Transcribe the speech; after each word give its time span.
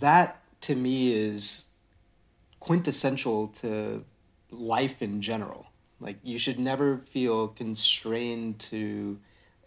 that 0.00 0.42
to 0.62 0.74
me 0.74 1.12
is 1.12 1.64
quintessential 2.60 3.48
to 3.48 4.04
life 4.50 5.02
in 5.02 5.22
general. 5.22 5.66
Like 6.00 6.18
you 6.22 6.38
should 6.38 6.58
never 6.58 6.98
feel 6.98 7.48
constrained 7.48 8.58
to 8.60 9.18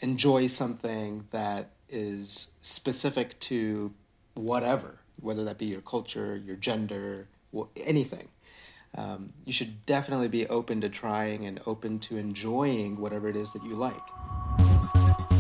enjoy 0.02 0.48
something 0.48 1.26
that 1.32 1.72
is 1.90 2.52
specific 2.62 3.40
to 3.40 3.94
whatever, 4.36 5.00
whether 5.20 5.44
that 5.46 5.58
be 5.58 5.66
your 5.66 5.82
culture, 5.82 6.36
your 6.36 6.56
gender, 6.56 7.28
anything. 7.76 8.28
Um, 8.96 9.34
you 9.46 9.54
should 9.54 9.86
definitely 9.86 10.30
be 10.30 10.48
open 10.48 10.82
to 10.82 10.90
trying 10.90 11.46
and 11.46 11.60
open 11.66 12.00
to 12.00 12.18
enjoying 12.18 13.00
whatever 13.00 13.28
it 13.28 13.36
is 13.36 13.54
that 13.54 13.64
you 13.64 13.76
like. 13.76 15.39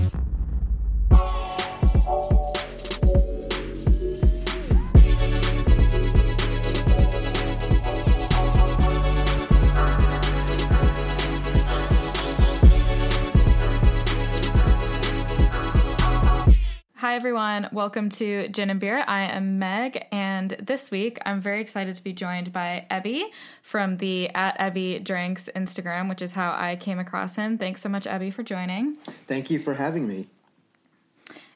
Everyone. 17.20 17.68
Welcome 17.74 18.08
to 18.08 18.48
Gin 18.48 18.70
and 18.70 18.80
Beer. 18.80 19.04
I 19.06 19.24
am 19.24 19.60
Meg, 19.60 20.06
and 20.10 20.52
this 20.52 20.90
week 20.90 21.20
I'm 21.26 21.42
very 21.42 21.60
excited 21.60 21.94
to 21.98 22.02
be 22.02 22.14
joined 22.14 22.54
by 22.54 22.86
Ebby 22.90 23.24
from 23.62 23.98
the 23.98 24.30
at 24.30 24.58
Ebby 24.58 25.04
Drinks 25.04 25.50
Instagram, 25.54 26.08
which 26.08 26.22
is 26.22 26.32
how 26.32 26.56
I 26.58 26.78
came 26.78 26.98
across 26.98 27.36
him. 27.36 27.58
Thanks 27.58 27.82
so 27.82 27.90
much, 27.90 28.06
Ebby, 28.06 28.32
for 28.32 28.42
joining. 28.42 28.96
Thank 29.28 29.52
you 29.52 29.60
for 29.60 29.74
having 29.74 30.08
me. 30.08 30.28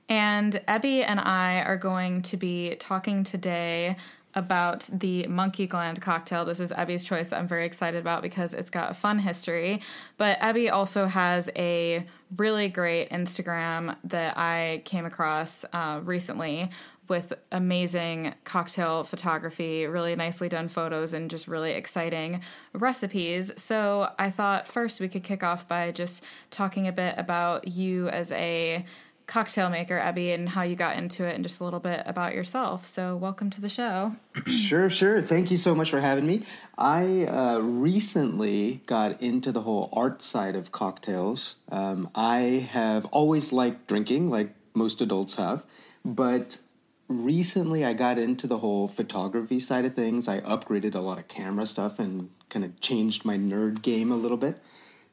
And 0.10 0.60
Ebby 0.68 1.06
and 1.08 1.22
I 1.22 1.62
are 1.62 1.78
going 1.78 2.24
to 2.24 2.36
be 2.36 2.76
talking 2.76 3.24
today 3.24 3.96
about 4.36 4.90
the 4.92 5.28
monkey 5.28 5.68
gland 5.68 6.02
cocktail. 6.02 6.46
This 6.46 6.60
is 6.60 6.72
Ebby's 6.72 7.04
choice 7.04 7.28
that 7.30 7.40
I'm 7.40 7.48
very 7.48 7.66
excited 7.66 8.00
about 8.00 8.22
because 8.22 8.54
it's 8.54 8.70
got 8.70 8.92
a 8.92 8.94
fun 8.94 9.20
history. 9.20 9.82
But 10.18 10.40
Ebby 10.40 10.72
also 10.72 11.06
has 11.06 11.50
a 11.56 12.06
really 12.36 12.70
great 12.70 13.10
Instagram 13.10 13.96
that 14.06 14.38
I 14.38 14.82
came 14.86 15.06
across 15.06 15.66
uh, 15.74 16.02
recently 16.04 16.70
with 17.10 17.34
amazing 17.52 18.34
cocktail 18.44 19.04
photography, 19.04 19.86
really 19.86 20.16
nicely 20.16 20.48
done 20.50 20.68
photos, 20.68 21.14
and 21.14 21.30
just 21.30 21.48
really 21.48 21.74
exciting 21.74 22.42
recipes. 22.74 23.52
So 23.58 24.10
I 24.18 24.30
thought 24.30 24.68
first 24.68 25.02
we 25.02 25.10
could 25.10 25.24
kick 25.24 25.44
off 25.44 25.68
by 25.68 25.92
just 25.92 26.24
talking 26.50 26.88
a 26.88 26.92
bit 26.92 27.16
about 27.18 27.68
you 27.68 28.08
as 28.10 28.32
a 28.32 28.86
cocktail 29.28 29.70
maker, 29.70 30.00
Ebby, 30.00 30.34
and 30.34 30.50
how 30.50 30.64
you 30.64 30.76
got 30.76 30.98
into 30.98 31.26
it 31.26 31.36
and 31.36 31.44
just 31.44 31.60
a 31.60 31.64
little 31.64 31.80
bit 31.80 32.04
about 32.06 32.34
yourself. 32.34 32.86
So, 32.86 33.16
welcome 33.16 33.50
to 33.52 33.62
the 33.62 33.70
show. 33.70 34.16
sure, 34.48 34.90
sure. 34.90 35.22
Thank 35.22 35.52
you 35.52 35.58
so 35.58 35.74
much 35.74 35.90
for 35.90 36.00
having 36.00 36.26
me. 36.26 36.44
I 36.78 37.26
uh, 37.26 37.60
recently 37.60 38.82
got 38.86 39.22
into 39.22 39.52
the 39.52 39.62
whole 39.62 39.90
art 39.94 40.22
side 40.22 40.56
of 40.56 40.72
cocktails. 40.72 41.56
Um, 41.72 42.10
I 42.16 42.68
have 42.72 43.06
always 43.08 43.54
liked 43.54 43.88
drinking, 43.88 44.30
like 44.30 44.54
most 44.74 45.02
adults 45.02 45.36
have, 45.36 45.64
but 46.04 46.60
recently 47.08 47.86
I 47.86 47.94
got 47.94 48.18
into 48.18 48.48
the 48.48 48.60
whole 48.60 48.88
photography 48.88 49.60
side 49.60 49.86
of 49.86 49.94
things. 49.94 50.28
I 50.28 50.42
upgraded 50.42 50.96
a 50.96 51.00
lot 51.00 51.18
of 51.18 51.28
camera 51.28 51.66
stuff 51.66 52.00
and 52.00 52.30
kind 52.50 52.66
of 52.66 52.80
changed 52.80 53.26
my 53.26 53.38
nerd 53.38 53.82
game 53.82 54.12
a 54.12 54.16
little 54.16 54.38
bit. 54.38 54.60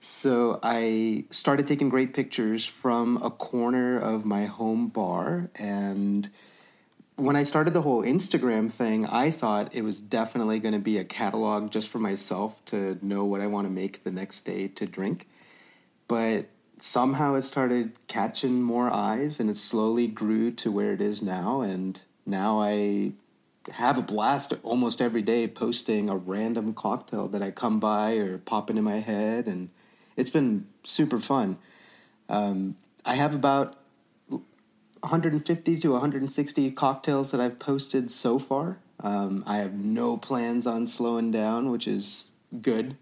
So 0.03 0.59
I 0.63 1.25
started 1.29 1.67
taking 1.67 1.91
great 1.91 2.15
pictures 2.15 2.65
from 2.65 3.19
a 3.23 3.31
corner 3.31 3.99
of 3.99 4.25
my 4.25 4.47
home 4.47 4.89
bar. 4.89 5.51
And 5.57 6.27
when 7.17 7.37
I 7.37 7.43
started 7.43 7.75
the 7.75 7.83
whole 7.83 8.03
Instagram 8.03 8.73
thing, 8.73 9.05
I 9.05 9.31
thought 9.31 9.75
it 9.75 9.83
was 9.83 10.01
definitely 10.01 10.59
going 10.59 10.73
to 10.73 10.81
be 10.81 10.97
a 10.97 11.05
catalog 11.05 11.71
just 11.71 11.91
for 11.91 11.99
myself 11.99 12.65
to 12.67 12.99
know 13.03 13.27
what 13.27 13.43
I 13.43 13.47
want 13.47 13.67
to 13.67 13.71
make 13.71 14.03
the 14.03 14.11
next 14.11 14.41
day 14.47 14.69
to 14.69 14.87
drink. 14.87 15.29
But 16.09 16.47
somehow 16.79 17.35
it 17.35 17.43
started 17.43 17.93
catching 18.09 18.63
more 18.63 18.91
eyes 18.91 19.39
and 19.39 19.51
it 19.51 19.59
slowly 19.59 20.07
grew 20.07 20.51
to 20.53 20.73
where 20.73 20.95
it 20.95 21.03
is 21.03 21.21
now. 21.21 21.61
And 21.61 22.01
now 22.25 22.59
I 22.59 23.13
have 23.71 23.99
a 23.99 24.03
blast 24.03 24.55
almost 24.63 25.03
every 25.03 25.21
day 25.21 25.47
posting 25.47 26.09
a 26.09 26.17
random 26.17 26.73
cocktail 26.73 27.29
that 27.29 27.43
I 27.43 27.51
come 27.51 27.79
by 27.79 28.15
or 28.15 28.39
pop 28.39 28.71
into 28.71 28.81
my 28.81 29.01
head 29.01 29.47
and 29.47 29.69
it's 30.17 30.31
been 30.31 30.67
super 30.83 31.19
fun. 31.19 31.59
Um, 32.29 32.77
I 33.05 33.15
have 33.15 33.35
about 33.35 33.77
150 34.29 35.79
to 35.79 35.93
160 35.93 36.71
cocktails 36.73 37.31
that 37.31 37.41
I've 37.41 37.59
posted 37.59 38.11
so 38.11 38.39
far. 38.39 38.79
Um, 39.03 39.43
I 39.47 39.59
have 39.59 39.75
no 39.75 40.17
plans 40.17 40.67
on 40.67 40.87
slowing 40.87 41.31
down, 41.31 41.71
which 41.71 41.89
is 41.89 42.27
good. 42.61 42.97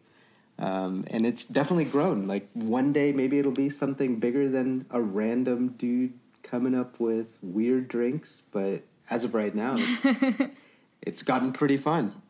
Um, 0.58 1.04
and 1.08 1.26
it's 1.26 1.44
definitely 1.44 1.84
grown. 1.84 2.26
Like 2.26 2.48
one 2.52 2.92
day, 2.92 3.12
maybe 3.12 3.38
it'll 3.38 3.52
be 3.52 3.70
something 3.70 4.18
bigger 4.18 4.48
than 4.48 4.86
a 4.90 5.00
random 5.00 5.68
dude 5.78 6.14
coming 6.42 6.74
up 6.74 6.98
with 6.98 7.38
weird 7.42 7.88
drinks. 7.88 8.42
But 8.50 8.82
as 9.10 9.24
of 9.24 9.34
right 9.34 9.54
now, 9.54 9.76
it's, 9.78 10.50
it's 11.02 11.22
gotten 11.22 11.52
pretty 11.52 11.76
fun. 11.76 12.22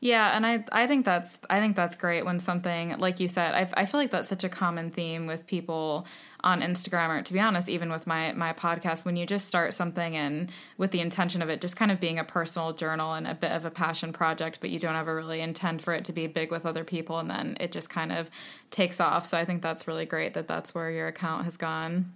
Yeah, 0.00 0.36
and 0.36 0.46
I 0.46 0.64
I 0.72 0.86
think 0.86 1.04
that's 1.04 1.38
I 1.48 1.60
think 1.60 1.74
that's 1.74 1.94
great 1.94 2.24
when 2.24 2.38
something 2.38 2.98
like 2.98 3.18
you 3.18 3.28
said 3.28 3.54
I 3.54 3.82
I 3.82 3.86
feel 3.86 3.98
like 3.98 4.10
that's 4.10 4.28
such 4.28 4.44
a 4.44 4.48
common 4.48 4.90
theme 4.90 5.26
with 5.26 5.46
people 5.46 6.06
on 6.44 6.60
Instagram 6.60 7.08
or 7.08 7.22
to 7.22 7.32
be 7.32 7.40
honest 7.40 7.68
even 7.68 7.90
with 7.90 8.06
my 8.06 8.32
my 8.32 8.52
podcast 8.52 9.04
when 9.06 9.16
you 9.16 9.24
just 9.24 9.48
start 9.48 9.72
something 9.72 10.14
and 10.14 10.52
with 10.76 10.90
the 10.90 11.00
intention 11.00 11.40
of 11.40 11.48
it 11.48 11.62
just 11.62 11.76
kind 11.76 11.90
of 11.90 11.98
being 11.98 12.18
a 12.18 12.24
personal 12.24 12.74
journal 12.74 13.14
and 13.14 13.26
a 13.26 13.34
bit 13.34 13.50
of 13.52 13.64
a 13.64 13.70
passion 13.70 14.12
project 14.12 14.58
but 14.60 14.68
you 14.68 14.78
don't 14.78 14.96
ever 14.96 15.16
really 15.16 15.40
intend 15.40 15.80
for 15.80 15.94
it 15.94 16.04
to 16.04 16.12
be 16.12 16.26
big 16.26 16.50
with 16.50 16.66
other 16.66 16.84
people 16.84 17.18
and 17.18 17.30
then 17.30 17.56
it 17.58 17.72
just 17.72 17.88
kind 17.88 18.12
of 18.12 18.30
takes 18.70 19.00
off 19.00 19.24
so 19.24 19.38
I 19.38 19.46
think 19.46 19.62
that's 19.62 19.88
really 19.88 20.06
great 20.06 20.34
that 20.34 20.46
that's 20.46 20.74
where 20.74 20.90
your 20.90 21.08
account 21.08 21.44
has 21.44 21.56
gone. 21.56 22.12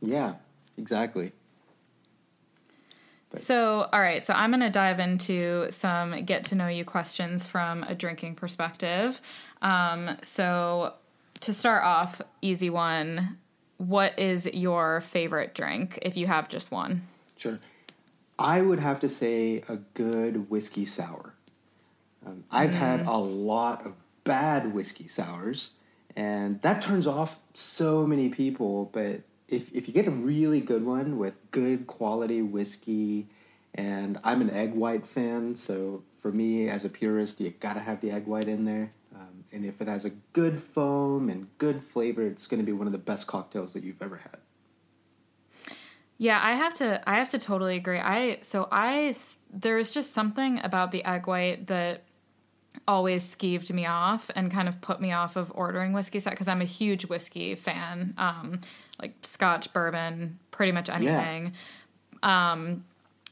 Yeah, 0.00 0.34
exactly. 0.78 1.32
So, 3.38 3.88
all 3.92 4.00
right. 4.00 4.22
So, 4.22 4.34
I'm 4.34 4.50
going 4.50 4.60
to 4.60 4.70
dive 4.70 5.00
into 5.00 5.70
some 5.70 6.24
get 6.24 6.44
to 6.44 6.54
know 6.54 6.68
you 6.68 6.84
questions 6.84 7.46
from 7.46 7.82
a 7.84 7.94
drinking 7.94 8.36
perspective. 8.36 9.20
Um, 9.62 10.16
so, 10.22 10.94
to 11.40 11.52
start 11.52 11.84
off, 11.84 12.20
easy 12.42 12.70
one. 12.70 13.38
What 13.78 14.18
is 14.18 14.46
your 14.46 15.00
favorite 15.00 15.54
drink 15.54 15.98
if 16.02 16.16
you 16.16 16.26
have 16.26 16.48
just 16.48 16.70
one? 16.70 17.02
Sure. 17.36 17.58
I 18.38 18.60
would 18.60 18.80
have 18.80 19.00
to 19.00 19.08
say 19.08 19.62
a 19.68 19.76
good 19.94 20.50
whiskey 20.50 20.86
sour. 20.86 21.34
Um, 22.26 22.44
I've 22.50 22.70
mm. 22.70 22.74
had 22.74 23.06
a 23.06 23.16
lot 23.16 23.84
of 23.86 23.94
bad 24.24 24.72
whiskey 24.72 25.08
sours, 25.08 25.70
and 26.16 26.60
that 26.62 26.82
turns 26.82 27.06
off 27.06 27.40
so 27.52 28.06
many 28.06 28.28
people, 28.28 28.90
but 28.92 29.20
if, 29.54 29.72
if 29.72 29.88
you 29.88 29.94
get 29.94 30.06
a 30.06 30.10
really 30.10 30.60
good 30.60 30.84
one 30.84 31.18
with 31.18 31.38
good 31.50 31.86
quality 31.86 32.42
whiskey, 32.42 33.28
and 33.74 34.18
I'm 34.22 34.40
an 34.40 34.50
egg 34.50 34.74
white 34.74 35.06
fan, 35.06 35.56
so 35.56 36.02
for 36.16 36.30
me 36.32 36.68
as 36.68 36.84
a 36.84 36.88
purist, 36.88 37.40
you 37.40 37.52
gotta 37.60 37.80
have 37.80 38.00
the 38.00 38.10
egg 38.10 38.26
white 38.26 38.48
in 38.48 38.64
there. 38.64 38.92
Um, 39.14 39.44
and 39.52 39.64
if 39.64 39.80
it 39.80 39.88
has 39.88 40.04
a 40.04 40.10
good 40.32 40.60
foam 40.60 41.28
and 41.28 41.48
good 41.58 41.82
flavor, 41.82 42.22
it's 42.22 42.46
to 42.48 42.62
be 42.62 42.72
one 42.72 42.86
of 42.86 42.92
the 42.92 42.98
best 42.98 43.26
cocktails 43.26 43.72
that 43.72 43.84
you've 43.84 44.02
ever 44.02 44.16
had. 44.16 44.38
Yeah, 46.18 46.40
I 46.42 46.54
have 46.54 46.74
to. 46.74 47.02
I 47.08 47.16
have 47.16 47.30
to 47.30 47.38
totally 47.38 47.76
agree. 47.76 47.98
I 47.98 48.38
so 48.40 48.68
I 48.70 49.16
there's 49.52 49.90
just 49.90 50.12
something 50.12 50.60
about 50.62 50.92
the 50.92 51.04
egg 51.04 51.26
white 51.26 51.66
that 51.66 52.04
always 52.86 53.34
skeeved 53.34 53.70
me 53.70 53.86
off 53.86 54.30
and 54.34 54.50
kind 54.50 54.68
of 54.68 54.80
put 54.80 55.00
me 55.00 55.12
off 55.12 55.36
of 55.36 55.52
ordering 55.54 55.92
whiskey 55.92 56.20
set 56.20 56.30
because 56.30 56.48
I'm 56.48 56.60
a 56.60 56.66
huge 56.66 57.06
whiskey 57.06 57.54
fan, 57.54 58.14
um, 58.18 58.60
like 59.00 59.14
Scotch, 59.22 59.72
bourbon, 59.72 60.38
pretty 60.50 60.72
much 60.72 60.88
anything. 60.88 61.52
Yeah. 62.22 62.52
Um, 62.52 62.84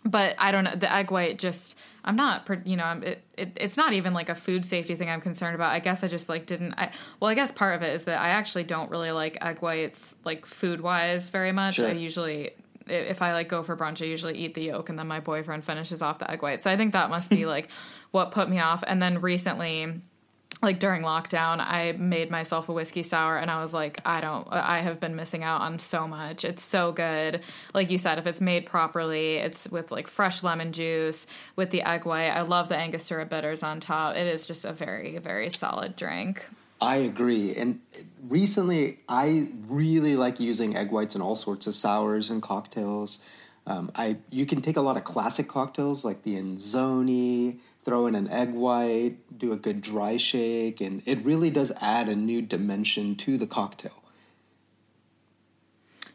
but 0.05 0.35
I 0.39 0.51
don't 0.51 0.65
know 0.65 0.75
the 0.75 0.93
egg 0.93 1.11
white 1.11 1.39
just 1.39 1.79
I'm 2.05 2.17
not 2.17 2.49
you 2.65 2.77
know 2.77 3.01
it, 3.03 3.23
it, 3.37 3.53
it's 3.57 3.77
not 3.77 3.93
even 3.93 4.13
like 4.13 4.29
a 4.29 4.35
food 4.35 4.65
safety 4.65 4.97
thing 4.97 5.09
I'm 5.09 5.21
concerned 5.21 5.55
about. 5.55 5.73
I 5.73 5.79
guess 5.79 6.03
I 6.03 6.09
just 6.09 6.29
like 6.29 6.47
didn't 6.47 6.75
I 6.75 6.91
well 7.21 7.31
I 7.31 7.35
guess 7.35 7.53
part 7.53 7.77
of 7.77 7.83
it 7.83 7.95
is 7.95 8.05
that 8.05 8.21
I 8.21 8.31
actually 8.31 8.65
don't 8.65 8.91
really 8.91 9.13
like 9.13 9.39
egg 9.41 9.61
whites 9.63 10.15
like 10.25 10.47
food 10.47 10.81
wise 10.81 11.31
very 11.31 11.53
much. 11.53 11.75
Sure. 11.75 11.89
I 11.89 11.93
usually 11.93 12.51
if 12.89 13.23
I 13.23 13.33
like 13.33 13.49
go 13.49 13.63
for 13.63 13.77
brunch 13.77 14.03
I 14.03 14.07
usually 14.07 14.37
eat 14.37 14.55
the 14.55 14.65
yolk 14.65 14.89
and 14.89 14.99
then 14.99 15.07
my 15.07 15.21
boyfriend 15.21 15.65
finishes 15.65 16.03
off 16.03 16.19
the 16.19 16.31
egg 16.31 16.43
white. 16.43 16.63
So 16.63 16.71
I 16.71 16.77
think 16.77 16.93
that 16.95 17.09
must 17.09 17.31
be 17.31 17.47
like 17.55 17.69
what 18.13 18.31
put 18.31 18.49
me 18.49 18.61
off. 18.61 18.85
And 18.87 19.03
then 19.03 19.21
recently 19.21 20.01
like 20.63 20.79
during 20.79 21.03
lockdown, 21.03 21.59
I 21.59 21.93
made 21.99 22.31
myself 22.31 22.69
a 22.69 22.73
whiskey 22.73 23.03
sour 23.03 23.37
and 23.37 23.51
I 23.51 23.61
was 23.61 23.75
like, 23.75 24.01
I 24.07 24.21
don't, 24.21 24.47
I 24.51 24.79
have 24.81 25.01
been 25.01 25.17
missing 25.17 25.43
out 25.43 25.61
on 25.61 25.81
so 25.81 26.07
much. 26.07 26.45
It's 26.45 26.63
so 26.63 26.93
good. 26.93 27.41
Like 27.75 27.91
you 27.91 27.99
said, 27.99 28.19
if 28.19 28.29
it's 28.29 28.41
made 28.41 28.65
properly, 28.65 29.37
it's 29.37 29.69
with 29.69 29.91
like 29.91 30.07
fresh 30.07 30.45
lemon 30.45 30.73
juice, 30.73 31.27
with 31.57 31.71
the 31.71 31.83
egg 31.83 32.05
white. 32.05 32.31
I 32.31 32.43
love 32.43 32.69
the 32.69 32.77
Angostura 32.77 33.27
bitters 33.27 33.65
on 33.65 33.81
top. 33.81 34.15
It 34.15 34.29
is 34.29 34.47
just 34.47 34.65
a 34.65 34.73
very, 34.73 35.19
very 35.19 35.51
solid 35.51 35.97
drink. 35.97 36.47
I 36.81 36.97
agree. 36.97 37.55
And 37.55 37.81
recently, 38.29 39.01
I 39.09 39.49
really 39.69 40.15
like 40.15 40.39
using 40.39 40.77
egg 40.77 40.93
whites 40.93 41.17
in 41.17 41.23
all 41.23 41.37
sorts 41.37 41.67
of 41.67 41.75
sours 41.75 42.31
and 42.31 42.41
cocktails. 42.41 43.19
Um, 43.69 43.93
I 43.95 44.17
you 44.31 44.47
can 44.47 44.61
take 44.61 44.77
a 44.77 44.81
lot 44.81 44.97
of 44.97 45.05
classic 45.05 45.47
cocktails 45.47 46.05
like 46.05 46.25
the 46.25 46.35
Enzoni, 46.35 47.59
throw 47.85 48.07
in 48.07 48.15
an 48.15 48.29
egg 48.29 48.53
white, 48.53 49.39
do 49.39 49.53
a 49.53 49.57
good 49.57 49.81
dry 49.81 50.17
shake, 50.17 50.81
and 50.81 51.03
it 51.07 51.25
really 51.25 51.51
does 51.51 51.73
add 51.81 52.09
a 52.09 52.15
new 52.15 52.41
dimension 52.43 53.17
to 53.17 53.37
the 53.37 53.47
cocktail. 53.47 54.03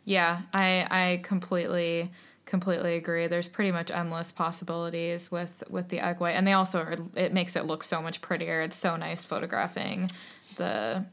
Yeah, 0.06 0.44
I 0.54 0.88
I 0.90 1.22
completely 1.24 2.12
completely 2.46 2.96
agree. 2.96 3.28
There's 3.28 3.50
pretty 3.50 3.72
much 3.72 3.92
endless 3.92 4.32
possibilities 4.32 5.30
with 5.30 5.64
with 5.70 5.90
the 5.90 6.00
egg 6.00 6.20
white, 6.20 6.32
and 6.32 6.48
they 6.48 6.54
also 6.54 6.80
are, 6.80 6.96
it 7.16 7.34
makes 7.34 7.56
it 7.56 7.66
look 7.66 7.84
so 7.84 8.02
much 8.02 8.22
prettier. 8.22 8.62
It's 8.62 8.76
so 8.76 8.96
nice 8.96 9.26
photographing 9.26 10.10
the 10.56 11.06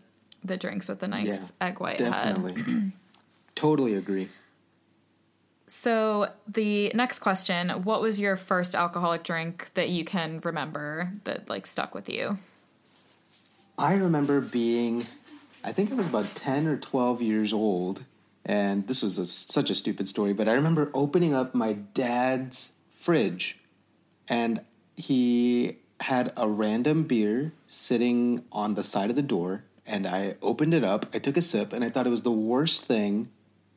the 0.44 0.56
drinks 0.56 0.88
with 0.88 1.00
the 1.00 1.08
nice 1.08 1.52
yeah, 1.60 1.68
egg 1.68 1.80
white 1.80 1.98
definitely. 1.98 2.54
head. 2.54 2.92
totally 3.54 3.94
agree. 3.94 4.28
So 5.66 6.28
the 6.46 6.92
next 6.94 7.20
question, 7.20 7.70
what 7.70 8.02
was 8.02 8.20
your 8.20 8.36
first 8.36 8.74
alcoholic 8.74 9.24
drink 9.24 9.70
that 9.74 9.88
you 9.88 10.04
can 10.04 10.40
remember 10.44 11.12
that 11.24 11.48
like 11.48 11.66
stuck 11.66 11.94
with 11.94 12.08
you? 12.08 12.38
I 13.78 13.94
remember 13.94 14.40
being 14.40 15.06
I 15.64 15.72
think 15.72 15.90
I 15.90 15.94
was 15.94 16.06
about 16.06 16.34
10 16.34 16.66
or 16.66 16.76
12 16.76 17.22
years 17.22 17.52
old 17.52 18.04
and 18.44 18.86
this 18.86 19.02
was 19.02 19.16
a, 19.16 19.24
such 19.24 19.70
a 19.70 19.74
stupid 19.74 20.08
story, 20.08 20.34
but 20.34 20.46
I 20.46 20.52
remember 20.52 20.90
opening 20.92 21.32
up 21.32 21.54
my 21.54 21.72
dad's 21.72 22.72
fridge 22.90 23.58
and 24.28 24.60
he 24.96 25.78
had 26.00 26.32
a 26.36 26.48
random 26.48 27.04
beer 27.04 27.54
sitting 27.66 28.44
on 28.52 28.74
the 28.74 28.84
side 28.84 29.08
of 29.08 29.16
the 29.16 29.22
door 29.22 29.64
and 29.86 30.06
I 30.06 30.36
opened 30.42 30.74
it 30.74 30.84
up, 30.84 31.06
I 31.14 31.18
took 31.18 31.38
a 31.38 31.42
sip 31.42 31.72
and 31.72 31.82
I 31.82 31.88
thought 31.88 32.06
it 32.06 32.10
was 32.10 32.22
the 32.22 32.30
worst 32.30 32.84
thing 32.84 33.30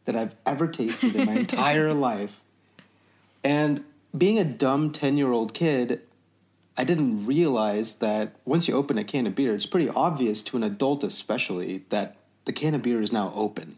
that 0.08 0.16
I've 0.16 0.36
ever 0.46 0.68
tasted 0.68 1.16
in 1.16 1.26
my 1.26 1.34
entire 1.40 1.94
life. 1.94 2.42
And 3.44 3.84
being 4.18 4.40
a 4.40 4.46
dumb 4.46 4.92
10 4.92 5.18
year 5.18 5.32
old 5.32 5.54
kid, 5.54 6.02
I 6.78 6.84
didn't 6.84 7.26
realize 7.26 7.96
that 7.96 8.36
once 8.46 8.68
you 8.68 8.74
open 8.74 8.98
a 8.98 9.04
can 9.04 9.28
of 9.28 9.36
beer, 9.36 9.54
it's 9.54 9.66
pretty 9.66 9.90
obvious 9.90 10.42
to 10.44 10.58
an 10.58 10.64
adult, 10.64 11.04
especially, 11.04 11.84
that 11.90 12.16
the 12.46 12.54
can 12.54 12.74
of 12.74 12.82
beer 12.82 13.02
is 13.02 13.12
now 13.12 13.32
open. 13.36 13.78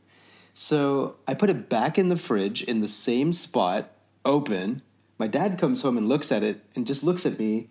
So 0.54 1.16
I 1.28 1.34
put 1.34 1.50
it 1.50 1.68
back 1.68 1.98
in 1.98 2.10
the 2.10 2.18
fridge 2.18 2.62
in 2.62 2.82
the 2.82 2.88
same 2.88 3.34
spot, 3.34 3.92
open. 4.24 4.84
My 5.18 5.28
dad 5.28 5.58
comes 5.58 5.82
home 5.82 5.98
and 5.98 6.08
looks 6.08 6.32
at 6.32 6.44
it 6.44 6.64
and 6.76 6.86
just 6.86 7.04
looks 7.04 7.26
at 7.26 7.40
me 7.40 7.70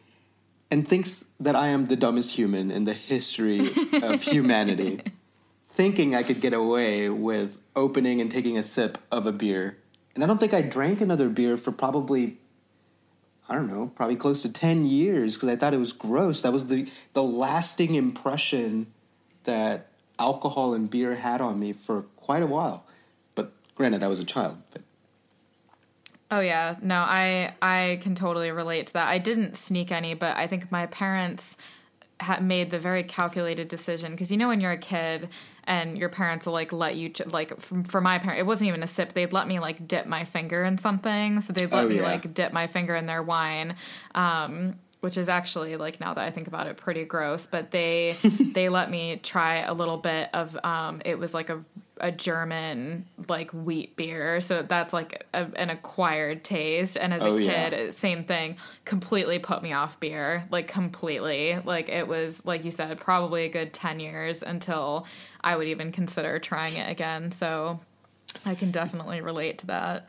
and 0.71 0.87
thinks 0.87 1.27
that 1.39 1.55
I 1.55 1.69
am 1.69 1.87
the 1.87 1.97
dumbest 1.97 2.33
human 2.33 2.71
in 2.73 2.85
the 2.85 2.93
history 2.93 3.71
of 4.03 4.23
humanity 4.23 5.01
thinking 5.79 6.13
I 6.13 6.25
could 6.25 6.41
get 6.41 6.53
away 6.53 7.09
with 7.09 7.57
opening 7.77 8.21
and 8.21 8.29
taking 8.29 8.59
a 8.59 8.65
sip 8.65 8.99
of 9.13 9.27
a 9.27 9.33
beer. 9.33 9.79
And 10.13 10.25
I 10.25 10.27
don't 10.27 10.41
think 10.41 10.53
I 10.53 10.61
drank 10.61 11.01
another 11.01 11.29
beer 11.29 11.57
for 11.57 11.71
probably 11.71 12.39
I 13.49 13.55
don't 13.55 13.69
know, 13.69 13.93
probably 13.95 14.17
close 14.17 14.43
to 14.43 14.53
10 14.53 14.85
years 14.85 15.37
because 15.37 15.49
I 15.49 15.55
thought 15.55 15.73
it 15.73 15.79
was 15.79 15.93
gross. 15.93 16.43
That 16.43 16.53
was 16.53 16.67
the 16.67 16.91
the 17.13 17.23
lasting 17.23 17.95
impression 17.95 18.89
that 19.45 19.87
alcohol 20.19 20.75
and 20.75 20.91
beer 20.91 21.15
had 21.15 21.41
on 21.41 21.61
me 21.61 21.73
for 21.73 22.03
quite 22.17 22.43
a 22.43 22.49
while. 22.49 22.85
But 23.37 23.53
granted 23.77 24.03
I 24.03 24.09
was 24.09 24.19
a 24.19 24.25
child, 24.25 24.57
but 24.73 24.83
Oh 26.29 26.41
yeah, 26.41 26.75
no, 26.83 26.97
I 26.97 27.55
I 27.63 28.01
can 28.03 28.17
totally 28.17 28.51
relate 28.51 28.89
to 28.89 28.93
that. 28.95 29.07
I 29.07 29.19
didn't 29.19 29.57
sneak 29.57 29.93
any, 29.93 30.15
but 30.15 30.37
I 30.37 30.49
think 30.49 30.73
my 30.73 30.87
parents 30.87 31.57
had 32.21 32.43
made 32.43 32.71
the 32.71 32.79
very 32.79 33.05
calculated 33.05 33.69
decision 33.69 34.13
because 34.13 34.31
you 34.31 34.37
know 34.37 34.49
when 34.49 34.61
you're 34.61 34.73
a 34.73 34.79
kid 34.79 35.29
and 35.65 35.97
your 35.97 36.09
parents 36.09 36.47
will 36.47 36.53
like 36.53 36.73
let 36.73 36.97
you 36.97 37.13
like 37.27 37.59
for 37.61 38.01
my 38.01 38.19
parent 38.19 38.41
it 38.41 38.47
wasn't 38.47 38.67
even 38.67 38.83
a 38.83 38.87
sip 38.87 39.13
they'd 39.13 39.33
let 39.33 39.47
me 39.47 39.61
like 39.61 39.87
dip 39.87 40.07
my 40.07 40.25
finger 40.25 40.65
in 40.65 40.79
something 40.79 41.41
so 41.41 41.53
they'd 41.53 41.71
let 41.71 41.85
oh, 41.85 41.89
me 41.89 41.97
yeah. 41.97 42.03
like 42.03 42.35
dip 42.35 42.53
my 42.53 42.67
finger 42.67 42.97
in 42.97 43.07
their 43.07 43.23
wine 43.23 43.77
um, 44.15 44.75
which 45.01 45.17
is 45.17 45.29
actually 45.29 45.77
like 45.77 46.01
now 46.01 46.15
that 46.15 46.25
I 46.25 46.31
think 46.31 46.49
about 46.49 46.67
it 46.67 46.77
pretty 46.77 47.05
gross 47.05 47.47
but 47.47 47.71
they 47.71 48.17
they 48.53 48.69
let 48.69 48.91
me 48.91 49.17
try 49.23 49.59
a 49.59 49.73
little 49.73 49.99
bit 49.99 50.31
of 50.35 50.57
um, 50.65 51.03
it 51.05 51.19
was 51.19 51.35
like 51.35 51.51
a 51.51 51.65
a 52.01 52.13
German 52.13 53.07
like 53.29 53.51
wheat 53.53 53.97
beer, 53.97 54.41
so 54.41 54.63
that's 54.63 54.93
like 54.93 55.27
a, 55.35 55.47
an 55.57 55.71
acquired 55.71 56.45
taste. 56.45 56.97
And 56.97 57.13
as 57.13 57.23
oh, 57.23 57.37
a 57.37 57.39
kid, 57.39 57.73
yeah. 57.73 57.91
same 57.91 58.25
thing, 58.25 58.57
completely 58.85 59.39
put 59.39 59.63
me 59.63 59.73
off 59.73 59.99
beer, 60.01 60.47
like 60.51 60.69
completely. 60.69 61.59
Like 61.65 61.89
it 61.89 62.07
was 62.07 62.45
like 62.45 62.65
you 62.65 62.71
said, 62.71 62.99
probably 62.99 63.45
a 63.45 63.49
good 63.49 63.73
ten 63.73 64.01
years 64.01 64.43
until 64.43 65.07
I 65.43 65.57
would 65.57 65.69
even 65.69 65.93
consider 65.93 66.39
trying 66.39 66.75
it 66.77 66.91
again. 66.91 67.31
So 67.33 67.81
I 68.45 68.55
can 68.55 68.71
definitely 68.71 69.21
relate 69.21 69.59
to 69.59 69.67
that. 69.69 70.07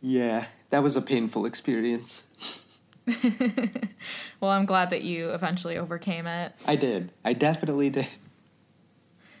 Yeah, 0.00 0.46
that 0.70 0.82
was 0.82 0.96
a 0.96 1.02
painful 1.02 1.46
experience. 1.46 2.24
well, 4.40 4.50
I'm 4.50 4.66
glad 4.66 4.90
that 4.90 5.02
you 5.02 5.30
eventually 5.30 5.78
overcame 5.78 6.26
it. 6.26 6.52
I 6.66 6.76
did. 6.76 7.12
I 7.24 7.32
definitely 7.32 7.90
did. 7.90 8.08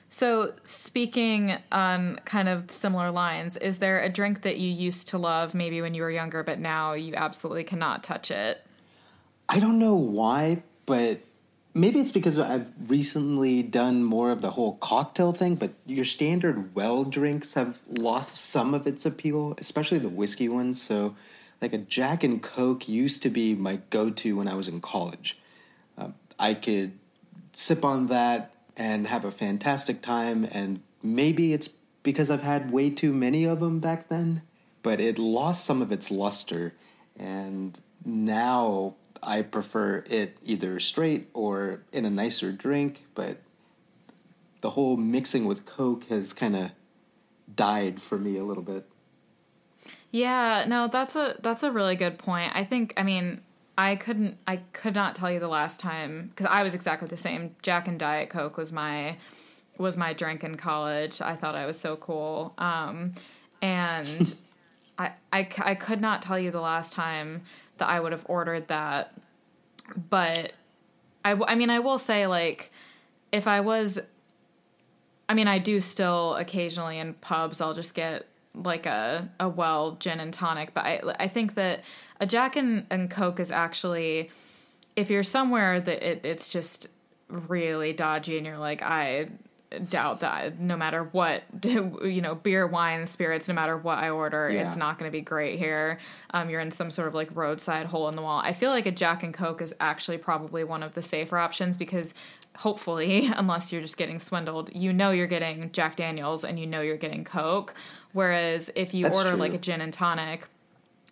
So, 0.08 0.54
speaking 0.62 1.58
on 1.72 2.20
kind 2.24 2.48
of 2.48 2.70
similar 2.70 3.10
lines, 3.10 3.56
is 3.56 3.78
there 3.78 4.00
a 4.00 4.08
drink 4.08 4.42
that 4.42 4.56
you 4.58 4.70
used 4.70 5.08
to 5.08 5.18
love 5.18 5.54
maybe 5.54 5.82
when 5.82 5.94
you 5.94 6.02
were 6.02 6.10
younger, 6.10 6.42
but 6.42 6.58
now 6.58 6.92
you 6.92 7.14
absolutely 7.14 7.64
cannot 7.64 8.02
touch 8.04 8.30
it? 8.30 8.64
I 9.48 9.58
don't 9.58 9.78
know 9.78 9.94
why, 9.94 10.62
but 10.86 11.20
maybe 11.74 12.00
it's 12.00 12.12
because 12.12 12.38
I've 12.38 12.70
recently 12.86 13.62
done 13.62 14.04
more 14.04 14.30
of 14.30 14.42
the 14.42 14.52
whole 14.52 14.76
cocktail 14.76 15.32
thing, 15.32 15.56
but 15.56 15.72
your 15.86 16.04
standard 16.04 16.74
well 16.74 17.04
drinks 17.04 17.54
have 17.54 17.80
lost 17.88 18.36
some 18.36 18.74
of 18.74 18.86
its 18.86 19.04
appeal, 19.04 19.54
especially 19.58 19.98
the 19.98 20.08
whiskey 20.08 20.48
ones. 20.48 20.80
So, 20.80 21.16
like 21.60 21.72
a 21.72 21.78
Jack 21.78 22.22
and 22.22 22.42
Coke 22.42 22.88
used 22.88 23.22
to 23.22 23.30
be 23.30 23.54
my 23.54 23.80
go 23.90 24.10
to 24.10 24.36
when 24.36 24.48
I 24.48 24.54
was 24.54 24.68
in 24.68 24.80
college. 24.80 25.38
Um, 25.96 26.14
I 26.38 26.54
could 26.54 26.92
sip 27.52 27.84
on 27.84 28.08
that 28.08 28.54
and 28.76 29.06
have 29.06 29.24
a 29.24 29.30
fantastic 29.30 30.02
time. 30.02 30.44
And 30.50 30.80
maybe 31.02 31.52
it's 31.52 31.68
because 32.02 32.30
I've 32.30 32.42
had 32.42 32.70
way 32.70 32.90
too 32.90 33.12
many 33.12 33.44
of 33.44 33.60
them 33.60 33.80
back 33.80 34.08
then, 34.08 34.42
but 34.82 35.00
it 35.00 35.18
lost 35.18 35.64
some 35.64 35.80
of 35.80 35.90
its 35.90 36.10
luster. 36.10 36.74
And 37.18 37.78
now 38.04 38.94
I 39.22 39.42
prefer 39.42 40.04
it 40.08 40.38
either 40.44 40.78
straight 40.78 41.28
or 41.32 41.82
in 41.92 42.04
a 42.04 42.10
nicer 42.10 42.52
drink, 42.52 43.06
but 43.14 43.38
the 44.60 44.70
whole 44.70 44.96
mixing 44.96 45.46
with 45.46 45.64
Coke 45.64 46.04
has 46.08 46.32
kind 46.32 46.54
of 46.54 46.70
died 47.54 48.02
for 48.02 48.18
me 48.18 48.36
a 48.36 48.44
little 48.44 48.62
bit. 48.62 48.86
Yeah, 50.10 50.64
no, 50.66 50.88
that's 50.88 51.16
a 51.16 51.36
that's 51.40 51.62
a 51.62 51.70
really 51.70 51.96
good 51.96 52.18
point. 52.18 52.52
I 52.54 52.64
think 52.64 52.94
I 52.96 53.02
mean, 53.02 53.40
I 53.76 53.96
couldn't 53.96 54.38
I 54.46 54.58
could 54.72 54.94
not 54.94 55.14
tell 55.14 55.30
you 55.30 55.40
the 55.40 55.48
last 55.48 55.80
time 55.80 56.32
cuz 56.36 56.46
I 56.48 56.62
was 56.62 56.74
exactly 56.74 57.08
the 57.08 57.16
same. 57.16 57.56
Jack 57.62 57.88
and 57.88 57.98
Diet 57.98 58.30
Coke 58.30 58.56
was 58.56 58.72
my 58.72 59.16
was 59.78 59.96
my 59.96 60.12
drink 60.12 60.42
in 60.44 60.56
college. 60.56 61.20
I 61.20 61.36
thought 61.36 61.54
I 61.54 61.66
was 61.66 61.78
so 61.78 61.96
cool. 61.96 62.54
Um, 62.56 63.14
and 63.60 64.34
I, 64.98 65.12
I 65.32 65.48
I 65.58 65.74
could 65.74 66.00
not 66.00 66.22
tell 66.22 66.38
you 66.38 66.50
the 66.50 66.60
last 66.60 66.92
time 66.92 67.42
that 67.78 67.88
I 67.88 68.00
would 68.00 68.12
have 68.12 68.24
ordered 68.28 68.68
that. 68.68 69.12
But 70.08 70.52
I 71.24 71.32
I 71.32 71.54
mean 71.54 71.70
I 71.70 71.80
will 71.80 71.98
say 71.98 72.26
like 72.26 72.72
if 73.32 73.46
I 73.46 73.60
was 73.60 73.98
I 75.28 75.34
mean 75.34 75.48
I 75.48 75.58
do 75.58 75.80
still 75.80 76.34
occasionally 76.36 76.98
in 76.98 77.14
pubs 77.14 77.60
I'll 77.60 77.74
just 77.74 77.94
get 77.94 78.26
like 78.56 78.86
a 78.86 79.28
a 79.38 79.48
well 79.48 79.92
gin 80.00 80.20
and 80.20 80.32
tonic, 80.32 80.74
but 80.74 80.84
I 80.84 81.00
I 81.18 81.28
think 81.28 81.54
that 81.54 81.84
a 82.20 82.26
Jack 82.26 82.56
and, 82.56 82.86
and 82.90 83.10
Coke 83.10 83.40
is 83.40 83.50
actually 83.50 84.30
if 84.96 85.10
you're 85.10 85.22
somewhere 85.22 85.80
that 85.80 86.02
it, 86.02 86.24
it's 86.24 86.48
just 86.48 86.88
really 87.28 87.92
dodgy 87.92 88.36
and 88.36 88.46
you're 88.46 88.58
like 88.58 88.82
I 88.82 89.28
doubt 89.90 90.20
that 90.20 90.60
no 90.60 90.76
matter 90.76 91.04
what 91.04 91.42
you 91.64 92.20
know 92.20 92.34
beer 92.34 92.66
wine 92.66 93.04
spirits 93.04 93.48
no 93.48 93.54
matter 93.54 93.76
what 93.76 93.98
i 93.98 94.08
order 94.08 94.48
yeah. 94.48 94.64
it's 94.64 94.76
not 94.76 94.98
going 94.98 95.10
to 95.10 95.12
be 95.12 95.20
great 95.20 95.58
here. 95.58 95.98
Um, 96.30 96.48
you're 96.50 96.60
in 96.60 96.70
some 96.70 96.90
sort 96.90 97.08
of 97.08 97.14
like 97.14 97.34
roadside 97.34 97.86
hole 97.86 98.08
in 98.08 98.16
the 98.16 98.22
wall. 98.22 98.40
I 98.40 98.52
feel 98.52 98.70
like 98.70 98.86
a 98.86 98.92
jack 98.92 99.22
and 99.22 99.34
coke 99.34 99.60
is 99.60 99.74
actually 99.80 100.18
probably 100.18 100.64
one 100.64 100.82
of 100.82 100.94
the 100.94 101.02
safer 101.02 101.36
options 101.36 101.76
because 101.76 102.14
hopefully 102.56 103.28
unless 103.36 103.72
you're 103.72 103.82
just 103.82 103.96
getting 103.96 104.18
swindled 104.18 104.70
you 104.74 104.92
know 104.92 105.10
you're 105.10 105.26
getting 105.26 105.70
jack 105.72 105.96
daniels 105.96 106.44
and 106.44 106.58
you 106.58 106.66
know 106.66 106.80
you're 106.80 106.96
getting 106.96 107.24
coke 107.24 107.74
whereas 108.16 108.70
if 108.74 108.94
you 108.94 109.04
That's 109.04 109.16
order 109.16 109.30
true. 109.30 109.38
like 109.38 109.54
a 109.54 109.58
gin 109.58 109.80
and 109.80 109.92
tonic 109.92 110.48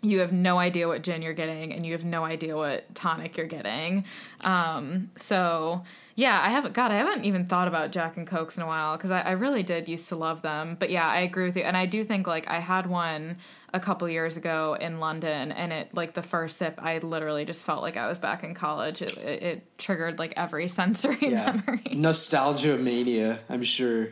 you 0.02 0.20
have 0.20 0.32
no 0.32 0.58
idea 0.58 0.88
what 0.88 1.02
gin 1.02 1.22
you're 1.22 1.32
getting 1.32 1.72
and 1.72 1.86
you 1.86 1.92
have 1.92 2.04
no 2.04 2.24
idea 2.24 2.56
what 2.56 2.92
tonic 2.94 3.36
you're 3.36 3.46
getting 3.46 4.04
um, 4.42 5.10
so 5.16 5.82
yeah, 6.16 6.40
I 6.40 6.50
haven't. 6.50 6.74
God, 6.74 6.92
I 6.92 6.96
haven't 6.96 7.24
even 7.24 7.46
thought 7.46 7.66
about 7.66 7.90
Jack 7.90 8.16
and 8.16 8.26
Cokes 8.26 8.56
in 8.56 8.62
a 8.62 8.66
while 8.66 8.96
because 8.96 9.10
I, 9.10 9.20
I, 9.20 9.30
really 9.32 9.64
did 9.64 9.88
used 9.88 10.08
to 10.10 10.16
love 10.16 10.42
them. 10.42 10.76
But 10.78 10.90
yeah, 10.90 11.08
I 11.08 11.20
agree 11.20 11.44
with 11.44 11.56
you, 11.56 11.64
and 11.64 11.76
I 11.76 11.86
do 11.86 12.04
think 12.04 12.28
like 12.28 12.48
I 12.48 12.60
had 12.60 12.86
one 12.86 13.38
a 13.72 13.80
couple 13.80 14.08
years 14.08 14.36
ago 14.36 14.76
in 14.80 15.00
London, 15.00 15.50
and 15.50 15.72
it 15.72 15.92
like 15.92 16.14
the 16.14 16.22
first 16.22 16.58
sip, 16.58 16.78
I 16.80 16.98
literally 16.98 17.44
just 17.44 17.64
felt 17.64 17.82
like 17.82 17.96
I 17.96 18.06
was 18.06 18.20
back 18.20 18.44
in 18.44 18.54
college. 18.54 19.02
It, 19.02 19.18
it, 19.18 19.42
it 19.42 19.78
triggered 19.78 20.20
like 20.20 20.34
every 20.36 20.68
sensory 20.80 21.18
yeah. 21.20 21.52
memory. 21.52 21.82
Nostalgia 21.92 22.78
mania, 22.78 23.40
I'm 23.48 23.64
sure. 23.64 24.10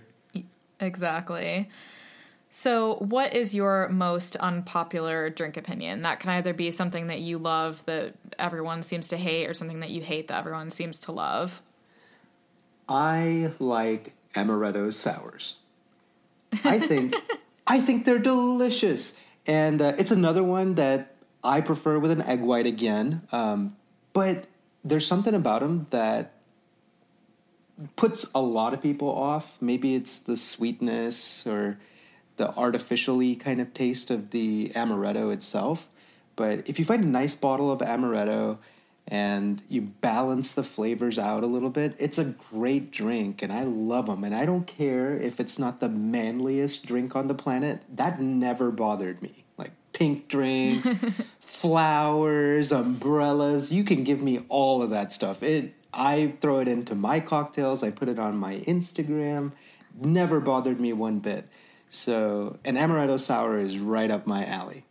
Exactly. 0.81 1.69
So, 2.55 2.97
what 2.97 3.35
is 3.35 3.55
your 3.55 3.89
most 3.89 4.37
unpopular 4.37 5.31
drink 5.31 5.57
opinion? 5.57 6.03
That 6.03 6.21
can 6.21 6.29
either 6.33 6.53
be 6.53 6.71
something 6.71 7.07
that 7.07 7.21
you 7.21 7.39
love 7.39 7.83
that 7.87 8.13
everyone 8.39 8.83
seems 8.83 9.09
to 9.09 9.17
hate, 9.17 9.49
or 9.49 9.55
something 9.55 9.81
that 9.81 9.89
you 9.89 10.03
hate 10.03 10.29
that 10.29 10.37
everyone 10.37 10.69
seems 10.69 10.99
to 11.01 11.13
love. 11.13 11.63
I 12.87 13.53
like 13.59 14.13
amaretto 14.37 14.93
sours. 14.93 15.57
I 16.63 16.79
think 16.79 17.17
I 17.67 17.81
think 17.81 18.05
they're 18.05 18.19
delicious, 18.19 19.17
and 19.47 19.81
uh, 19.81 19.95
it's 19.97 20.11
another 20.11 20.43
one 20.43 20.75
that 20.75 21.15
I 21.43 21.63
prefer 21.63 21.99
with 21.99 22.11
an 22.11 22.21
egg 22.21 22.43
white 22.43 22.67
again. 22.67 23.23
Um, 23.33 23.77
but 24.13 24.45
there's 24.85 25.07
something 25.07 25.33
about 25.33 25.63
them 25.63 25.87
that 25.89 26.33
puts 27.97 28.27
a 28.35 28.43
lot 28.43 28.75
of 28.75 28.83
people 28.83 29.09
off. 29.09 29.57
Maybe 29.59 29.95
it's 29.95 30.19
the 30.19 30.37
sweetness 30.37 31.47
or 31.47 31.79
the 32.37 32.55
artificially 32.55 33.35
kind 33.37 33.61
of 33.61 33.73
taste 33.75 34.11
of 34.11 34.31
the 34.31 34.71
amaretto 34.75 35.33
itself. 35.33 35.89
But 36.37 36.69
if 36.69 36.79
you 36.79 36.85
find 36.85 37.05
a 37.05 37.09
nice 37.09 37.35
bottle 37.35 37.71
of 37.71 37.81
amaretto 37.81 38.59
and 39.07 39.63
you 39.69 39.83
balance 39.83 40.53
the 40.53 40.65
flavors 40.65 41.19
out 41.19 41.43
a 41.43 41.47
little 41.47 41.71
bit, 41.71 41.95
it's 41.99 42.19
a 42.19 42.25
great 42.25 42.91
drink 42.91 43.43
and 43.43 43.53
I 43.53 43.65
love 43.65 44.07
them. 44.07 44.25
And 44.25 44.35
I 44.35 44.47
don't 44.47 44.67
care 44.67 45.15
if 45.15 45.41
it's 45.41 45.59
not 45.59 45.81
the 45.81 45.89
manliest 45.89 46.87
drink 46.87 47.15
on 47.15 47.29
the 47.29 47.35
planet, 47.35 47.83
that 47.95 48.21
never 48.21 48.71
bothered 48.71 49.21
me. 49.23 49.45
Like 49.59 49.73
pink 49.93 50.29
drinks, 50.29 50.95
flowers, 51.41 52.73
umbrellas, 52.73 53.71
you 53.71 53.85
can 53.85 54.05
give 54.05 54.23
me 54.23 54.45
all 54.49 54.83
of 54.83 54.91
that 54.91 55.13
stuff. 55.13 55.43
It 55.43 55.75
I 55.95 56.35
throw 56.41 56.61
it 56.61 56.69
into 56.69 56.95
my 56.95 57.21
cocktails, 57.21 57.83
I 57.83 57.91
put 57.91 58.09
it 58.09 58.19
on 58.19 58.37
my 58.39 58.61
Instagram, 58.61 59.53
never 60.01 60.41
bothered 60.41 60.81
me 60.81 60.93
one 60.93 61.19
bit. 61.19 61.49
So, 61.95 62.59
an 62.65 62.77
amaretto 62.77 63.21
sour 63.21 63.59
is 63.59 63.79
right 63.79 64.11
up 64.11 64.27
my 64.27 64.47
alley. 64.47 64.87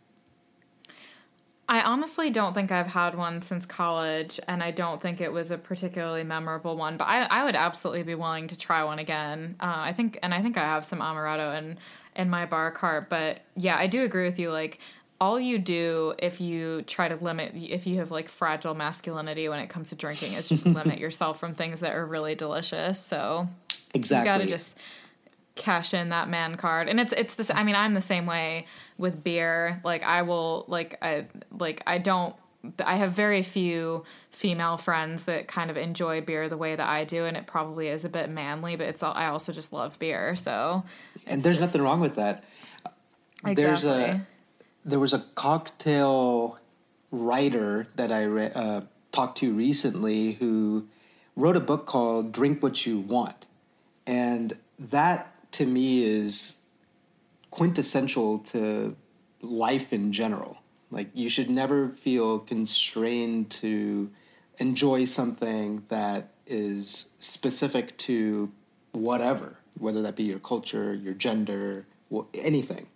I 1.68 1.82
honestly 1.82 2.30
don't 2.30 2.54
think 2.54 2.70
I've 2.70 2.86
had 2.86 3.16
one 3.16 3.42
since 3.42 3.66
college, 3.66 4.38
and 4.46 4.62
I 4.62 4.70
don't 4.70 5.02
think 5.02 5.20
it 5.20 5.32
was 5.32 5.50
a 5.50 5.58
particularly 5.58 6.22
memorable 6.22 6.76
one. 6.76 6.96
But 6.96 7.08
I, 7.08 7.24
I 7.24 7.42
would 7.42 7.56
absolutely 7.56 8.04
be 8.04 8.14
willing 8.14 8.46
to 8.46 8.56
try 8.56 8.84
one 8.84 9.00
again. 9.00 9.56
Uh, 9.58 9.74
I 9.78 9.92
think, 9.92 10.16
and 10.22 10.32
I 10.32 10.42
think 10.42 10.56
I 10.56 10.60
have 10.60 10.84
some 10.84 11.00
amaretto 11.00 11.58
in 11.58 11.76
in 12.14 12.30
my 12.30 12.46
bar 12.46 12.70
cart. 12.70 13.08
But 13.08 13.40
yeah, 13.56 13.76
I 13.76 13.88
do 13.88 14.04
agree 14.04 14.24
with 14.24 14.38
you. 14.38 14.52
Like 14.52 14.78
all 15.20 15.40
you 15.40 15.58
do 15.58 16.14
if 16.20 16.40
you 16.40 16.82
try 16.82 17.08
to 17.08 17.16
limit, 17.16 17.52
if 17.56 17.84
you 17.84 17.98
have 17.98 18.12
like 18.12 18.28
fragile 18.28 18.74
masculinity 18.74 19.48
when 19.48 19.58
it 19.58 19.68
comes 19.68 19.88
to 19.88 19.96
drinking, 19.96 20.34
is 20.34 20.48
just 20.48 20.64
limit 20.80 21.00
yourself 21.00 21.40
from 21.40 21.56
things 21.56 21.80
that 21.80 21.96
are 21.96 22.06
really 22.06 22.36
delicious. 22.36 23.00
So 23.00 23.48
exactly, 23.92 24.30
you 24.30 24.38
got 24.38 24.44
to 24.44 24.48
just 24.48 24.78
cash 25.54 25.92
in 25.92 26.08
that 26.10 26.28
man 26.28 26.56
card. 26.56 26.88
And 26.88 27.00
it's 27.00 27.12
it's 27.12 27.34
this 27.34 27.50
i 27.50 27.62
mean 27.62 27.74
i'm 27.74 27.94
the 27.94 28.00
same 28.00 28.26
way 28.26 28.66
with 28.98 29.22
beer. 29.22 29.80
Like 29.84 30.02
i 30.02 30.22
will 30.22 30.64
like 30.68 30.98
i 31.02 31.26
like 31.50 31.82
i 31.86 31.98
don't 31.98 32.34
i 32.84 32.94
have 32.94 33.12
very 33.12 33.42
few 33.42 34.04
female 34.30 34.76
friends 34.76 35.24
that 35.24 35.48
kind 35.48 35.70
of 35.70 35.76
enjoy 35.76 36.20
beer 36.20 36.48
the 36.48 36.56
way 36.56 36.76
that 36.76 36.88
i 36.88 37.02
do 37.02 37.24
and 37.24 37.36
it 37.36 37.44
probably 37.44 37.88
is 37.88 38.04
a 38.04 38.08
bit 38.08 38.30
manly 38.30 38.76
but 38.76 38.86
it's 38.86 39.02
all 39.02 39.12
i 39.14 39.26
also 39.26 39.52
just 39.52 39.72
love 39.72 39.98
beer 39.98 40.36
so 40.36 40.84
and 41.26 41.42
there's 41.42 41.58
just, 41.58 41.74
nothing 41.74 41.82
wrong 41.82 41.98
with 41.98 42.14
that. 42.14 42.44
Exactly. 43.44 43.54
there's 43.54 43.84
a 43.84 44.26
there 44.84 45.00
was 45.00 45.12
a 45.12 45.24
cocktail 45.34 46.56
writer 47.10 47.88
that 47.96 48.12
i 48.12 48.22
re- 48.22 48.52
uh, 48.54 48.82
talked 49.12 49.38
to 49.38 49.52
recently 49.52 50.32
who 50.32 50.86
wrote 51.36 51.56
a 51.56 51.60
book 51.60 51.86
called 51.86 52.32
drink 52.32 52.62
what 52.62 52.84
you 52.86 52.98
want. 52.98 53.46
And 54.06 54.58
that 54.78 55.31
to 55.52 55.66
me 55.66 56.04
is 56.04 56.56
quintessential 57.50 58.38
to 58.38 58.96
life 59.40 59.92
in 59.92 60.12
general. 60.12 60.58
Like 60.90 61.08
you 61.14 61.28
should 61.28 61.50
never 61.50 61.90
feel 61.90 62.38
constrained 62.38 63.50
to 63.50 64.10
enjoy 64.58 65.04
something 65.04 65.84
that 65.88 66.30
is 66.46 67.10
specific 67.18 67.96
to 67.98 68.52
whatever, 68.92 69.58
whether 69.78 70.02
that 70.02 70.16
be 70.16 70.24
your 70.24 70.38
culture, 70.38 70.94
your 70.94 71.14
gender, 71.14 71.86
anything. 72.34 72.88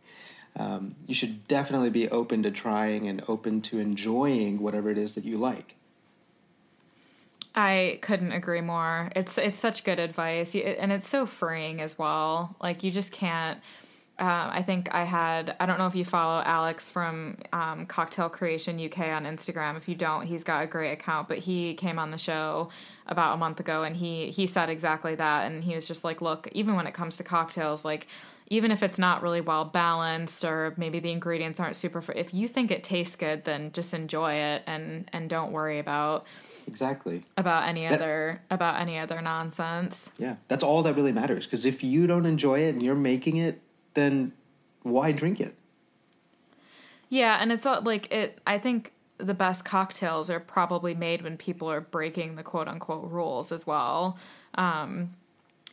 Um, 0.59 0.97
you 1.07 1.15
should 1.15 1.47
definitely 1.49 1.91
be 1.91 2.09
open 2.09 2.43
to 2.43 2.51
trying 2.51 3.09
and 3.09 3.23
open 3.29 3.61
to 3.63 3.79
enjoying 3.79 4.61
whatever 4.61 4.91
it 4.91 4.99
is 4.99 5.15
that 5.15 5.25
you 5.25 5.37
like. 5.37 5.76
I 7.57 7.99
couldn't 8.03 8.33
agree 8.33 8.61
more. 8.61 9.11
It's 9.17 9.39
it's 9.39 9.57
such 9.57 9.83
good 9.85 9.99
advice, 9.99 10.55
and 10.55 10.93
it's 10.93 11.09
so 11.09 11.25
freeing 11.25 11.81
as 11.81 11.99
well. 11.99 12.55
Like 12.61 12.85
you 12.85 12.91
just 12.91 13.13
can't. 13.13 13.59
Uh, 14.19 14.49
I 14.51 14.63
think 14.63 14.95
I 14.95 15.05
had. 15.05 15.57
I 15.59 15.65
don't 15.65 15.79
know 15.79 15.87
if 15.87 15.95
you 15.95 16.05
follow 16.05 16.43
Alex 16.45 16.91
from 16.91 17.39
um, 17.55 17.87
Cocktail 17.87 18.29
Creation 18.29 18.83
UK 18.83 18.99
on 19.09 19.25
Instagram. 19.25 19.77
If 19.79 19.89
you 19.89 19.95
don't, 19.95 20.27
he's 20.27 20.45
got 20.45 20.65
a 20.65 20.67
great 20.67 20.93
account. 20.93 21.29
But 21.29 21.39
he 21.39 21.75
came 21.75 21.99
on 21.99 22.11
the 22.11 22.19
show 22.19 22.69
about 23.07 23.35
a 23.35 23.37
month 23.39 23.59
ago, 23.59 23.85
and 23.85 23.97
he 23.97 24.31
he 24.31 24.47
said 24.47 24.69
exactly 24.69 25.15
that. 25.15 25.51
And 25.51 25.65
he 25.65 25.75
was 25.75 25.89
just 25.89 26.05
like, 26.05 26.21
"Look, 26.21 26.49
even 26.53 26.77
when 26.77 26.87
it 26.87 26.93
comes 26.93 27.17
to 27.17 27.25
cocktails, 27.25 27.85
like." 27.85 28.07
Even 28.49 28.71
if 28.71 28.83
it's 28.83 28.99
not 28.99 29.23
really 29.23 29.41
well 29.41 29.65
balanced 29.65 30.45
or 30.45 30.75
maybe 30.77 31.01
the 31.01 31.11
ingredients 31.11 31.59
aren't 31.59 31.77
super 31.77 32.01
fr- 32.01 32.13
if 32.13 32.33
you 32.33 32.47
think 32.47 32.71
it 32.71 32.83
tastes 32.83 33.17
good 33.17 33.45
then 33.45 33.73
just 33.73 33.93
enjoy 33.95 34.35
it 34.35 34.63
and 34.67 35.09
and 35.13 35.29
don't 35.29 35.53
worry 35.53 35.79
about 35.79 36.27
exactly. 36.67 37.25
about 37.37 37.69
any 37.69 37.87
that, 37.87 38.01
other 38.01 38.43
about 38.51 38.81
any 38.81 38.99
other 38.99 39.21
nonsense. 39.21 40.11
Yeah 40.19 40.37
that's 40.49 40.65
all 40.65 40.83
that 40.83 40.95
really 40.95 41.13
matters 41.13 41.47
because 41.47 41.67
if 41.67 41.83
you 41.83 42.07
don't 42.07 42.27
enjoy 42.27 42.61
it 42.61 42.71
and 42.71 42.83
you're 42.83 42.95
making 42.95 43.37
it 43.37 43.61
then 43.95 44.33
why 44.83 45.13
drink 45.13 45.41
it? 45.41 45.55
Yeah 47.09 47.39
and 47.41 47.53
it's 47.53 47.65
not 47.65 47.85
like 47.85 48.11
it 48.13 48.41
i 48.47 48.59
think 48.59 48.93
the 49.19 49.35
best 49.35 49.65
cocktails 49.65 50.29
are 50.31 50.41
probably 50.41 50.95
made 50.95 51.23
when 51.23 51.37
people 51.37 51.71
are 51.71 51.81
breaking 51.81 52.37
the 52.37 52.43
quote 52.43 52.69
unquote 52.69 53.11
rules 53.11 53.51
as 53.53 53.67
well. 53.67 54.19
Um, 54.57 55.15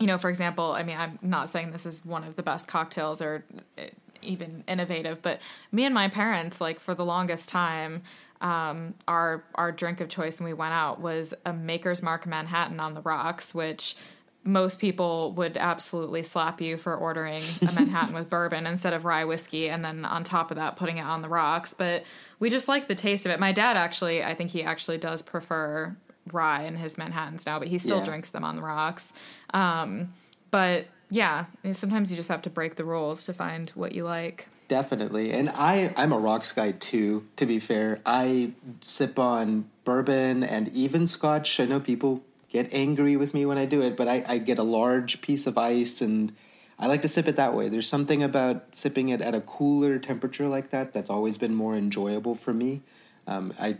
you 0.03 0.07
know 0.07 0.17
for 0.17 0.29
example 0.29 0.73
i 0.73 0.83
mean 0.83 0.97
i'm 0.97 1.17
not 1.21 1.47
saying 1.47 1.71
this 1.71 1.85
is 1.85 2.03
one 2.03 2.25
of 2.25 2.35
the 2.35 2.43
best 2.43 2.67
cocktails 2.67 3.21
or 3.21 3.45
eh, 3.77 3.87
even 4.21 4.61
innovative 4.67 5.21
but 5.21 5.39
me 5.71 5.85
and 5.85 5.93
my 5.93 6.09
parents 6.09 6.59
like 6.59 6.77
for 6.77 6.93
the 6.93 7.05
longest 7.05 7.47
time 7.47 8.03
um, 8.41 8.93
our 9.07 9.45
our 9.55 9.71
drink 9.71 10.01
of 10.01 10.09
choice 10.09 10.39
when 10.39 10.47
we 10.47 10.53
went 10.53 10.73
out 10.73 10.99
was 10.99 11.33
a 11.45 11.53
Maker's 11.53 12.03
Mark 12.03 12.27
Manhattan 12.27 12.77
on 12.81 12.93
the 12.93 12.99
rocks, 12.99 13.55
which 13.55 13.95
most 14.43 14.79
people 14.79 15.31
would 15.31 15.55
absolutely 15.55 16.21
slap 16.21 16.59
you 16.59 16.75
for 16.75 16.93
ordering 16.93 17.41
a 17.61 17.71
Manhattan 17.75 18.13
with 18.13 18.29
bourbon 18.29 18.67
instead 18.67 18.91
of 18.91 19.05
rye 19.05 19.23
whiskey, 19.23 19.69
and 19.69 19.85
then 19.85 20.03
on 20.03 20.25
top 20.25 20.51
of 20.51 20.57
that, 20.57 20.75
putting 20.75 20.97
it 20.97 21.05
on 21.05 21.21
the 21.21 21.29
rocks. 21.29 21.73
But 21.73 22.03
we 22.39 22.49
just 22.49 22.67
like 22.67 22.89
the 22.89 22.95
taste 22.95 23.25
of 23.25 23.31
it. 23.31 23.39
My 23.39 23.53
dad 23.53 23.77
actually, 23.77 24.21
I 24.21 24.35
think 24.35 24.51
he 24.51 24.61
actually 24.61 24.97
does 24.97 25.21
prefer 25.21 25.95
rye 26.31 26.63
in 26.63 26.75
his 26.75 26.97
Manhattans 26.97 27.45
now, 27.45 27.59
but 27.59 27.67
he 27.67 27.77
still 27.77 27.99
yeah. 27.99 28.05
drinks 28.05 28.29
them 28.29 28.43
on 28.43 28.55
the 28.55 28.61
rocks. 28.61 29.11
Um, 29.53 30.13
but 30.51 30.87
yeah, 31.09 31.45
sometimes 31.73 32.11
you 32.11 32.17
just 32.17 32.29
have 32.29 32.41
to 32.43 32.49
break 32.49 32.75
the 32.75 32.85
rules 32.85 33.25
to 33.25 33.33
find 33.33 33.69
what 33.71 33.93
you 33.93 34.03
like. 34.03 34.47
Definitely. 34.67 35.31
And 35.31 35.49
I, 35.49 35.93
I'm 35.97 36.13
a 36.13 36.17
rocks 36.17 36.51
guy 36.51 36.71
too, 36.71 37.27
to 37.35 37.45
be 37.45 37.59
fair. 37.59 37.99
I 38.05 38.53
sip 38.81 39.19
on 39.19 39.69
bourbon 39.83 40.43
and 40.43 40.69
even 40.69 41.05
scotch. 41.05 41.59
I 41.59 41.65
know 41.65 41.79
people 41.79 42.23
get 42.49 42.73
angry 42.73 43.15
with 43.15 43.33
me 43.33 43.45
when 43.45 43.57
I 43.57 43.65
do 43.65 43.81
it, 43.81 43.97
but 43.97 44.07
I, 44.07 44.23
I 44.27 44.37
get 44.37 44.57
a 44.57 44.63
large 44.63 45.21
piece 45.21 45.45
of 45.45 45.57
ice 45.57 46.01
and 46.01 46.33
I 46.79 46.87
like 46.87 47.01
to 47.03 47.07
sip 47.07 47.27
it 47.27 47.35
that 47.35 47.53
way. 47.53 47.69
There's 47.69 47.87
something 47.87 48.23
about 48.23 48.73
sipping 48.73 49.09
it 49.09 49.21
at 49.21 49.35
a 49.35 49.41
cooler 49.41 49.99
temperature 49.99 50.47
like 50.47 50.69
that 50.71 50.93
that's 50.93 51.09
always 51.09 51.37
been 51.37 51.53
more 51.53 51.75
enjoyable 51.75 52.35
for 52.35 52.53
me. 52.53 52.81
Um, 53.27 53.53
I, 53.59 53.77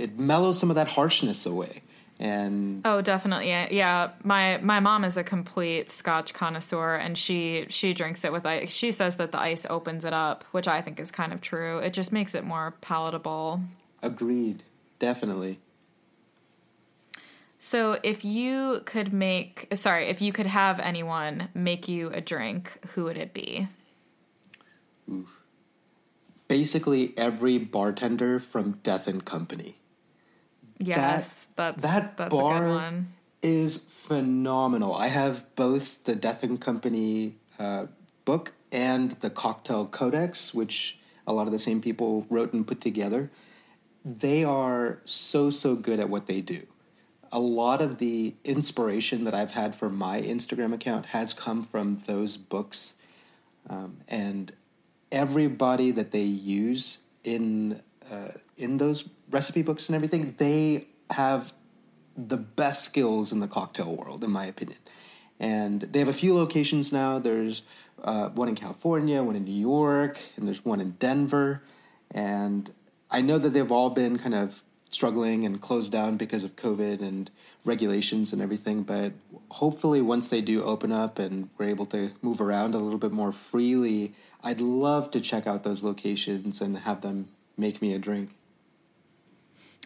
it 0.00 0.18
mellows 0.18 0.58
some 0.58 0.70
of 0.70 0.76
that 0.76 0.88
harshness 0.88 1.46
away. 1.46 1.82
And 2.20 2.82
oh 2.84 3.00
definitely. 3.00 3.48
Yeah 3.48 4.10
my 4.22 4.58
my 4.58 4.78
mom 4.78 5.04
is 5.04 5.16
a 5.16 5.24
complete 5.24 5.90
scotch 5.90 6.32
connoisseur 6.32 6.94
and 6.94 7.18
she 7.18 7.66
she 7.68 7.92
drinks 7.92 8.24
it 8.24 8.32
with 8.32 8.46
ice. 8.46 8.72
She 8.72 8.92
says 8.92 9.16
that 9.16 9.32
the 9.32 9.40
ice 9.40 9.66
opens 9.68 10.04
it 10.04 10.12
up 10.12 10.44
which 10.52 10.68
i 10.68 10.80
think 10.80 11.00
is 11.00 11.10
kind 11.10 11.32
of 11.32 11.40
true. 11.40 11.78
It 11.78 11.92
just 11.92 12.12
makes 12.12 12.34
it 12.34 12.44
more 12.44 12.74
palatable. 12.80 13.60
Agreed. 14.02 14.62
Definitely. 15.00 15.58
So 17.58 17.98
if 18.04 18.24
you 18.24 18.82
could 18.84 19.12
make 19.12 19.66
sorry 19.74 20.06
if 20.06 20.22
you 20.22 20.32
could 20.32 20.46
have 20.46 20.78
anyone 20.78 21.48
make 21.52 21.88
you 21.88 22.10
a 22.10 22.20
drink 22.20 22.78
who 22.90 23.04
would 23.04 23.16
it 23.18 23.32
be? 23.32 23.66
Oof. 25.10 25.40
basically 26.48 27.12
every 27.16 27.58
bartender 27.58 28.38
from 28.38 28.78
death 28.82 29.06
and 29.08 29.24
company 29.24 29.76
Yes, 30.86 31.46
that, 31.56 31.78
that's 31.78 31.82
that 31.82 32.16
that's 32.16 32.30
bar 32.34 33.04
is 33.42 33.76
phenomenal. 33.76 34.94
I 34.94 35.08
have 35.08 35.44
both 35.54 36.04
the 36.04 36.14
Death 36.14 36.42
and 36.42 36.60
Company 36.60 37.34
uh, 37.58 37.86
book 38.24 38.52
and 38.72 39.12
the 39.20 39.30
Cocktail 39.30 39.86
Codex, 39.86 40.54
which 40.54 40.98
a 41.26 41.32
lot 41.32 41.46
of 41.46 41.52
the 41.52 41.58
same 41.58 41.80
people 41.80 42.26
wrote 42.30 42.52
and 42.52 42.66
put 42.66 42.80
together. 42.80 43.30
They 44.04 44.44
are 44.44 45.00
so 45.04 45.50
so 45.50 45.74
good 45.74 46.00
at 46.00 46.08
what 46.08 46.26
they 46.26 46.40
do. 46.40 46.66
A 47.32 47.38
lot 47.40 47.80
of 47.80 47.98
the 47.98 48.34
inspiration 48.44 49.24
that 49.24 49.34
I've 49.34 49.52
had 49.52 49.74
for 49.74 49.88
my 49.90 50.20
Instagram 50.20 50.72
account 50.72 51.06
has 51.06 51.34
come 51.34 51.62
from 51.62 51.96
those 52.06 52.36
books. 52.36 52.94
um, 53.68 53.98
and 54.08 54.52
everybody 55.10 55.90
that 55.90 56.10
they 56.10 56.22
use 56.22 56.98
in 57.22 57.80
uh, 58.10 58.28
in 58.56 58.76
those 58.76 59.08
recipe 59.30 59.62
books 59.62 59.88
and 59.88 59.96
everything, 59.96 60.34
they 60.38 60.86
have 61.10 61.52
the 62.16 62.36
best 62.36 62.84
skills 62.84 63.32
in 63.32 63.40
the 63.40 63.48
cocktail 63.48 63.94
world, 63.96 64.22
in 64.22 64.30
my 64.30 64.46
opinion. 64.46 64.78
And 65.40 65.82
they 65.82 65.98
have 65.98 66.08
a 66.08 66.12
few 66.12 66.34
locations 66.34 66.92
now. 66.92 67.18
There's 67.18 67.62
uh, 68.02 68.28
one 68.28 68.48
in 68.48 68.54
California, 68.54 69.22
one 69.22 69.36
in 69.36 69.44
New 69.44 69.52
York, 69.52 70.20
and 70.36 70.46
there's 70.46 70.64
one 70.64 70.80
in 70.80 70.92
Denver. 70.92 71.62
And 72.10 72.72
I 73.10 73.20
know 73.20 73.38
that 73.38 73.50
they've 73.50 73.72
all 73.72 73.90
been 73.90 74.18
kind 74.18 74.34
of 74.34 74.62
struggling 74.90 75.44
and 75.44 75.60
closed 75.60 75.90
down 75.90 76.16
because 76.16 76.44
of 76.44 76.54
COVID 76.54 77.00
and 77.00 77.30
regulations 77.64 78.32
and 78.32 78.40
everything. 78.40 78.84
But 78.84 79.12
hopefully, 79.48 80.00
once 80.00 80.30
they 80.30 80.40
do 80.40 80.62
open 80.62 80.92
up 80.92 81.18
and 81.18 81.48
we're 81.58 81.68
able 81.68 81.86
to 81.86 82.12
move 82.22 82.40
around 82.40 82.74
a 82.74 82.78
little 82.78 82.98
bit 82.98 83.12
more 83.12 83.32
freely, 83.32 84.14
I'd 84.42 84.60
love 84.60 85.10
to 85.12 85.20
check 85.20 85.46
out 85.46 85.64
those 85.64 85.82
locations 85.82 86.60
and 86.60 86.78
have 86.78 87.00
them 87.00 87.28
make 87.56 87.82
me 87.82 87.92
a 87.92 87.98
drink. 87.98 88.30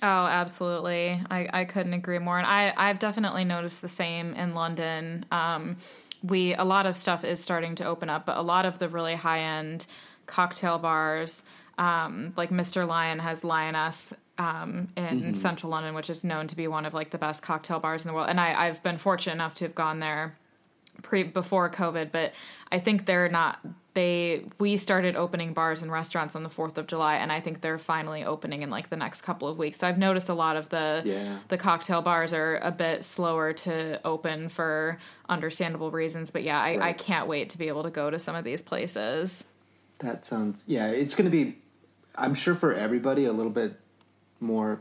Oh, 0.02 0.06
absolutely. 0.26 1.20
I, 1.30 1.48
I 1.52 1.64
couldn't 1.64 1.94
agree 1.94 2.18
more. 2.18 2.38
And 2.38 2.46
I, 2.46 2.72
I've 2.76 2.98
definitely 2.98 3.44
noticed 3.44 3.82
the 3.82 3.88
same 3.88 4.34
in 4.34 4.54
London. 4.54 5.26
Um, 5.32 5.76
we 6.22 6.54
a 6.54 6.64
lot 6.64 6.86
of 6.86 6.96
stuff 6.96 7.24
is 7.24 7.40
starting 7.40 7.74
to 7.76 7.84
open 7.84 8.10
up, 8.10 8.26
but 8.26 8.36
a 8.36 8.42
lot 8.42 8.66
of 8.66 8.78
the 8.78 8.88
really 8.88 9.14
high 9.14 9.40
end 9.40 9.86
cocktail 10.26 10.78
bars, 10.78 11.42
um, 11.78 12.32
like 12.36 12.50
Mr. 12.50 12.86
Lyan 12.86 13.20
has 13.20 13.42
Lyaness 13.42 14.12
um, 14.36 14.88
in 14.96 15.04
mm-hmm. 15.04 15.32
central 15.32 15.70
London, 15.70 15.94
which 15.94 16.10
is 16.10 16.24
known 16.24 16.46
to 16.48 16.56
be 16.56 16.68
one 16.68 16.86
of 16.86 16.94
like 16.94 17.10
the 17.10 17.18
best 17.18 17.42
cocktail 17.42 17.80
bars 17.80 18.04
in 18.04 18.08
the 18.08 18.14
world. 18.14 18.28
And 18.28 18.40
I, 18.40 18.66
I've 18.66 18.82
been 18.82 18.98
fortunate 18.98 19.34
enough 19.34 19.54
to 19.56 19.64
have 19.64 19.74
gone 19.74 20.00
there 20.00 20.36
pre 21.02 21.22
before 21.24 21.70
COVID, 21.70 22.12
but 22.12 22.34
I 22.70 22.78
think 22.78 23.06
they're 23.06 23.28
not 23.28 23.60
they 23.98 24.44
we 24.60 24.76
started 24.76 25.16
opening 25.16 25.52
bars 25.52 25.82
and 25.82 25.90
restaurants 25.90 26.36
on 26.36 26.44
the 26.44 26.48
4th 26.48 26.78
of 26.78 26.86
July 26.86 27.16
and 27.16 27.32
I 27.32 27.40
think 27.40 27.62
they're 27.62 27.78
finally 27.78 28.24
opening 28.24 28.62
in 28.62 28.70
like 28.70 28.90
the 28.90 28.96
next 28.96 29.22
couple 29.22 29.48
of 29.48 29.58
weeks. 29.58 29.78
So 29.78 29.88
I've 29.88 29.98
noticed 29.98 30.28
a 30.28 30.34
lot 30.34 30.56
of 30.56 30.68
the 30.68 31.02
yeah. 31.04 31.38
the 31.48 31.58
cocktail 31.58 32.00
bars 32.00 32.32
are 32.32 32.58
a 32.58 32.70
bit 32.70 33.02
slower 33.02 33.52
to 33.52 34.00
open 34.06 34.48
for 34.50 34.98
understandable 35.28 35.90
reasons, 35.90 36.30
but 36.30 36.44
yeah, 36.44 36.60
I, 36.60 36.76
right. 36.76 36.82
I 36.82 36.92
can't 36.92 37.26
wait 37.26 37.50
to 37.50 37.58
be 37.58 37.66
able 37.66 37.82
to 37.82 37.90
go 37.90 38.08
to 38.08 38.20
some 38.20 38.36
of 38.36 38.44
these 38.44 38.62
places. 38.62 39.42
That 39.98 40.24
sounds 40.24 40.62
yeah, 40.68 40.86
it's 40.86 41.16
going 41.16 41.28
to 41.28 41.36
be 41.36 41.56
I'm 42.14 42.36
sure 42.36 42.54
for 42.54 42.72
everybody 42.72 43.24
a 43.24 43.32
little 43.32 43.50
bit 43.50 43.80
more 44.38 44.80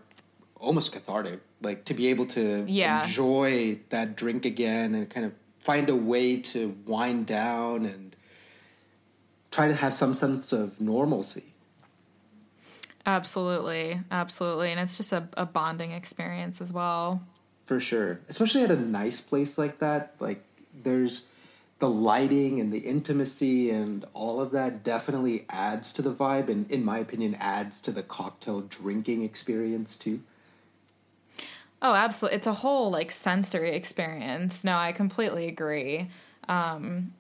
almost 0.59 0.91
cathartic 0.91 1.39
like 1.61 1.85
to 1.85 1.95
be 1.95 2.07
able 2.09 2.27
to 2.27 2.65
yeah. 2.67 3.01
enjoy 3.01 3.79
that 3.89 4.15
drink 4.15 4.45
again 4.45 4.93
and 4.93 5.09
kind 5.09 5.25
of 5.25 5.33
find 5.59 5.89
a 5.89 5.95
way 5.95 6.37
to 6.37 6.77
wind 6.85 7.25
down 7.25 7.85
and 7.85 8.15
try 9.57 9.67
to 9.67 9.73
have 9.73 9.95
some 9.95 10.13
sense 10.13 10.53
of 10.53 10.79
normalcy. 10.79 11.45
Absolutely, 13.07 13.99
absolutely, 14.11 14.69
and 14.69 14.79
it's 14.79 14.97
just 14.97 15.11
a, 15.11 15.27
a 15.35 15.47
bonding 15.47 15.89
experience 15.89 16.61
as 16.61 16.71
well. 16.71 17.23
For 17.65 17.79
sure, 17.79 18.19
especially 18.29 18.61
at 18.61 18.69
a 18.69 18.75
nice 18.75 19.19
place 19.19 19.57
like 19.57 19.79
that. 19.79 20.13
Like 20.19 20.43
there's 20.83 21.25
the 21.79 21.89
lighting 21.89 22.59
and 22.59 22.71
the 22.71 22.77
intimacy 22.77 23.71
and 23.71 24.05
all 24.13 24.39
of 24.39 24.51
that 24.51 24.83
definitely 24.83 25.47
adds 25.49 25.91
to 25.93 26.03
the 26.03 26.13
vibe, 26.13 26.49
and 26.49 26.69
in 26.69 26.85
my 26.85 26.99
opinion, 26.99 27.33
adds 27.39 27.81
to 27.81 27.91
the 27.91 28.03
cocktail 28.03 28.61
drinking 28.61 29.23
experience 29.23 29.95
too. 29.95 30.21
Oh, 31.81 31.95
absolutely! 31.95 32.37
It's 32.37 32.47
a 32.47 32.53
whole 32.53 32.91
like 32.91 33.11
sensory 33.11 33.75
experience. 33.75 34.63
No, 34.63 34.77
I 34.77 34.91
completely 34.91 35.47
agree. 35.47 36.11
Um, 36.47 37.13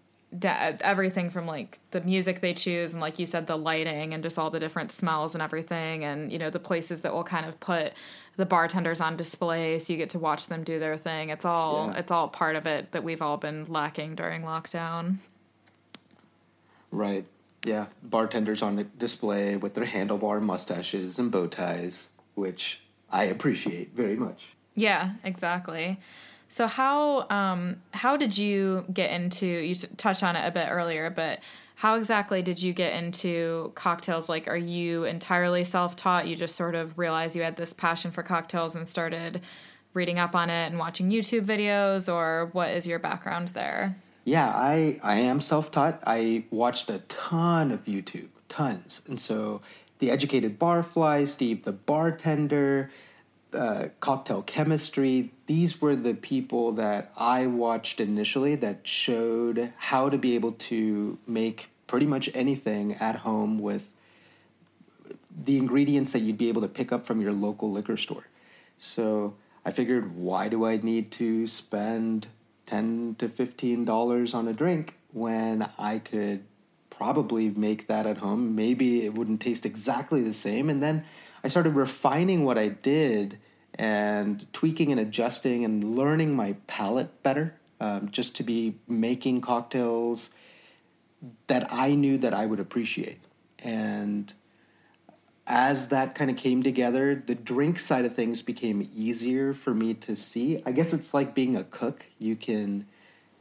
everything 0.43 1.29
from 1.29 1.47
like 1.47 1.79
the 1.91 2.01
music 2.01 2.41
they 2.41 2.53
choose 2.53 2.91
and 2.91 2.99
like 2.99 3.17
you 3.17 3.25
said 3.25 3.47
the 3.47 3.57
lighting 3.57 4.13
and 4.13 4.21
just 4.21 4.37
all 4.37 4.49
the 4.49 4.59
different 4.59 4.91
smells 4.91 5.33
and 5.33 5.41
everything 5.41 6.03
and 6.03 6.31
you 6.33 6.37
know 6.37 6.49
the 6.49 6.59
places 6.59 6.99
that 7.01 7.13
will 7.13 7.23
kind 7.23 7.45
of 7.45 7.57
put 7.61 7.93
the 8.35 8.45
bartenders 8.45 8.99
on 9.01 9.15
display 9.15 9.79
so 9.79 9.93
you 9.93 9.97
get 9.97 10.09
to 10.11 10.19
watch 10.19 10.47
them 10.47 10.63
do 10.63 10.79
their 10.79 10.97
thing. 10.97 11.29
It's 11.29 11.45
all 11.45 11.87
yeah. 11.87 11.99
it's 11.99 12.11
all 12.11 12.27
part 12.27 12.55
of 12.55 12.67
it 12.67 12.91
that 12.91 13.03
we've 13.03 13.21
all 13.21 13.37
been 13.37 13.65
lacking 13.67 14.15
during 14.15 14.43
lockdown. 14.43 15.17
Right. 16.91 17.25
Yeah. 17.63 17.87
Bartenders 18.03 18.61
on 18.61 18.89
display 18.97 19.55
with 19.55 19.73
their 19.73 19.85
handlebar 19.85 20.41
mustaches 20.41 21.19
and 21.19 21.31
bow 21.31 21.47
ties 21.47 22.09
which 22.35 22.81
i 23.09 23.23
appreciate 23.23 23.95
very 23.95 24.15
much. 24.15 24.49
Yeah 24.75 25.13
exactly 25.23 25.99
so 26.47 26.67
how 26.67 27.27
um, 27.29 27.81
how 27.91 28.17
did 28.17 28.37
you 28.37 28.85
get 28.91 29.11
into? 29.11 29.45
You 29.45 29.75
touched 29.75 30.23
on 30.23 30.35
it 30.35 30.47
a 30.47 30.51
bit 30.51 30.67
earlier, 30.69 31.09
but 31.09 31.39
how 31.75 31.95
exactly 31.95 32.41
did 32.41 32.61
you 32.61 32.73
get 32.73 32.93
into 32.93 33.71
cocktails? 33.75 34.27
Like, 34.29 34.47
are 34.47 34.57
you 34.57 35.03
entirely 35.03 35.63
self 35.63 35.95
taught? 35.95 36.27
You 36.27 36.35
just 36.35 36.55
sort 36.55 36.73
of 36.73 36.97
realized 36.97 37.35
you 37.35 37.43
had 37.43 37.57
this 37.57 37.73
passion 37.73 38.11
for 38.11 38.23
cocktails 38.23 38.75
and 38.75 38.87
started 38.87 39.41
reading 39.93 40.19
up 40.19 40.35
on 40.35 40.49
it 40.49 40.67
and 40.67 40.79
watching 40.79 41.11
YouTube 41.11 41.45
videos, 41.45 42.11
or 42.11 42.49
what 42.53 42.69
is 42.69 42.87
your 42.87 42.99
background 42.99 43.49
there? 43.49 43.95
Yeah, 44.23 44.47
I 44.49 44.99
I 45.03 45.19
am 45.19 45.41
self 45.41 45.69
taught. 45.69 46.01
I 46.07 46.45
watched 46.49 46.89
a 46.89 46.99
ton 47.07 47.71
of 47.71 47.83
YouTube, 47.83 48.29
tons, 48.47 49.01
and 49.07 49.19
so 49.19 49.61
the 49.99 50.11
educated 50.11 50.57
barfly, 50.59 51.27
Steve 51.27 51.63
the 51.63 51.73
bartender 51.73 52.89
uh, 53.53 53.87
cocktail 53.99 54.41
chemistry. 54.41 55.31
These 55.45 55.81
were 55.81 55.95
the 55.95 56.13
people 56.13 56.73
that 56.73 57.11
I 57.17 57.47
watched 57.47 57.99
initially 57.99 58.55
that 58.55 58.87
showed 58.87 59.73
how 59.77 60.09
to 60.09 60.17
be 60.17 60.35
able 60.35 60.51
to 60.51 61.17
make 61.25 61.69
pretty 61.87 62.05
much 62.05 62.29
anything 62.33 62.93
at 62.95 63.17
home 63.17 63.59
with 63.59 63.91
the 65.43 65.57
ingredients 65.57 66.11
that 66.13 66.19
you'd 66.19 66.37
be 66.37 66.49
able 66.49 66.61
to 66.61 66.67
pick 66.67 66.91
up 66.91 67.05
from 67.05 67.21
your 67.21 67.31
local 67.31 67.71
liquor 67.71 67.95
store. 67.95 68.27
So 68.77 69.35
I 69.63 69.71
figured, 69.71 70.15
why 70.15 70.49
do 70.49 70.65
I 70.65 70.77
need 70.77 71.11
to 71.13 71.47
spend 71.47 72.27
ten 72.65 73.15
to 73.19 73.29
fifteen 73.29 73.85
dollars 73.85 74.33
on 74.33 74.47
a 74.47 74.53
drink 74.53 74.95
when 75.13 75.69
I 75.79 75.99
could 75.99 76.43
probably 76.89 77.51
make 77.51 77.87
that 77.87 78.05
at 78.05 78.17
home? 78.17 78.55
Maybe 78.55 79.05
it 79.05 79.13
wouldn't 79.15 79.39
taste 79.39 79.65
exactly 79.65 80.21
the 80.21 80.33
same, 80.33 80.69
and 80.69 80.81
then 80.81 81.05
I 81.43 81.47
started 81.47 81.75
refining 81.75 82.43
what 82.43 82.57
I 82.57 82.69
did 82.69 83.37
and 83.75 84.51
tweaking 84.53 84.91
and 84.91 84.99
adjusting 84.99 85.63
and 85.63 85.83
learning 85.83 86.35
my 86.35 86.55
palate 86.67 87.23
better, 87.23 87.55
um, 87.79 88.09
just 88.09 88.35
to 88.35 88.43
be 88.43 88.75
making 88.87 89.41
cocktails 89.41 90.31
that 91.47 91.71
I 91.71 91.95
knew 91.95 92.17
that 92.17 92.33
I 92.33 92.45
would 92.45 92.59
appreciate. 92.59 93.19
And 93.59 94.33
as 95.45 95.87
that 95.89 96.15
kind 96.15 96.29
of 96.29 96.37
came 96.37 96.61
together, 96.61 97.15
the 97.15 97.35
drink 97.35 97.79
side 97.79 98.05
of 98.05 98.13
things 98.13 98.41
became 98.41 98.89
easier 98.95 99.53
for 99.53 99.73
me 99.73 99.93
to 99.93 100.15
see. 100.15 100.61
I 100.65 100.71
guess 100.71 100.93
it's 100.93 101.13
like 101.13 101.33
being 101.33 101.55
a 101.55 101.63
cook. 101.63 102.05
You 102.19 102.35
can 102.35 102.85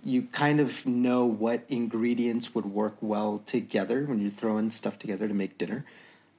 you 0.04 0.22
kind 0.22 0.60
of 0.60 0.86
know 0.86 1.24
what 1.24 1.64
ingredients 1.68 2.54
would 2.54 2.64
work 2.64 2.96
well 3.00 3.42
together 3.44 4.04
when 4.04 4.20
you're 4.20 4.30
throwing 4.30 4.70
stuff 4.70 5.00
together 5.00 5.26
to 5.26 5.34
make 5.34 5.58
dinner. 5.58 5.84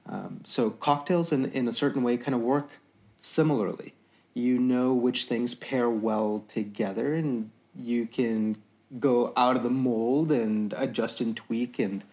Um, 0.08 0.40
so 0.44 0.70
cocktails, 0.70 1.32
in, 1.32 1.46
in 1.46 1.68
a 1.68 1.72
certain 1.72 2.02
way, 2.02 2.16
kind 2.16 2.34
of 2.34 2.40
work 2.40 2.78
similarly. 3.20 3.94
You 4.34 4.58
know 4.58 4.92
which 4.94 5.24
things 5.24 5.54
pair 5.54 5.90
well 5.90 6.44
together, 6.48 7.14
and 7.14 7.50
you 7.74 8.06
can 8.06 8.56
go 8.98 9.32
out 9.36 9.56
of 9.56 9.62
the 9.62 9.70
mold 9.70 10.32
and 10.32 10.72
adjust 10.74 11.20
and 11.20 11.36
tweak 11.36 11.78
and 11.78 12.04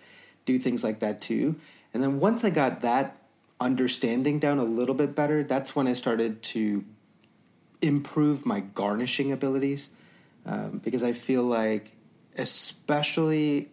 do 0.43 0.59
things 0.59 0.83
like 0.83 0.99
that 0.99 1.21
too. 1.21 1.55
And 1.93 2.03
then 2.03 2.19
once 2.19 2.43
I 2.43 2.49
got 2.49 2.81
that 2.81 3.17
understanding 3.59 4.39
down 4.39 4.59
a 4.59 4.63
little 4.63 4.95
bit 4.95 5.15
better, 5.15 5.43
that's 5.43 5.75
when 5.75 5.87
I 5.87 5.93
started 5.93 6.41
to 6.43 6.83
improve 7.81 8.45
my 8.45 8.59
garnishing 8.59 9.31
abilities 9.31 9.89
um, 10.45 10.81
because 10.83 11.03
I 11.03 11.13
feel 11.13 11.43
like, 11.43 11.91
especially 12.37 13.69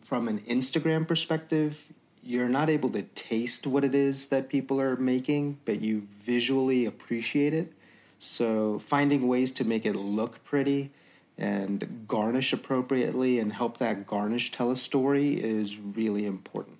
from 0.00 0.28
an 0.28 0.40
Instagram 0.40 1.06
perspective, 1.06 1.92
you're 2.24 2.48
not 2.48 2.70
able 2.70 2.88
to 2.90 3.02
taste 3.14 3.66
what 3.66 3.84
it 3.84 3.94
is 3.94 4.26
that 4.26 4.48
people 4.48 4.80
are 4.80 4.96
making, 4.96 5.58
but 5.64 5.80
you 5.80 6.06
visually 6.10 6.86
appreciate 6.86 7.52
it. 7.52 7.72
So 8.18 8.78
finding 8.78 9.28
ways 9.28 9.50
to 9.52 9.64
make 9.64 9.84
it 9.84 9.94
look 9.94 10.42
pretty 10.44 10.90
and 11.36 12.04
garnish 12.08 12.52
appropriately 12.52 13.40
and 13.40 13.52
help 13.52 13.78
that 13.78 14.06
garnish 14.06 14.52
tell 14.52 14.70
a 14.70 14.76
story 14.76 15.34
is 15.34 15.78
really 15.78 16.24
important. 16.24 16.78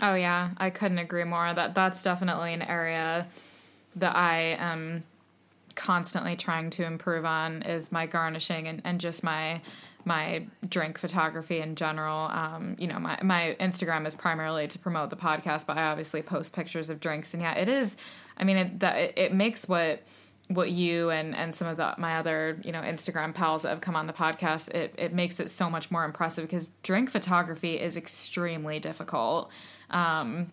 Oh 0.00 0.14
yeah, 0.14 0.50
I 0.58 0.70
couldn't 0.70 0.98
agree 0.98 1.24
more. 1.24 1.54
That 1.54 1.74
that's 1.74 2.02
definitely 2.02 2.52
an 2.52 2.62
area 2.62 3.28
that 3.96 4.16
I 4.16 4.56
am 4.58 5.04
constantly 5.76 6.36
trying 6.36 6.70
to 6.70 6.84
improve 6.84 7.24
on 7.24 7.62
is 7.62 7.90
my 7.90 8.06
garnishing 8.06 8.68
and, 8.68 8.82
and 8.84 9.00
just 9.00 9.22
my 9.22 9.60
my 10.04 10.46
drink 10.68 10.98
photography 10.98 11.60
in 11.60 11.74
general. 11.74 12.28
Um, 12.30 12.76
you 12.78 12.86
know, 12.86 12.98
my 12.98 13.18
my 13.22 13.56
Instagram 13.60 14.06
is 14.06 14.14
primarily 14.14 14.68
to 14.68 14.78
promote 14.78 15.10
the 15.10 15.16
podcast, 15.16 15.66
but 15.66 15.76
I 15.76 15.84
obviously 15.84 16.22
post 16.22 16.52
pictures 16.52 16.90
of 16.90 17.00
drinks, 17.00 17.34
and 17.34 17.42
yeah, 17.42 17.54
it 17.54 17.68
is. 17.68 17.96
I 18.36 18.44
mean, 18.44 18.56
it 18.56 18.80
that 18.80 18.96
it, 18.96 19.12
it 19.16 19.34
makes 19.34 19.68
what 19.68 20.02
what 20.48 20.70
you 20.70 21.10
and 21.10 21.34
and 21.34 21.54
some 21.54 21.66
of 21.66 21.76
the, 21.76 21.94
my 21.96 22.18
other 22.18 22.60
you 22.64 22.72
know 22.72 22.82
Instagram 22.82 23.34
pals 23.34 23.62
that 23.62 23.70
have 23.70 23.80
come 23.80 23.96
on 23.96 24.06
the 24.06 24.12
podcast, 24.12 24.68
it 24.70 24.94
it 24.98 25.12
makes 25.12 25.40
it 25.40 25.50
so 25.50 25.70
much 25.70 25.90
more 25.90 26.04
impressive 26.04 26.44
because 26.44 26.70
drink 26.82 27.10
photography 27.10 27.80
is 27.80 27.96
extremely 27.96 28.78
difficult. 28.78 29.50
Um, 29.90 30.52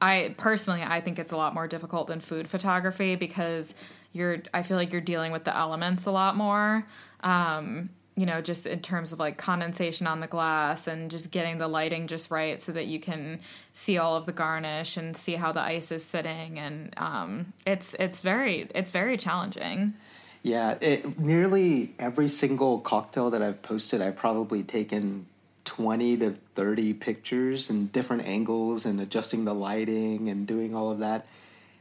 I 0.00 0.34
personally 0.36 0.82
I 0.82 1.00
think 1.00 1.18
it's 1.18 1.32
a 1.32 1.36
lot 1.36 1.54
more 1.54 1.66
difficult 1.66 2.08
than 2.08 2.20
food 2.20 2.50
photography 2.50 3.16
because 3.16 3.74
you're 4.12 4.42
I 4.52 4.62
feel 4.62 4.76
like 4.76 4.92
you're 4.92 5.00
dealing 5.00 5.32
with 5.32 5.44
the 5.44 5.56
elements 5.56 6.06
a 6.06 6.10
lot 6.10 6.36
more. 6.36 6.86
Um, 7.22 7.90
you 8.16 8.26
know, 8.26 8.40
just 8.40 8.66
in 8.66 8.80
terms 8.80 9.12
of 9.12 9.18
like 9.18 9.36
condensation 9.36 10.06
on 10.06 10.20
the 10.20 10.26
glass 10.26 10.86
and 10.86 11.10
just 11.10 11.30
getting 11.30 11.58
the 11.58 11.66
lighting 11.66 12.06
just 12.06 12.30
right 12.30 12.60
so 12.60 12.70
that 12.72 12.86
you 12.86 13.00
can 13.00 13.40
see 13.72 13.98
all 13.98 14.16
of 14.16 14.24
the 14.24 14.32
garnish 14.32 14.96
and 14.96 15.16
see 15.16 15.34
how 15.34 15.50
the 15.50 15.60
ice 15.60 15.90
is 15.90 16.04
sitting 16.04 16.58
and 16.58 16.94
um, 16.96 17.52
it's 17.66 17.94
it's 17.98 18.20
very 18.20 18.68
it's 18.74 18.90
very 18.92 19.16
challenging. 19.16 19.94
Yeah, 20.42 20.76
it, 20.80 21.18
nearly 21.18 21.94
every 21.98 22.28
single 22.28 22.78
cocktail 22.78 23.30
that 23.30 23.42
I've 23.42 23.62
posted, 23.62 24.02
I've 24.02 24.16
probably 24.16 24.62
taken 24.62 25.26
20 25.64 26.18
to 26.18 26.34
30 26.54 26.94
pictures 26.94 27.70
and 27.70 27.90
different 27.90 28.26
angles 28.26 28.86
and 28.86 29.00
adjusting 29.00 29.44
the 29.44 29.54
lighting 29.54 30.28
and 30.28 30.46
doing 30.46 30.74
all 30.74 30.90
of 30.90 30.98
that. 31.00 31.26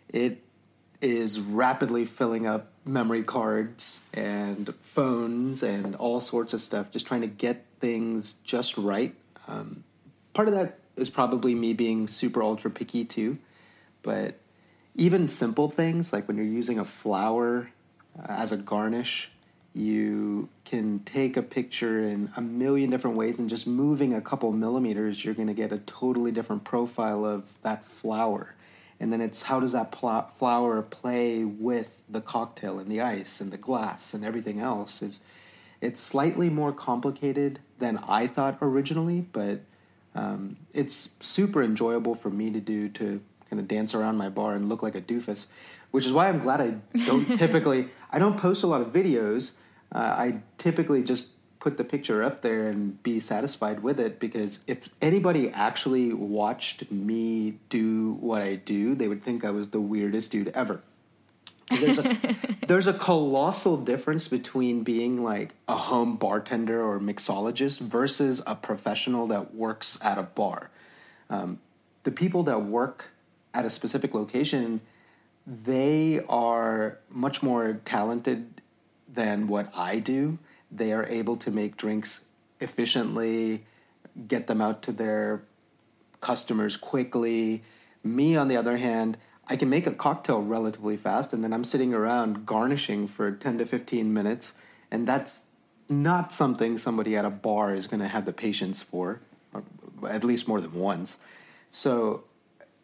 It 0.09 0.41
is 1.01 1.39
rapidly 1.39 2.05
filling 2.05 2.47
up 2.47 2.72
memory 2.85 3.23
cards 3.23 4.01
and 4.13 4.73
phones 4.81 5.63
and 5.63 5.95
all 5.95 6.19
sorts 6.19 6.53
of 6.53 6.61
stuff, 6.61 6.91
just 6.91 7.07
trying 7.07 7.21
to 7.21 7.27
get 7.27 7.65
things 7.79 8.33
just 8.43 8.77
right. 8.77 9.15
Um, 9.47 9.83
part 10.33 10.47
of 10.47 10.53
that 10.53 10.79
is 10.95 11.09
probably 11.09 11.55
me 11.55 11.73
being 11.73 12.07
super 12.07 12.43
ultra 12.43 12.69
picky 12.69 13.05
too, 13.05 13.37
but 14.01 14.39
even 14.95 15.27
simple 15.27 15.69
things 15.69 16.13
like 16.13 16.27
when 16.27 16.37
you're 16.37 16.45
using 16.45 16.79
a 16.79 16.85
flower 16.85 17.71
uh, 18.19 18.25
as 18.29 18.51
a 18.51 18.57
garnish, 18.57 19.31
you 19.73 20.49
can 20.65 20.99
take 20.99 21.35
a 21.35 21.41
picture 21.41 21.99
in 21.99 22.29
a 22.37 22.41
million 22.41 22.91
different 22.91 23.17
ways 23.17 23.39
and 23.39 23.49
just 23.49 23.65
moving 23.65 24.13
a 24.13 24.21
couple 24.21 24.51
millimeters, 24.51 25.25
you're 25.25 25.33
going 25.33 25.47
to 25.47 25.53
get 25.53 25.71
a 25.71 25.79
totally 25.79 26.31
different 26.31 26.63
profile 26.63 27.25
of 27.25 27.59
that 27.63 27.83
flower 27.83 28.53
and 29.03 29.13
then 29.13 29.21
it's 29.21 29.43
how 29.43 29.59
does 29.59 29.73
that 29.73 29.91
pl- 29.91 30.27
flower 30.31 30.81
play 30.81 31.43
with 31.43 32.03
the 32.09 32.21
cocktail 32.21 32.79
and 32.79 32.89
the 32.89 33.01
ice 33.01 33.41
and 33.41 33.51
the 33.51 33.57
glass 33.57 34.13
and 34.13 34.23
everything 34.23 34.59
else? 34.59 35.01
It's 35.01 35.19
it's 35.83 35.99
slightly 35.99 36.49
more 36.49 36.71
complicated 36.71 37.59
than 37.79 37.99
i 38.07 38.25
thought 38.25 38.57
originally 38.61 39.19
but 39.19 39.59
um, 40.15 40.55
it's 40.73 41.09
super 41.19 41.61
enjoyable 41.61 42.15
for 42.15 42.29
me 42.29 42.49
to 42.51 42.61
do 42.61 42.87
to 42.87 43.21
kind 43.49 43.59
of 43.59 43.67
dance 43.67 43.93
around 43.93 44.15
my 44.15 44.29
bar 44.29 44.53
and 44.53 44.69
look 44.69 44.81
like 44.81 44.95
a 44.95 45.01
doofus 45.01 45.47
which 45.91 46.05
is 46.05 46.13
why 46.13 46.29
i'm 46.29 46.39
glad 46.39 46.61
i 46.61 46.69
don't 47.05 47.25
typically 47.35 47.89
i 48.11 48.17
don't 48.17 48.37
post 48.37 48.63
a 48.63 48.67
lot 48.67 48.81
of 48.81 48.93
videos. 48.93 49.51
Uh, 49.91 50.15
i 50.17 50.41
typically 50.57 51.03
just 51.03 51.32
put 51.63 51.77
the 51.77 51.83
picture 51.85 52.21
up 52.21 52.41
there 52.41 52.67
and 52.67 53.01
be 53.03 53.21
satisfied 53.21 53.81
with 53.81 53.97
it 53.97 54.19
because 54.19 54.59
if 54.67 54.89
anybody 55.01 55.49
actually 55.51 56.11
watched 56.11 56.91
me 56.91 57.57
do 57.69 58.17
what 58.19 58.41
I 58.41 58.55
do, 58.55 58.95
they 58.95 59.07
would 59.07 59.23
think 59.23 59.45
I 59.45 59.49
was 59.51 59.69
the 59.69 59.79
weirdest 59.79 60.29
dude 60.29 60.49
ever. 60.49 60.81
There's 61.69 61.99
a, 61.99 62.17
there's 62.67 62.87
a 62.87 62.93
colossal 62.93 63.77
difference 63.77 64.27
between 64.27 64.83
being 64.83 65.23
like 65.23 65.53
a 65.69 65.77
home 65.77 66.17
bartender 66.17 66.83
or 66.83 66.99
mixologist 66.99 67.79
versus 67.79 68.43
a 68.45 68.55
professional 68.55 69.27
that 69.27 69.55
works 69.55 69.97
at 70.01 70.17
a 70.17 70.23
bar. 70.23 70.69
Um, 71.29 71.61
the 72.03 72.11
people 72.11 72.43
that 72.43 72.63
work 72.63 73.11
at 73.53 73.63
a 73.63 73.69
specific 73.69 74.13
location, 74.13 74.81
they 75.47 76.19
are 76.27 76.99
much 77.09 77.41
more 77.41 77.79
talented 77.85 78.61
than 79.07 79.47
what 79.47 79.71
I 79.73 79.99
do 79.99 80.39
they 80.75 80.93
are 80.93 81.05
able 81.05 81.35
to 81.37 81.51
make 81.51 81.77
drinks 81.77 82.25
efficiently, 82.59 83.63
get 84.27 84.47
them 84.47 84.61
out 84.61 84.81
to 84.83 84.91
their 84.91 85.43
customers 86.21 86.77
quickly. 86.77 87.63
Me, 88.03 88.35
on 88.35 88.47
the 88.47 88.57
other 88.57 88.77
hand, 88.77 89.17
I 89.47 89.55
can 89.55 89.69
make 89.69 89.85
a 89.85 89.91
cocktail 89.91 90.41
relatively 90.41 90.97
fast, 90.97 91.33
and 91.33 91.43
then 91.43 91.53
I'm 91.53 91.63
sitting 91.63 91.93
around 91.93 92.45
garnishing 92.45 93.07
for 93.07 93.31
10 93.31 93.57
to 93.57 93.65
15 93.65 94.13
minutes, 94.13 94.53
and 94.89 95.07
that's 95.07 95.43
not 95.89 96.31
something 96.31 96.77
somebody 96.77 97.17
at 97.17 97.25
a 97.25 97.29
bar 97.29 97.75
is 97.75 97.87
going 97.87 97.99
to 97.99 98.07
have 98.07 98.25
the 98.25 98.33
patience 98.33 98.81
for, 98.81 99.19
at 100.07 100.23
least 100.23 100.47
more 100.47 100.61
than 100.61 100.73
once. 100.73 101.17
So 101.67 102.23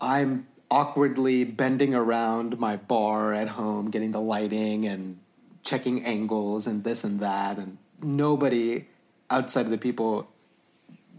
I'm 0.02 0.48
awkwardly 0.70 1.46
bending 1.46 1.96
around 1.96 2.60
my 2.60 2.76
bar 2.76 3.34
at 3.34 3.48
home, 3.50 3.90
getting 3.90 4.12
the 4.12 4.22
lighting 4.22 4.86
and 4.86 5.20
checking 5.64 6.04
angles 6.06 6.68
and 6.68 6.84
this 6.84 7.04
and 7.04 7.20
that, 7.20 7.58
and 7.58 7.78
nobody 8.02 8.88
outside 9.30 9.66
of 9.66 9.72
the 9.72 9.78
people 9.78 10.30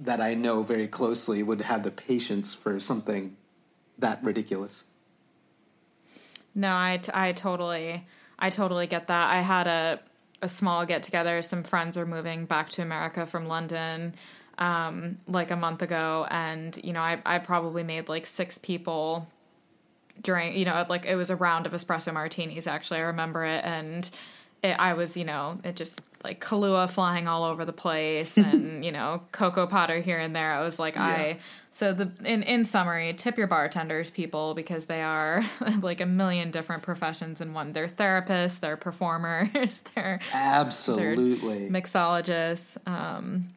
that 0.01 0.21
I 0.21 0.35
know 0.35 0.63
very 0.63 0.89
closely 0.89 1.43
would 1.43 1.61
have 1.61 1.83
the 1.83 1.91
patience 1.91 2.55
for 2.55 2.81
something 2.81 3.37
that 3.99 4.23
ridiculous. 4.25 4.85
No, 6.55 6.75
I, 6.75 6.99
t- 7.03 7.13
I 7.15 7.33
totally 7.33 8.07
I 8.39 8.51
totally 8.51 8.87
get 8.87 9.07
that. 9.09 9.31
I 9.31 9.41
had 9.43 9.67
a 9.67 10.01
a 10.43 10.49
small 10.49 10.87
get 10.87 11.03
together. 11.03 11.43
Some 11.43 11.63
friends 11.63 11.97
are 11.97 12.07
moving 12.07 12.47
back 12.47 12.71
to 12.71 12.83
America 12.83 13.27
from 13.27 13.47
London 13.47 14.15
um, 14.59 15.19
like 15.27 15.51
a 15.51 15.57
month 15.57 15.83
ago, 15.83 16.27
and 16.31 16.79
you 16.83 16.93
know 16.93 17.01
I 17.01 17.21
I 17.25 17.39
probably 17.39 17.83
made 17.83 18.09
like 18.09 18.27
six 18.27 18.59
people 18.59 19.29
during 20.21 20.57
you 20.57 20.65
know 20.65 20.85
like 20.89 21.07
it 21.07 21.17
was 21.17 21.31
a 21.31 21.37
round 21.37 21.67
of 21.67 21.73
espresso 21.73 22.13
martinis. 22.13 22.67
Actually, 22.67 23.01
I 23.01 23.05
remember 23.05 23.45
it 23.45 23.65
and 23.65 24.11
it, 24.63 24.79
I 24.79 24.95
was, 24.95 25.17
you 25.17 25.25
know, 25.25 25.59
it 25.65 25.77
just 25.77 26.01
like 26.23 26.45
Kahlua 26.45 26.89
flying 26.89 27.27
all 27.27 27.45
over 27.45 27.65
the 27.65 27.73
place 27.73 28.37
and, 28.37 28.85
you 28.85 28.93
know, 28.93 29.23
cocoa 29.33 29.67
powder 29.67 30.01
here 30.01 30.19
and 30.19 30.35
there. 30.35 30.53
I 30.53 30.63
was 30.63 30.79
like, 30.79 30.97
yeah. 30.97 31.05
I, 31.05 31.39
so 31.71 31.93
the, 31.93 32.11
in, 32.25 32.43
in 32.43 32.65
summary, 32.65 33.13
tip 33.15 33.39
your 33.39 33.47
bartenders, 33.47 34.11
people, 34.11 34.55
because 34.55 34.87
they 34.87 35.03
are 35.03 35.45
like 35.81 36.01
a 36.01 36.07
million 36.07 36.51
different 36.51 36.83
professions 36.83 37.41
in 37.41 37.55
one. 37.55 37.73
They're 37.73 37.89
therapists, 37.89 38.61
they're 38.61 38.77
performers, 38.77 39.83
they're 39.95 40.21
absolutely 40.33 41.69
they're 41.69 41.81
mixologists. 41.81 42.77
Um, 42.87 43.51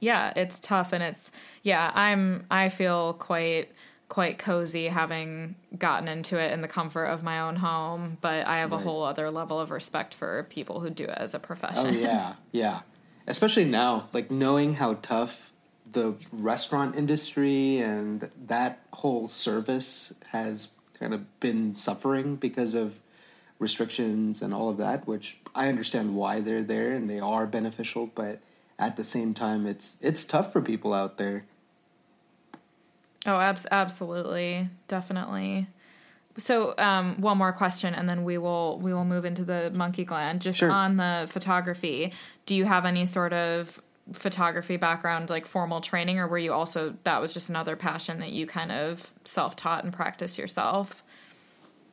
yeah, 0.00 0.32
it's 0.34 0.58
tough 0.60 0.94
and 0.94 1.02
it's, 1.02 1.30
yeah, 1.62 1.90
I'm, 1.94 2.46
I 2.50 2.70
feel 2.70 3.12
quite, 3.14 3.70
quite 4.10 4.38
cozy 4.38 4.88
having 4.88 5.54
gotten 5.78 6.08
into 6.08 6.36
it 6.36 6.52
in 6.52 6.60
the 6.60 6.68
comfort 6.68 7.04
of 7.04 7.22
my 7.22 7.40
own 7.40 7.56
home, 7.56 8.18
but 8.20 8.44
I 8.44 8.58
have 8.58 8.72
right. 8.72 8.80
a 8.80 8.84
whole 8.84 9.04
other 9.04 9.30
level 9.30 9.58
of 9.60 9.70
respect 9.70 10.12
for 10.14 10.42
people 10.50 10.80
who 10.80 10.90
do 10.90 11.04
it 11.04 11.16
as 11.16 11.32
a 11.32 11.38
profession. 11.38 11.86
Oh 11.86 11.98
yeah, 11.98 12.34
yeah. 12.50 12.80
Especially 13.28 13.64
now, 13.64 14.08
like 14.12 14.28
knowing 14.28 14.74
how 14.74 14.94
tough 14.94 15.52
the 15.90 16.14
restaurant 16.32 16.96
industry 16.96 17.78
and 17.78 18.28
that 18.46 18.80
whole 18.92 19.28
service 19.28 20.12
has 20.30 20.68
kind 20.98 21.14
of 21.14 21.40
been 21.40 21.76
suffering 21.76 22.34
because 22.34 22.74
of 22.74 23.00
restrictions 23.60 24.42
and 24.42 24.52
all 24.52 24.68
of 24.68 24.76
that, 24.78 25.06
which 25.06 25.38
I 25.54 25.68
understand 25.68 26.16
why 26.16 26.40
they're 26.40 26.64
there 26.64 26.90
and 26.92 27.08
they 27.08 27.20
are 27.20 27.46
beneficial, 27.46 28.10
but 28.12 28.40
at 28.76 28.96
the 28.96 29.04
same 29.04 29.34
time 29.34 29.66
it's 29.66 29.96
it's 30.00 30.24
tough 30.24 30.52
for 30.52 30.60
people 30.60 30.92
out 30.92 31.16
there 31.16 31.44
Oh, 33.26 33.38
abs- 33.38 33.66
absolutely, 33.70 34.68
definitely. 34.88 35.66
So, 36.38 36.74
um, 36.78 37.20
one 37.20 37.36
more 37.36 37.52
question, 37.52 37.94
and 37.94 38.08
then 38.08 38.24
we 38.24 38.38
will 38.38 38.78
we 38.78 38.94
will 38.94 39.04
move 39.04 39.24
into 39.24 39.44
the 39.44 39.70
monkey 39.74 40.04
gland. 40.04 40.40
Just 40.40 40.58
sure. 40.58 40.70
on 40.70 40.96
the 40.96 41.26
photography, 41.28 42.12
do 42.46 42.54
you 42.54 42.64
have 42.64 42.86
any 42.86 43.04
sort 43.04 43.32
of 43.32 43.80
photography 44.12 44.76
background, 44.76 45.28
like 45.28 45.46
formal 45.46 45.80
training, 45.80 46.18
or 46.18 46.26
were 46.26 46.38
you 46.38 46.52
also 46.52 46.94
that 47.04 47.20
was 47.20 47.32
just 47.32 47.48
another 47.48 47.76
passion 47.76 48.20
that 48.20 48.30
you 48.30 48.46
kind 48.46 48.72
of 48.72 49.12
self 49.24 49.54
taught 49.56 49.84
and 49.84 49.92
practice 49.92 50.38
yourself? 50.38 51.02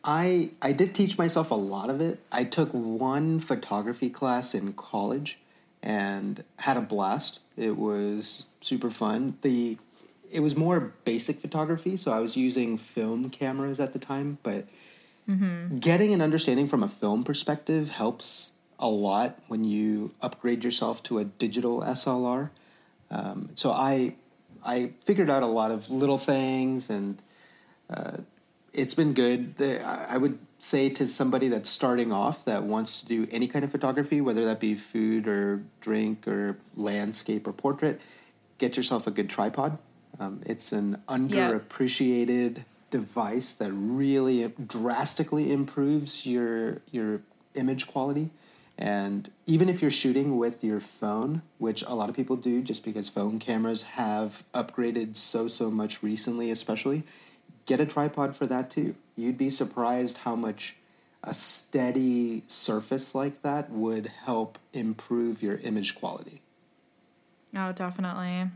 I 0.04 0.52
I 0.62 0.72
did 0.72 0.96
teach 0.96 1.18
myself 1.18 1.52
a 1.52 1.56
lot 1.56 1.90
of 1.90 2.00
it. 2.00 2.20
I 2.32 2.44
took 2.46 2.70
one 2.72 3.40
photography 3.40 4.10
class 4.10 4.56
in 4.56 4.74
college 4.74 5.40
and 5.84 6.44
had 6.58 6.78
a 6.78 6.82
blast. 6.82 7.40
It 7.58 7.78
was 7.78 8.46
super 8.62 8.90
fun. 8.90 9.38
The 9.42 9.78
it 10.32 10.42
was 10.42 10.56
more 10.56 10.94
basic 11.06 11.40
photography, 11.42 11.98
so 11.98 12.12
I 12.12 12.20
was 12.20 12.36
using 12.36 12.78
film 12.78 13.30
cameras 13.30 13.80
at 13.80 13.94
the 13.94 14.00
time, 14.00 14.38
but 14.44 14.66
mm-hmm. 15.30 15.78
getting 15.78 16.14
an 16.14 16.22
understanding 16.22 16.68
from 16.68 16.84
a 16.84 16.90
film 16.90 17.24
perspective 17.24 17.90
helps 17.90 18.52
a 18.80 18.88
lot 18.88 19.40
when 19.48 19.64
you 19.64 20.14
upgrade 20.22 20.64
yourself 20.64 21.02
to 21.04 21.20
a 21.20 21.26
digital 21.26 21.82
SLR. 21.82 22.50
Um, 23.10 23.50
so 23.56 23.72
I 23.72 24.16
I 24.64 24.92
figured 25.06 25.30
out 25.30 25.44
a 25.44 25.48
lot 25.48 25.72
of 25.72 25.90
little 25.90 26.18
things, 26.18 26.90
and 26.90 27.22
uh, 27.90 28.18
it's 28.74 28.94
been 28.94 29.14
good. 29.14 29.58
The, 29.58 29.82
I 29.84 30.18
would 30.18 30.40
say 30.60 30.90
to 30.90 31.08
somebody 31.08 31.48
that's 31.48 31.70
starting 31.70 32.12
off 32.12 32.44
that 32.46 32.64
wants 32.64 33.00
to 33.02 33.06
do 33.06 33.28
any 33.32 33.48
kind 33.48 33.64
of 33.64 33.72
photography, 33.72 34.20
whether 34.22 34.44
that 34.46 34.60
be 34.60 34.76
food 34.76 35.28
or 35.28 35.64
drink 35.80 36.28
or 36.28 36.58
landscape 36.76 37.48
or 37.48 37.54
portrait, 37.54 38.02
get 38.58 38.76
yourself 38.76 39.08
a 39.08 39.12
good 39.12 39.30
tripod 39.30 39.78
um, 40.20 40.42
it's 40.46 40.72
an 40.72 41.02
underappreciated 41.08 42.64
device 42.90 43.54
that 43.56 43.72
really 43.72 44.54
drastically 44.66 45.52
improves 45.52 46.26
your 46.26 46.82
your 46.92 47.22
image 47.56 47.88
quality. 47.88 48.32
And 48.78 49.30
even 49.48 49.70
if 49.70 49.82
you're 49.82 49.90
shooting 49.90 50.38
with 50.38 50.64
your 50.64 50.80
phone, 50.80 51.42
which 51.58 51.84
a 51.88 51.96
lot 51.96 52.10
of 52.10 52.16
people 52.16 52.36
do 52.36 52.62
just 52.62 52.84
because 52.86 53.10
phone 53.10 53.40
cameras 53.40 53.84
have 53.84 54.44
upgraded 54.54 55.16
so, 55.16 55.48
so 55.48 55.72
much 55.72 56.04
recently, 56.04 56.52
especially, 56.52 57.04
get 57.66 57.80
a 57.80 57.88
tripod 57.88 58.36
for 58.36 58.46
that 58.46 58.70
too. 58.70 58.96
You'd 59.16 59.38
be 59.38 59.50
surprised 59.50 60.18
how 60.20 60.36
much 60.36 60.76
a 61.24 61.34
steady 61.34 62.44
surface 62.48 63.16
like 63.16 63.42
that 63.42 63.72
would 63.72 64.08
help 64.26 64.60
improve 64.74 65.42
your 65.42 65.58
image 65.58 65.96
quality. 65.96 66.42
Oh, 67.56 67.72
definitely. 67.72 68.52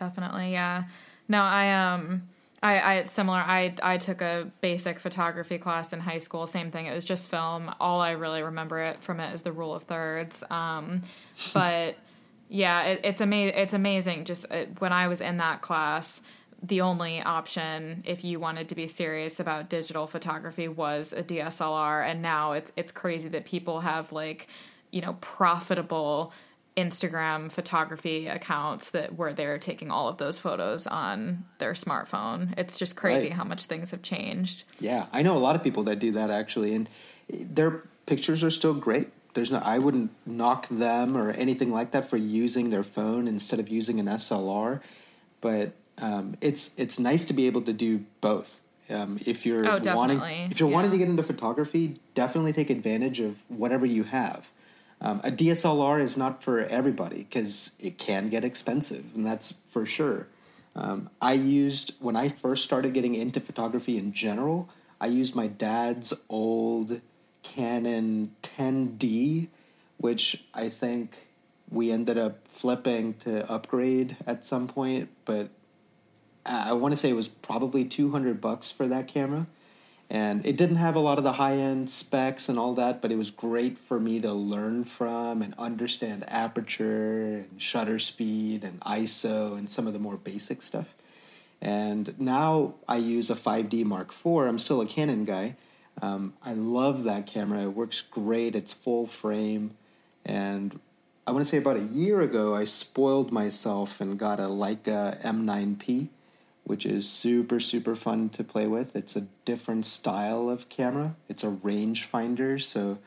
Definitely, 0.00 0.52
yeah. 0.52 0.84
No, 1.28 1.42
I 1.42 1.92
um 1.92 2.22
I, 2.62 2.80
I 2.80 3.04
similar. 3.04 3.38
I 3.38 3.74
I 3.82 3.98
took 3.98 4.20
a 4.22 4.50
basic 4.60 4.98
photography 4.98 5.58
class 5.58 5.92
in 5.92 6.00
high 6.00 6.18
school. 6.18 6.46
Same 6.46 6.70
thing. 6.70 6.86
It 6.86 6.94
was 6.94 7.04
just 7.04 7.28
film. 7.28 7.72
All 7.78 8.00
I 8.00 8.10
really 8.12 8.42
remember 8.42 8.80
it 8.80 9.02
from 9.02 9.20
it 9.20 9.32
is 9.32 9.42
the 9.42 9.52
rule 9.52 9.74
of 9.74 9.84
thirds. 9.84 10.42
Um, 10.50 11.02
but 11.54 11.96
yeah, 12.48 12.82
it, 12.82 13.00
it's 13.04 13.20
amazing. 13.20 13.58
It's 13.58 13.74
amazing. 13.74 14.24
Just 14.24 14.46
uh, 14.50 14.64
when 14.78 14.92
I 14.92 15.08
was 15.08 15.20
in 15.20 15.36
that 15.36 15.62
class, 15.62 16.20
the 16.62 16.80
only 16.80 17.22
option 17.22 18.02
if 18.06 18.24
you 18.24 18.40
wanted 18.40 18.68
to 18.70 18.74
be 18.74 18.86
serious 18.86 19.38
about 19.38 19.70
digital 19.70 20.06
photography 20.06 20.68
was 20.68 21.12
a 21.12 21.22
DSLR, 21.22 22.06
and 22.06 22.22
now 22.22 22.52
it's 22.52 22.72
it's 22.76 22.90
crazy 22.92 23.28
that 23.28 23.44
people 23.44 23.80
have 23.80 24.12
like 24.12 24.48
you 24.90 25.00
know 25.00 25.14
profitable 25.20 26.32
Instagram 26.80 27.50
photography 27.50 28.26
accounts 28.26 28.90
that 28.90 29.16
were 29.16 29.32
there 29.32 29.58
taking 29.58 29.90
all 29.90 30.08
of 30.08 30.16
those 30.18 30.38
photos 30.38 30.86
on 30.86 31.44
their 31.58 31.72
smartphone. 31.72 32.54
It's 32.58 32.78
just 32.78 32.96
crazy 32.96 33.28
right. 33.28 33.32
how 33.32 33.44
much 33.44 33.66
things 33.66 33.90
have 33.90 34.02
changed. 34.02 34.64
Yeah, 34.80 35.06
I 35.12 35.22
know 35.22 35.36
a 35.36 35.38
lot 35.38 35.56
of 35.56 35.62
people 35.62 35.84
that 35.84 35.98
do 35.98 36.12
that 36.12 36.30
actually, 36.30 36.74
and 36.74 36.88
their 37.28 37.82
pictures 38.06 38.42
are 38.42 38.50
still 38.50 38.74
great. 38.74 39.08
There's 39.34 39.50
no, 39.50 39.58
I 39.58 39.78
wouldn't 39.78 40.10
knock 40.26 40.66
them 40.68 41.16
or 41.16 41.30
anything 41.30 41.70
like 41.70 41.92
that 41.92 42.04
for 42.04 42.16
using 42.16 42.70
their 42.70 42.82
phone 42.82 43.28
instead 43.28 43.60
of 43.60 43.68
using 43.68 44.00
an 44.00 44.06
SLR, 44.06 44.80
but 45.40 45.72
um, 45.98 46.36
it's 46.40 46.70
it's 46.76 46.98
nice 46.98 47.24
to 47.26 47.32
be 47.32 47.46
able 47.46 47.62
to 47.62 47.72
do 47.72 48.04
both. 48.20 48.62
Um, 48.88 49.20
if 49.24 49.46
you're 49.46 49.66
oh, 49.66 49.80
wanting 49.94 50.20
if 50.50 50.58
you're 50.58 50.68
yeah. 50.68 50.74
wanting 50.74 50.90
to 50.90 50.98
get 50.98 51.08
into 51.08 51.22
photography, 51.22 51.96
definitely 52.14 52.52
take 52.52 52.70
advantage 52.70 53.20
of 53.20 53.42
whatever 53.48 53.86
you 53.86 54.04
have. 54.04 54.50
Um, 55.02 55.20
a 55.24 55.30
DSLR 55.30 56.00
is 56.00 56.16
not 56.16 56.42
for 56.42 56.60
everybody 56.60 57.18
because 57.18 57.72
it 57.78 57.96
can 57.96 58.28
get 58.28 58.44
expensive, 58.44 59.04
and 59.14 59.26
that's 59.26 59.54
for 59.68 59.86
sure. 59.86 60.26
Um, 60.76 61.10
I 61.20 61.32
used, 61.32 61.94
when 62.00 62.16
I 62.16 62.28
first 62.28 62.64
started 62.64 62.92
getting 62.92 63.14
into 63.14 63.40
photography 63.40 63.96
in 63.96 64.12
general, 64.12 64.68
I 65.00 65.06
used 65.06 65.34
my 65.34 65.46
dad's 65.46 66.12
old 66.28 67.00
Canon 67.42 68.34
10D, 68.42 69.48
which 69.96 70.44
I 70.52 70.68
think 70.68 71.28
we 71.70 71.90
ended 71.90 72.18
up 72.18 72.46
flipping 72.46 73.14
to 73.14 73.50
upgrade 73.50 74.16
at 74.26 74.44
some 74.44 74.68
point, 74.68 75.08
but 75.24 75.48
I 76.44 76.72
want 76.72 76.92
to 76.92 76.96
say 76.96 77.10
it 77.10 77.14
was 77.14 77.28
probably 77.28 77.84
200 77.84 78.40
bucks 78.40 78.70
for 78.70 78.86
that 78.88 79.08
camera 79.08 79.46
and 80.10 80.44
it 80.44 80.56
didn't 80.56 80.76
have 80.76 80.96
a 80.96 81.00
lot 81.00 81.18
of 81.18 81.24
the 81.24 81.34
high 81.34 81.56
end 81.56 81.88
specs 81.88 82.48
and 82.48 82.58
all 82.58 82.74
that, 82.74 83.00
but 83.00 83.12
it 83.12 83.16
was 83.16 83.30
great 83.30 83.78
for 83.78 84.00
me 84.00 84.20
to 84.20 84.32
learn 84.32 84.82
from 84.82 85.40
and 85.40 85.54
understand 85.56 86.24
aperture 86.26 87.44
and 87.48 87.62
shutter 87.62 88.00
speed 88.00 88.64
and 88.64 88.80
ISO 88.80 89.56
and 89.56 89.70
some 89.70 89.86
of 89.86 89.92
the 89.92 90.00
more 90.00 90.16
basic 90.16 90.62
stuff. 90.62 90.96
And 91.60 92.18
now 92.18 92.74
I 92.88 92.96
use 92.96 93.30
a 93.30 93.36
5D 93.36 93.84
Mark 93.84 94.08
IV. 94.08 94.48
I'm 94.48 94.58
still 94.58 94.80
a 94.80 94.86
Canon 94.86 95.24
guy. 95.24 95.54
Um, 96.02 96.32
I 96.42 96.54
love 96.54 97.04
that 97.04 97.26
camera. 97.26 97.62
It 97.62 97.76
works 97.76 98.00
great. 98.00 98.56
It's 98.56 98.72
full 98.72 99.06
frame. 99.06 99.76
And 100.24 100.80
I 101.24 101.30
want 101.30 101.46
to 101.46 101.48
say 101.48 101.58
about 101.58 101.76
a 101.76 101.82
year 101.82 102.20
ago, 102.20 102.56
I 102.56 102.64
spoiled 102.64 103.30
myself 103.30 104.00
and 104.00 104.18
got 104.18 104.40
a 104.40 104.44
Leica 104.44 105.22
M9P 105.22 106.08
which 106.70 106.86
is 106.86 107.10
super 107.10 107.58
super 107.58 107.96
fun 107.96 108.28
to 108.28 108.44
play 108.44 108.68
with. 108.68 108.94
It's 108.94 109.16
a 109.16 109.26
different 109.44 109.86
style 109.86 110.48
of 110.48 110.68
camera. 110.68 111.16
It's 111.28 111.42
a 111.42 111.48
rangefinder, 111.48 112.62
so 112.62 112.98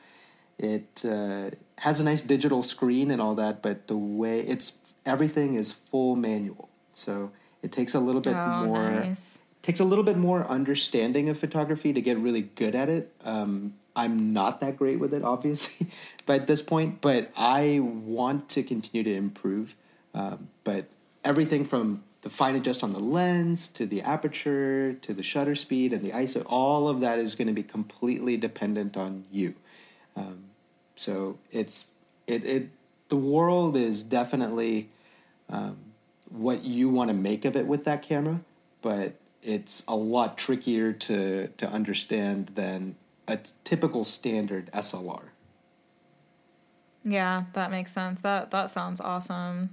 it 0.60 1.06
uh, 1.06 1.52
has 1.78 2.02
a 2.02 2.04
nice 2.04 2.20
digital 2.20 2.62
screen 2.62 3.10
and 3.10 3.22
all 3.22 3.36
that. 3.36 3.64
But 3.64 3.88
the 3.88 3.96
way 3.96 4.42
it's 4.42 4.74
everything 5.06 5.56
is 5.56 5.72
full 5.72 6.18
manual, 6.18 6.68
so 6.92 7.32
it 7.62 7.72
takes 7.72 7.94
a 7.96 8.02
little 8.02 8.20
bit 8.20 8.36
oh, 8.36 8.66
more. 8.66 8.92
Nice. 8.92 9.38
Takes 9.62 9.80
a 9.80 9.86
little 9.86 10.04
bit 10.04 10.18
more 10.18 10.46
understanding 10.46 11.30
of 11.30 11.38
photography 11.38 11.94
to 11.94 12.02
get 12.02 12.18
really 12.18 12.42
good 12.42 12.76
at 12.76 12.90
it. 12.90 13.14
Um, 13.24 13.76
I'm 13.96 14.34
not 14.34 14.60
that 14.60 14.76
great 14.76 15.00
with 15.00 15.14
it, 15.14 15.24
obviously, 15.24 15.88
at 16.28 16.48
this 16.48 16.62
point. 16.62 17.00
But 17.00 17.32
I 17.38 17.80
want 17.82 18.50
to 18.50 18.64
continue 18.64 19.04
to 19.04 19.16
improve. 19.16 19.78
Um, 20.14 20.50
but 20.66 20.88
everything 21.24 21.64
from 21.64 22.04
the 22.24 22.30
fine 22.30 22.56
adjust 22.56 22.84
on 22.84 22.94
the 22.94 23.00
lens 23.00 23.68
to 23.68 23.86
the 23.86 24.02
aperture 24.02 24.94
to 24.94 25.14
the 25.14 25.22
shutter 25.22 25.56
speed 25.56 25.92
and 25.92 26.02
the 26.02 26.12
ISO, 26.12 26.44
all 26.48 26.88
of 26.88 27.02
that 27.02 27.20
is 27.20 27.36
going 27.36 27.50
to 27.50 27.54
be 27.54 27.64
completely 27.64 28.38
dependent 28.38 28.96
on 28.96 29.26
you. 29.30 29.54
Um, 30.16 30.46
so 30.96 31.38
it's 31.52 31.86
it, 32.26 32.46
it 32.46 32.70
the 33.10 33.18
world 33.18 33.76
is 33.76 34.02
definitely 34.02 34.90
um, 35.50 35.78
what 36.30 36.64
you 36.64 36.90
want 36.90 37.10
to 37.10 37.14
make 37.14 37.44
of 37.44 37.58
it 37.58 37.68
with 37.68 37.84
that 37.84 38.02
camera, 38.02 38.40
but 38.82 39.16
it's 39.42 39.84
a 39.90 39.96
lot 39.96 40.38
trickier 40.38 40.94
to 40.94 41.48
to 41.48 41.70
understand 41.70 42.52
than 42.56 42.96
a 43.28 43.38
typical 43.66 44.06
standard 44.06 44.72
SLR. 44.74 45.24
Yeah, 47.04 47.44
that 47.52 47.70
makes 47.70 47.92
sense. 47.92 48.22
That 48.22 48.52
that 48.52 48.70
sounds 48.70 49.02
awesome. 49.02 49.72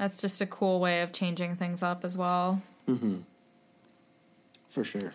That's 0.00 0.18
just 0.22 0.40
a 0.40 0.46
cool 0.46 0.80
way 0.80 1.02
of 1.02 1.12
changing 1.12 1.56
things 1.56 1.82
up 1.82 2.06
as 2.06 2.16
well. 2.16 2.62
Mm-hmm. 2.88 3.18
For 4.70 4.82
sure. 4.82 5.12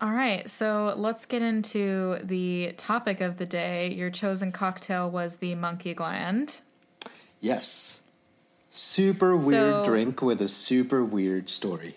All 0.00 0.10
right, 0.10 0.50
so 0.50 0.92
let's 0.96 1.24
get 1.24 1.40
into 1.40 2.18
the 2.24 2.72
topic 2.76 3.20
of 3.20 3.36
the 3.36 3.46
day. 3.46 3.92
Your 3.92 4.10
chosen 4.10 4.50
cocktail 4.50 5.08
was 5.08 5.36
the 5.36 5.54
monkey 5.54 5.94
gland. 5.94 6.62
Yes. 7.40 8.02
Super 8.70 9.36
weird 9.36 9.84
so, 9.84 9.84
drink 9.84 10.20
with 10.20 10.40
a 10.42 10.48
super 10.48 11.04
weird 11.04 11.48
story. 11.48 11.94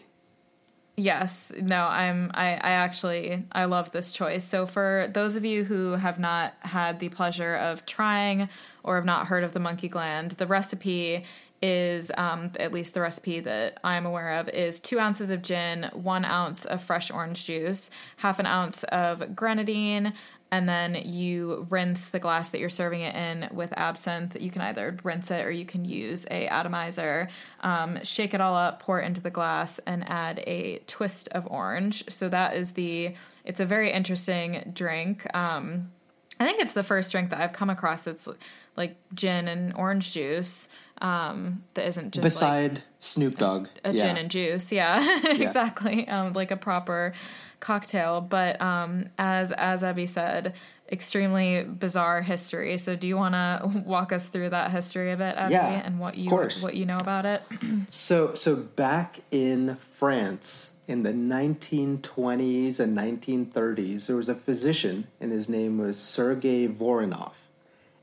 Yes, 0.97 1.51
no, 1.60 1.86
I'm 1.86 2.32
I, 2.34 2.49
I 2.54 2.71
actually 2.71 3.45
I 3.51 3.65
love 3.65 3.91
this 3.91 4.12
choice. 4.12 4.43
So 4.43 4.65
for 4.65 5.10
those 5.13 5.36
of 5.36 5.45
you 5.45 5.63
who 5.63 5.93
have 5.93 6.19
not 6.19 6.54
had 6.60 6.99
the 6.99 7.10
pleasure 7.10 7.56
of 7.56 7.86
trying 7.86 8.49
or 8.84 8.95
have 8.95 9.06
not 9.06 9.27
heard 9.27 9.43
of 9.43 9.54
the 9.54 9.60
monkey 9.60 9.88
gland, 9.88 10.32
the 10.32 10.47
recipe 10.47 11.23
is 11.62 12.12
um, 12.17 12.51
at 12.60 12.73
least 12.73 12.93
the 12.93 13.01
recipe 13.01 13.39
that 13.39 13.80
I'm 13.84 14.06
aware 14.06 14.39
of 14.39 14.49
is 14.49 14.80
two 14.80 14.99
ounces 14.99 15.32
of 15.32 15.41
gin, 15.41 15.89
one 15.93 16.25
ounce 16.25 16.65
of 16.65 16.82
fresh 16.82 17.12
orange 17.12 17.45
juice, 17.45 17.89
half 18.17 18.39
an 18.39 18.47
ounce 18.47 18.84
of 18.86 19.36
grenadine, 19.36 20.13
and 20.52 20.68
then 20.68 20.96
you 21.06 21.66
rinse 21.70 22.06
the 22.06 22.20
glass 22.20 22.50
that 22.50 22.60
you're 22.60 22.70
serving 22.70 23.02
it 23.02 23.16
in 23.16 23.48
with 23.54 23.74
absinthe. 23.78 24.36
You 24.40 24.52
can 24.52 24.62
either 24.62 24.98
rinse 25.04 25.32
it 25.32 25.46
or 25.46 25.52
you 25.52 25.66
can 25.66 25.86
use 25.86 26.26
a 26.30 26.48
atomizer. 26.48 27.30
Um, 27.62 28.04
shake 28.04 28.34
it 28.34 28.42
all 28.42 28.56
up, 28.56 28.82
pour 28.82 29.00
it 29.00 29.06
into 29.06 29.22
the 29.22 29.30
glass, 29.30 29.80
and 29.88 30.08
add 30.10 30.44
a 30.46 30.80
twist 30.88 31.30
of 31.30 31.48
orange. 31.48 32.04
So 32.10 32.28
that 32.30 32.56
is 32.56 32.72
the. 32.72 33.16
It's 33.44 33.60
a 33.60 33.66
very 33.66 33.92
interesting 33.92 34.72
drink. 34.74 35.26
Um, 35.36 35.92
I 36.40 36.44
think 36.44 36.60
it's 36.60 36.74
the 36.74 36.84
first 36.84 37.12
drink 37.12 37.30
that 37.30 37.40
I've 37.40 37.54
come 37.54 37.70
across 37.70 38.02
that's 38.02 38.28
like 38.76 38.98
gin 39.14 39.48
and 39.48 39.74
orange 39.76 40.14
juice 40.14 40.68
um, 41.02 41.64
that 41.74 41.88
isn't 41.88 42.14
just 42.14 42.24
beside 42.24 42.74
like 42.76 42.84
Snoop 43.00 43.38
Dogg, 43.38 43.68
a, 43.84 43.90
a 43.90 43.94
yeah. 43.94 44.08
gin 44.08 44.18
and 44.18 44.30
juice. 44.30 44.72
Yeah, 44.72 45.00
yeah. 45.24 45.34
exactly. 45.34 46.08
Um, 46.08 46.34
like 46.34 46.52
a 46.52 46.58
proper 46.58 47.14
cocktail. 47.62 48.19
But 48.19 48.62
um, 48.62 49.06
as 49.17 49.54
as 49.54 49.84
Abby 49.84 50.08
said, 50.08 50.54
extremely 50.91 51.63
bizarre 51.63 52.21
history. 52.21 52.78
So, 52.78 52.95
do 52.95 53.08
you 53.08 53.15
want 53.15 53.34
to 53.34 53.82
walk 53.86 54.12
us 54.12 54.28
through 54.28 54.50
that 54.50 54.71
history 54.71 55.12
a 55.12 55.17
bit, 55.17 55.36
Abby, 55.38 55.54
yeah, 55.54 55.82
and 55.86 56.00
what 56.00 56.17
you 56.17 56.30
what 56.30 56.76
you 56.76 56.86
know 56.86 56.97
about 56.97 57.26
it? 57.26 57.41
so, 57.89 58.34
so 58.34 58.56
back 58.56 59.21
in 59.32 59.78
France 59.78 60.71
in 60.88 61.04
the 61.04 61.13
1920s 61.13 62.80
and 62.80 62.97
1930s, 62.97 64.08
there 64.08 64.17
was 64.17 64.28
a 64.28 64.36
physician, 64.36 65.08
and 65.21 65.32
his 65.32 65.47
name 65.47 65.78
was 65.78 65.97
Sergei 65.97 66.67
Voronoff, 66.67 67.47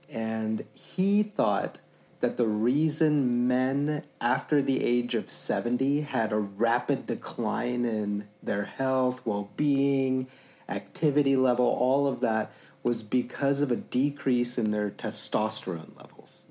and 0.09 0.65
he 0.73 1.23
thought 1.23 1.81
that 2.21 2.37
the 2.37 2.47
reason 2.47 3.47
men 3.47 4.03
after 4.21 4.61
the 4.61 4.83
age 4.85 5.15
of 5.15 5.31
70 5.31 6.03
had 6.03 6.33
a 6.33 6.39
rapid 6.39 7.07
decline 7.07 7.85
in 7.85 8.27
their 8.43 8.65
health, 8.65 9.23
well 9.25 9.51
being, 9.57 10.27
activity 10.69 11.37
level, 11.37 11.67
all 11.67 12.07
of 12.07 12.21
that 12.21 12.53
was 12.83 13.03
because 13.03 13.61
of 13.61 13.71
a 13.71 13.77
decrease 13.77 14.59
in 14.59 14.71
their 14.71 14.91
testosterone 14.91 15.97
levels. 15.97 16.43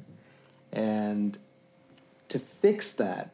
And 0.72 1.38
to 2.30 2.40
fix 2.40 2.94
that, 2.94 3.32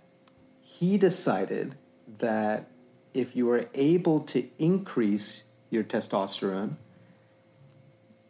he 0.61 0.97
decided 0.97 1.75
that 2.19 2.67
if 3.13 3.35
you 3.35 3.45
were 3.45 3.67
able 3.73 4.21
to 4.21 4.47
increase 4.57 5.43
your 5.69 5.83
testosterone, 5.83 6.75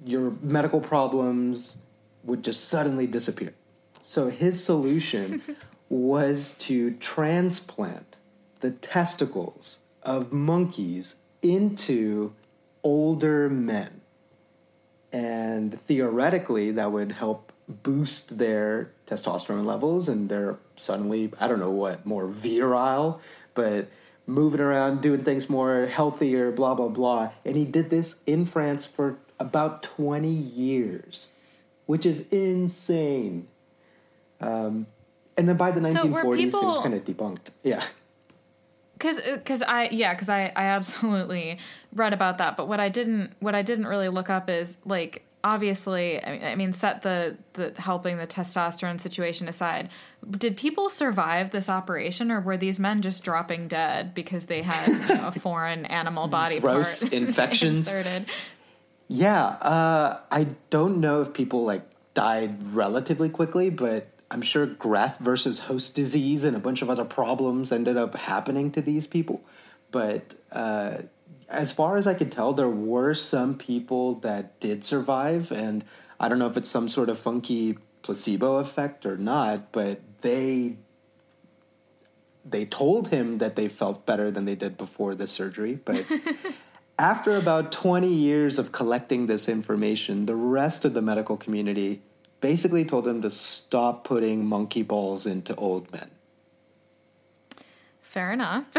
your 0.05 0.31
medical 0.41 0.81
problems 0.81 1.77
would 2.23 2.43
just 2.43 2.65
suddenly 2.67 3.07
disappear. 3.07 3.53
So 4.03 4.29
his 4.29 4.63
solution 4.63 5.41
was 5.89 6.57
to 6.59 6.91
transplant 6.95 8.17
the 8.59 8.71
testicles 8.71 9.79
of 10.03 10.31
monkeys 10.31 11.15
into 11.41 12.33
older 12.83 13.49
men. 13.49 14.01
And 15.11 15.79
theoretically, 15.81 16.71
that 16.71 16.91
would 16.91 17.13
help 17.13 17.51
boost 17.67 18.37
their 18.37 18.91
testosterone 19.07 19.65
levels 19.65 20.09
and 20.09 20.27
they're 20.27 20.57
suddenly, 20.75 21.31
I 21.39 21.47
don't 21.47 21.59
know 21.59 21.71
what, 21.71 22.05
more 22.05 22.27
virile, 22.27 23.21
but 23.53 23.87
moving 24.25 24.59
around, 24.59 25.01
doing 25.01 25.23
things 25.23 25.49
more 25.49 25.85
healthier, 25.85 26.51
blah, 26.51 26.73
blah, 26.73 26.89
blah. 26.89 27.31
And 27.45 27.55
he 27.55 27.65
did 27.65 27.89
this 27.89 28.19
in 28.25 28.45
France 28.45 28.85
for 28.85 29.17
about 29.39 29.83
20 29.83 30.29
years, 30.29 31.29
which 31.85 32.05
is 32.05 32.25
insane. 32.31 33.47
Um, 34.47 34.87
and 35.37 35.49
then 35.49 35.57
by 35.57 35.71
the 35.71 35.81
1940s, 35.81 35.91
so 35.93 36.35
people... 36.35 36.59
it 36.61 36.65
was 36.65 36.77
kind 36.79 36.93
of 36.93 37.03
debunked. 37.03 37.49
Yeah. 37.63 37.83
Cause, 38.99 39.19
uh, 39.19 39.39
cause 39.43 39.61
I 39.61 39.89
yeah, 39.89 40.13
cause 40.15 40.29
I 40.29 40.53
I 40.55 40.65
absolutely 40.65 41.57
read 41.93 42.13
about 42.13 42.37
that. 42.37 42.55
But 42.55 42.67
what 42.67 42.79
I 42.79 42.89
didn't 42.89 43.33
what 43.39 43.55
I 43.55 43.61
didn't 43.61 43.87
really 43.87 44.07
look 44.07 44.29
up 44.29 44.49
is 44.49 44.77
like 44.85 45.25
obviously 45.43 46.23
I 46.23 46.55
mean 46.55 46.71
set 46.71 47.01
the 47.01 47.35
the 47.53 47.73
helping 47.77 48.17
the 48.17 48.25
testosterone 48.25 48.99
situation 48.99 49.47
aside 49.47 49.89
did 50.37 50.55
people 50.55 50.89
survive 50.89 51.51
this 51.51 51.67
operation 51.67 52.31
or 52.31 52.39
were 52.39 52.55
these 52.55 52.79
men 52.79 53.01
just 53.01 53.23
dropping 53.23 53.67
dead 53.67 54.13
because 54.13 54.45
they 54.45 54.61
had 54.61 54.87
you 54.87 55.15
know, 55.15 55.27
a 55.27 55.31
foreign 55.39 55.85
animal 55.85 56.27
body 56.27 56.59
gross 56.59 57.01
part 57.01 57.13
infections 57.13 57.79
inserted? 57.93 58.25
yeah 59.09 59.43
uh, 59.45 60.19
i 60.31 60.47
don't 60.69 60.97
know 60.97 61.21
if 61.21 61.33
people 61.33 61.65
like 61.65 61.83
died 62.13 62.73
relatively 62.73 63.27
quickly 63.27 63.69
but 63.69 64.07
i'm 64.33 64.41
sure 64.41 64.65
graft 64.65 65.21
versus 65.21 65.59
host 65.61 65.95
disease 65.95 66.43
and 66.43 66.55
a 66.55 66.59
bunch 66.59 66.81
of 66.81 66.89
other 66.89 67.05
problems 67.05 67.71
ended 67.71 67.95
up 67.95 68.15
happening 68.15 68.71
to 68.71 68.81
these 68.81 69.07
people. 69.07 69.41
But 69.91 70.33
uh, 70.51 71.03
as 71.47 71.71
far 71.71 71.97
as 71.97 72.07
I 72.07 72.15
could 72.15 72.31
tell, 72.31 72.51
there 72.51 72.67
were 72.67 73.13
some 73.13 73.55
people 73.55 74.15
that 74.15 74.59
did 74.59 74.83
survive, 74.83 75.51
and 75.51 75.85
I 76.19 76.27
don't 76.27 76.39
know 76.39 76.47
if 76.47 76.57
it's 76.57 76.69
some 76.69 76.87
sort 76.87 77.09
of 77.09 77.19
funky 77.19 77.77
placebo 78.01 78.55
effect 78.55 79.05
or 79.05 79.17
not, 79.17 79.71
but 79.71 80.01
they 80.21 80.77
they 82.43 82.65
told 82.65 83.07
him 83.07 83.37
that 83.37 83.55
they 83.55 83.69
felt 83.69 84.05
better 84.05 84.29
than 84.29 84.43
they 84.43 84.55
did 84.55 84.77
before 84.77 85.15
the 85.15 85.27
surgery, 85.27 85.79
but 85.85 86.05
after 86.99 87.37
about 87.37 87.71
20 87.71 88.07
years 88.07 88.59
of 88.59 88.73
collecting 88.73 89.27
this 89.27 89.47
information, 89.47 90.25
the 90.25 90.35
rest 90.35 90.83
of 90.83 90.93
the 90.93 91.01
medical 91.01 91.37
community 91.37 92.01
basically 92.43 92.83
told 92.83 93.07
him 93.07 93.21
to 93.21 93.31
stop 93.31 94.03
putting 94.03 94.45
monkey 94.45 94.83
balls 94.83 95.25
into 95.25 95.55
old 95.55 95.89
men. 95.93 96.11
Fair 98.01 98.33
enough. 98.33 98.67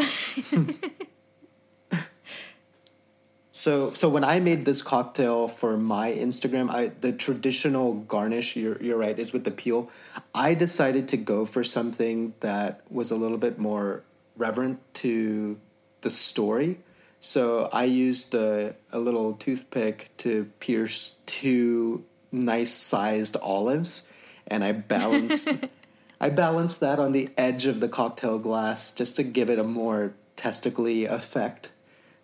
So, 3.57 3.93
so 3.93 4.09
when 4.09 4.25
I 4.25 4.41
made 4.41 4.65
this 4.65 4.83
cocktail 4.83 5.47
for 5.47 5.79
my 5.79 6.13
Instagram, 6.13 6.71
I 6.71 6.91
the 7.01 7.13
traditional 7.13 7.95
garnish. 7.95 8.57
You're 8.57 8.83
you're 8.83 8.99
right 8.99 9.17
is 9.17 9.33
with 9.33 9.45
the 9.45 9.53
peel. 9.53 9.91
I 10.35 10.55
decided 10.55 11.07
to 11.11 11.17
go 11.17 11.47
for 11.47 11.63
something 11.63 12.35
that 12.41 12.81
was 12.91 13.13
a 13.13 13.17
little 13.17 13.39
bit 13.39 13.57
more 13.57 14.03
reverent 14.37 14.81
to 14.95 15.57
the 16.01 16.11
story. 16.11 16.81
So 17.21 17.71
I 17.73 17.85
used 17.85 18.35
a, 18.35 18.75
a 18.91 18.99
little 18.99 19.35
toothpick 19.35 20.11
to 20.19 20.51
pierce 20.59 21.15
two 21.25 22.05
nice 22.35 22.75
sized 22.75 23.37
olives, 23.39 24.03
and 24.47 24.65
I 24.65 24.73
balanced 24.73 25.49
I 26.21 26.31
balanced 26.31 26.81
that 26.81 26.99
on 26.99 27.13
the 27.13 27.31
edge 27.37 27.67
of 27.67 27.81
the 27.81 27.89
cocktail 27.89 28.39
glass 28.39 28.91
just 28.91 29.17
to 29.17 29.23
give 29.23 29.51
it 29.51 29.59
a 29.59 29.65
more 29.65 30.15
testically 30.37 31.05
effect 31.05 31.71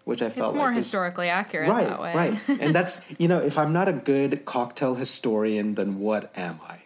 which 0.05 0.23
I 0.23 0.31
felt 0.31 0.55
it's 0.55 0.57
more 0.57 0.69
like 0.69 0.77
historically 0.77 1.29
accurate 1.29 1.71
right, 1.71 1.87
that 1.87 2.01
way. 2.01 2.15
right. 2.15 2.39
And 2.61 2.75
that's 2.75 3.05
you 3.19 3.29
know, 3.29 3.39
if 3.39 3.57
I'm 3.59 3.73
not 3.73 3.89
a 3.89 3.93
good 3.93 4.45
cocktail 4.45 4.97
historian, 4.97 5.75
then 5.75 6.01
what 6.01 6.37
am 6.37 6.59
I? 6.67 6.83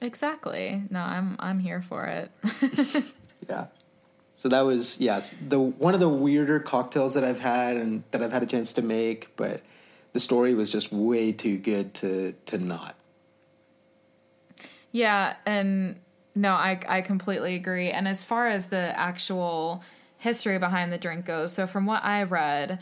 Exactly. 0.00 0.82
No, 0.90 1.00
I'm 1.00 1.36
I'm 1.38 1.58
here 1.58 1.82
for 1.82 2.06
it. 2.06 2.30
yeah. 3.48 3.66
So 4.34 4.48
that 4.48 4.60
was 4.60 5.00
yes, 5.00 5.36
the 5.46 5.58
one 5.58 5.94
of 5.94 6.00
the 6.00 6.08
weirder 6.08 6.60
cocktails 6.60 7.14
that 7.14 7.24
I've 7.24 7.40
had 7.40 7.76
and 7.76 8.04
that 8.12 8.22
I've 8.22 8.32
had 8.32 8.42
a 8.42 8.46
chance 8.46 8.72
to 8.74 8.82
make, 8.82 9.34
but 9.36 9.62
the 10.12 10.20
story 10.20 10.54
was 10.54 10.70
just 10.70 10.92
way 10.92 11.32
too 11.32 11.58
good 11.58 11.94
to 11.94 12.34
to 12.46 12.58
not. 12.58 12.96
Yeah, 14.92 15.36
and 15.46 15.96
no, 16.34 16.52
I 16.52 16.80
I 16.88 17.00
completely 17.00 17.54
agree. 17.54 17.90
And 17.90 18.08
as 18.08 18.24
far 18.24 18.48
as 18.48 18.66
the 18.66 18.98
actual 18.98 19.82
history 20.20 20.58
behind 20.58 20.92
the 20.92 20.98
drink 20.98 21.24
goes. 21.24 21.52
So, 21.52 21.66
from 21.66 21.86
what 21.86 22.04
I 22.04 22.22
read, 22.22 22.78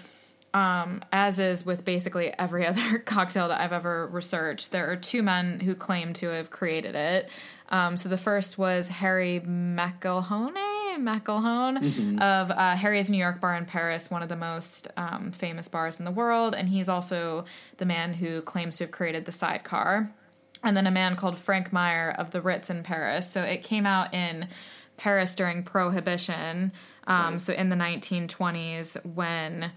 um, 0.53 1.03
as 1.13 1.39
is 1.39 1.65
with 1.65 1.85
basically 1.85 2.37
every 2.39 2.67
other 2.67 2.99
cocktail 2.99 3.49
that 3.49 3.61
I've 3.61 3.73
ever 3.73 4.07
researched, 4.09 4.73
there 4.73 4.91
are 4.91 4.97
two 4.97 5.23
men 5.23 5.61
who 5.61 5.75
claim 5.75 6.13
to 6.15 6.29
have 6.29 6.51
created 6.51 6.95
it. 6.95 7.31
Um, 7.71 7.97
so 7.97 8.09
the 8.09 8.19
first 8.19 8.57
was 8.57 8.89
Harry 8.89 9.41
McElhone, 9.41 10.57
McElhone 11.01 11.79
mm-hmm. 11.79 12.19
of 12.21 12.51
uh, 12.51 12.77
Harry's 12.77 13.11
New 13.11 13.19
York 13.19 13.41
Bar 13.41 13.57
in 13.57 13.65
Paris, 13.65 14.11
one 14.11 14.23
of 14.23 14.29
the 14.29 14.37
most 14.37 14.89
um, 14.97 15.33
famous 15.33 15.69
bars 15.69 15.99
in 15.99 16.05
the 16.05 16.11
world, 16.11 16.55
and 16.55 16.69
he's 16.69 16.89
also 16.89 17.45
the 17.79 17.85
man 17.85 18.15
who 18.15 18.43
claims 18.43 18.79
to 18.79 18.85
have 18.85 18.91
created 18.91 19.25
the 19.25 19.33
sidecar. 19.33 20.13
And 20.63 20.77
then 20.77 20.87
a 20.87 20.91
man 20.91 21.17
called 21.17 21.39
Frank 21.39 21.73
Meier 21.73 22.11
of 22.19 22.31
the 22.31 22.41
Ritz 22.41 22.69
in 22.69 22.83
Paris. 22.83 23.31
So 23.31 23.43
it 23.43 23.63
came 23.63 23.87
out 23.87 24.13
in 24.13 24.49
Paris 24.97 25.35
during 25.35 25.63
Prohibition. 25.63 26.73
Um, 27.07 27.33
right. 27.33 27.41
So 27.41 27.53
in 27.53 27.69
the 27.69 27.77
1920s, 27.77 29.05
when 29.15 29.71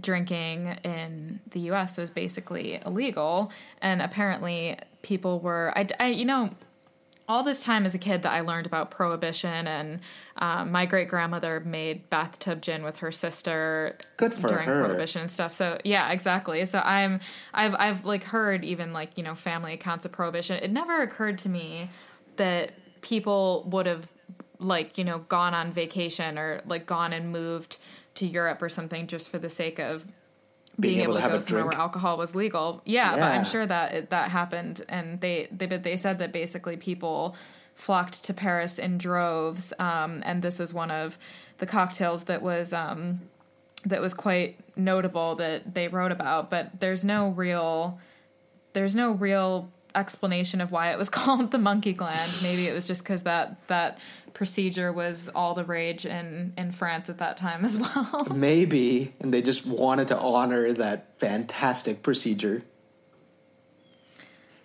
drinking 0.00 0.76
in 0.82 1.40
the 1.50 1.60
U.S. 1.60 1.98
was 1.98 2.10
basically 2.10 2.80
illegal, 2.84 3.52
and 3.80 4.02
apparently 4.02 4.78
people 5.02 5.40
were, 5.40 5.72
I, 5.76 5.86
I 6.00 6.06
you 6.08 6.24
know, 6.24 6.50
all 7.28 7.42
this 7.42 7.62
time 7.64 7.86
as 7.86 7.94
a 7.94 7.98
kid 7.98 8.22
that 8.22 8.32
I 8.32 8.40
learned 8.40 8.66
about 8.66 8.90
prohibition, 8.90 9.66
and 9.66 10.00
um, 10.36 10.70
my 10.70 10.84
great 10.86 11.08
grandmother 11.08 11.60
made 11.60 12.10
bathtub 12.10 12.60
gin 12.60 12.82
with 12.84 12.98
her 12.98 13.10
sister 13.10 13.96
Good 14.16 14.34
for 14.34 14.48
during 14.48 14.68
her. 14.68 14.84
prohibition 14.84 15.22
and 15.22 15.30
stuff. 15.30 15.54
So 15.54 15.78
yeah, 15.84 16.10
exactly. 16.10 16.64
So 16.66 16.80
I'm 16.80 17.20
I've 17.52 17.74
I've 17.78 18.04
like 18.04 18.24
heard 18.24 18.64
even 18.64 18.92
like 18.92 19.16
you 19.16 19.22
know 19.24 19.34
family 19.34 19.72
accounts 19.72 20.04
of 20.04 20.12
prohibition. 20.12 20.62
It 20.62 20.70
never 20.70 21.02
occurred 21.02 21.38
to 21.38 21.48
me 21.48 21.90
that 22.36 22.72
people 23.00 23.66
would 23.70 23.86
have 23.86 24.10
like 24.58 24.98
you 24.98 25.04
know 25.04 25.18
gone 25.20 25.54
on 25.54 25.72
vacation 25.72 26.38
or 26.38 26.60
like 26.66 26.86
gone 26.86 27.12
and 27.12 27.30
moved 27.32 27.78
to 28.14 28.26
Europe 28.26 28.62
or 28.62 28.68
something 28.68 29.06
just 29.06 29.28
for 29.28 29.38
the 29.38 29.50
sake 29.50 29.78
of 29.78 30.06
being, 30.78 30.94
being 30.94 31.04
able, 31.04 31.18
able, 31.18 31.28
to, 31.28 31.34
go 31.34 31.38
somewhere 31.40 31.66
where 31.66 31.78
alcohol 31.78 32.16
was 32.16 32.34
legal. 32.34 32.82
Yeah, 32.84 33.10
yeah, 33.10 33.20
but 33.20 33.32
I'm 33.32 33.44
sure 33.44 33.66
that 33.66 33.94
it, 33.94 34.10
that 34.10 34.30
happened, 34.30 34.82
and 34.88 35.20
they 35.20 35.48
they 35.50 35.66
they 35.66 35.96
said 35.96 36.18
that 36.18 36.32
basically 36.32 36.76
people 36.76 37.36
flocked 37.74 38.24
to 38.24 38.34
Paris 38.34 38.78
in 38.78 38.98
droves, 38.98 39.72
um, 39.78 40.22
and 40.24 40.42
this 40.42 40.58
was 40.58 40.74
one 40.74 40.90
of 40.90 41.18
the 41.58 41.66
cocktails 41.66 42.24
that 42.24 42.42
was 42.42 42.72
um, 42.72 43.20
that 43.84 44.00
was 44.00 44.14
quite 44.14 44.56
notable 44.76 45.36
that 45.36 45.74
they 45.74 45.88
wrote 45.88 46.12
about. 46.12 46.50
But 46.50 46.80
there's 46.80 47.04
no 47.04 47.28
real 47.28 47.98
there's 48.72 48.96
no 48.96 49.12
real 49.12 49.70
explanation 49.94 50.60
of 50.60 50.70
why 50.70 50.92
it 50.92 50.98
was 50.98 51.08
called 51.10 51.50
the 51.50 51.58
monkey 51.58 51.92
gland. 51.92 52.30
Maybe 52.42 52.66
it 52.66 52.74
was 52.74 52.86
just 52.86 53.02
because 53.02 53.22
that 53.22 53.66
that 53.68 53.98
procedure 54.32 54.92
was 54.92 55.30
all 55.34 55.54
the 55.54 55.64
rage 55.64 56.04
in 56.04 56.52
in 56.58 56.72
France 56.72 57.08
at 57.08 57.18
that 57.18 57.36
time 57.36 57.64
as 57.64 57.78
well. 57.94 58.26
Maybe, 58.34 59.12
and 59.20 59.32
they 59.32 59.42
just 59.42 59.66
wanted 59.66 60.08
to 60.08 60.18
honor 60.18 60.72
that 60.72 61.18
fantastic 61.18 62.02
procedure. 62.02 62.62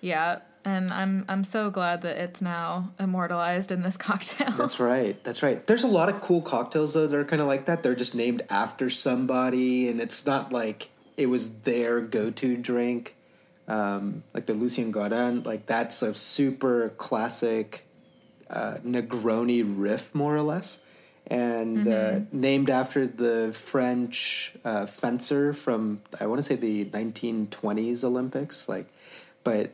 Yeah, 0.01 0.39
and 0.65 0.91
I'm 0.91 1.25
I'm 1.27 1.43
so 1.43 1.69
glad 1.69 2.01
that 2.01 2.17
it's 2.17 2.41
now 2.41 2.91
immortalized 2.99 3.71
in 3.71 3.81
this 3.81 3.97
cocktail. 4.07 4.51
That's 4.51 4.79
right. 4.79 5.21
That's 5.23 5.43
right. 5.43 5.65
There's 5.65 5.83
a 5.83 5.87
lot 5.87 6.09
of 6.09 6.21
cool 6.21 6.41
cocktails 6.41 6.93
though 6.93 7.07
that 7.07 7.15
are 7.15 7.25
kind 7.25 7.41
of 7.41 7.47
like 7.47 7.65
that. 7.65 7.83
They're 7.83 7.95
just 7.95 8.15
named 8.15 8.41
after 8.49 8.89
somebody, 8.89 9.87
and 9.87 9.99
it's 9.99 10.25
not 10.25 10.51
like 10.51 10.89
it 11.17 11.27
was 11.27 11.49
their 11.61 11.99
go-to 11.99 12.55
drink. 12.55 13.15
Um, 13.69 14.23
like 14.33 14.47
the 14.47 14.55
Lucien 14.55 14.91
Gaudin, 14.91 15.45
like 15.45 15.67
that's 15.67 16.01
a 16.01 16.13
super 16.15 16.89
classic 16.97 17.85
uh, 18.49 18.77
Negroni 18.83 19.63
riff, 19.63 20.15
more 20.15 20.35
or 20.35 20.41
less, 20.41 20.79
and 21.27 21.87
uh, 21.87 21.91
mm-hmm. 21.91 22.17
uh, 22.17 22.25
named 22.31 22.69
after 22.71 23.05
the 23.05 23.53
French 23.53 24.53
uh, 24.65 24.87
fencer 24.87 25.53
from 25.53 26.01
I 26.19 26.25
want 26.25 26.39
to 26.39 26.43
say 26.43 26.55
the 26.55 26.85
1920s 26.85 28.03
Olympics. 28.03 28.67
Like, 28.67 28.87
but 29.43 29.71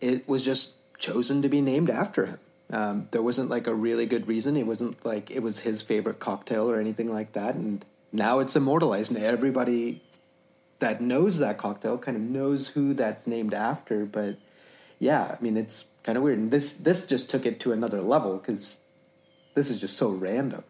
it 0.00 0.28
was 0.28 0.44
just 0.44 0.74
chosen 0.98 1.40
to 1.42 1.48
be 1.48 1.60
named 1.60 1.90
after 1.90 2.26
him. 2.26 2.40
Um, 2.70 3.08
there 3.12 3.22
wasn't 3.22 3.48
like 3.48 3.66
a 3.66 3.74
really 3.74 4.04
good 4.04 4.26
reason. 4.26 4.56
It 4.56 4.66
wasn't 4.66 5.04
like 5.06 5.30
it 5.30 5.42
was 5.42 5.60
his 5.60 5.80
favorite 5.80 6.18
cocktail 6.18 6.68
or 6.70 6.80
anything 6.80 7.10
like 7.12 7.32
that. 7.32 7.54
And 7.54 7.84
now 8.12 8.40
it's 8.40 8.56
immortalized, 8.56 9.12
and 9.12 9.22
everybody 9.22 10.02
that 10.78 11.00
knows 11.00 11.38
that 11.38 11.58
cocktail 11.58 11.98
kind 11.98 12.16
of 12.16 12.22
knows 12.22 12.68
who 12.68 12.94
that's 12.94 13.26
named 13.26 13.54
after. 13.54 14.04
But 14.04 14.36
yeah, 14.98 15.36
I 15.38 15.42
mean, 15.42 15.56
it's 15.56 15.84
kind 16.02 16.16
of 16.16 16.24
weird. 16.24 16.38
And 16.38 16.50
this 16.50 16.74
this 16.74 17.06
just 17.06 17.28
took 17.30 17.46
it 17.46 17.60
to 17.60 17.72
another 17.72 18.00
level 18.00 18.38
because 18.38 18.80
this 19.54 19.70
is 19.70 19.80
just 19.80 19.96
so 19.96 20.10
random. 20.10 20.64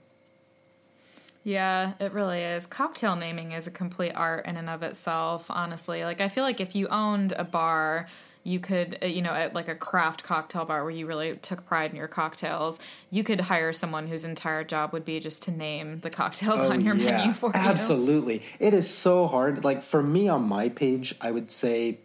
Yeah, 1.44 1.92
it 2.00 2.12
really 2.12 2.40
is. 2.40 2.66
Cocktail 2.66 3.16
naming 3.16 3.52
is 3.52 3.66
a 3.66 3.70
complete 3.70 4.12
art 4.12 4.44
in 4.46 4.56
and 4.56 4.68
of 4.68 4.82
itself, 4.82 5.46
honestly. 5.48 6.04
Like, 6.04 6.20
I 6.20 6.28
feel 6.28 6.44
like 6.44 6.60
if 6.60 6.74
you 6.74 6.88
owned 6.88 7.32
a 7.32 7.44
bar, 7.44 8.06
you 8.44 8.60
could, 8.60 8.98
uh, 9.02 9.06
you 9.06 9.22
know, 9.22 9.32
at 9.32 9.54
like 9.54 9.68
a 9.68 9.74
craft 9.74 10.24
cocktail 10.24 10.64
bar 10.64 10.82
where 10.82 10.92
you 10.92 11.06
really 11.06 11.36
took 11.36 11.66
pride 11.66 11.90
in 11.90 11.96
your 11.96 12.08
cocktails, 12.08 12.78
you 13.10 13.22
could 13.22 13.42
hire 13.42 13.72
someone 13.72 14.06
whose 14.06 14.24
entire 14.24 14.64
job 14.64 14.92
would 14.92 15.04
be 15.04 15.20
just 15.20 15.42
to 15.42 15.50
name 15.50 15.98
the 15.98 16.10
cocktails 16.10 16.60
oh, 16.60 16.70
on 16.70 16.80
your 16.80 16.94
yeah, 16.94 17.18
menu 17.18 17.32
for 17.32 17.50
absolutely. 17.54 18.34
you. 18.34 18.40
Absolutely. 18.40 18.66
It 18.66 18.74
is 18.74 18.88
so 18.92 19.26
hard. 19.26 19.64
Like, 19.64 19.82
for 19.82 20.02
me 20.02 20.28
on 20.28 20.44
my 20.44 20.68
page, 20.68 21.14
I 21.20 21.30
would 21.30 21.50
say 21.50 21.98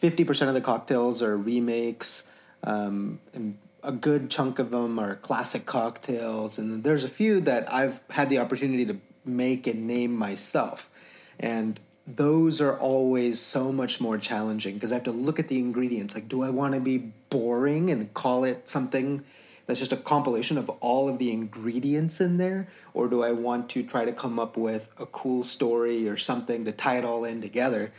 50% 0.00 0.48
of 0.48 0.54
the 0.54 0.60
cocktails 0.60 1.22
are 1.22 1.36
remakes. 1.36 2.24
Um, 2.64 3.20
and 3.34 3.58
a 3.82 3.92
good 3.92 4.30
chunk 4.30 4.58
of 4.58 4.70
them 4.70 4.98
are 4.98 5.16
classic 5.16 5.64
cocktails, 5.64 6.58
and 6.58 6.82
there's 6.82 7.04
a 7.04 7.08
few 7.08 7.40
that 7.42 7.72
I've 7.72 8.00
had 8.10 8.28
the 8.28 8.38
opportunity 8.38 8.84
to 8.86 8.98
make 9.24 9.66
and 9.66 9.86
name 9.86 10.14
myself. 10.14 10.90
And 11.38 11.78
those 12.16 12.60
are 12.60 12.78
always 12.78 13.38
so 13.38 13.70
much 13.70 14.00
more 14.00 14.16
challenging 14.16 14.74
because 14.74 14.92
I 14.92 14.94
have 14.94 15.04
to 15.04 15.12
look 15.12 15.38
at 15.38 15.48
the 15.48 15.58
ingredients. 15.58 16.14
Like, 16.14 16.28
do 16.28 16.42
I 16.42 16.48
want 16.48 16.72
to 16.74 16.80
be 16.80 17.12
boring 17.28 17.90
and 17.90 18.12
call 18.14 18.44
it 18.44 18.66
something 18.66 19.24
that's 19.66 19.78
just 19.78 19.92
a 19.92 19.96
compilation 19.96 20.56
of 20.56 20.70
all 20.80 21.10
of 21.10 21.18
the 21.18 21.30
ingredients 21.30 22.20
in 22.20 22.38
there? 22.38 22.68
Or 22.94 23.08
do 23.08 23.22
I 23.22 23.32
want 23.32 23.68
to 23.70 23.82
try 23.82 24.06
to 24.06 24.12
come 24.12 24.38
up 24.38 24.56
with 24.56 24.88
a 24.98 25.04
cool 25.04 25.42
story 25.42 26.08
or 26.08 26.16
something 26.16 26.64
to 26.64 26.72
tie 26.72 26.96
it 26.96 27.04
all 27.04 27.26
in 27.26 27.42
together? 27.42 27.92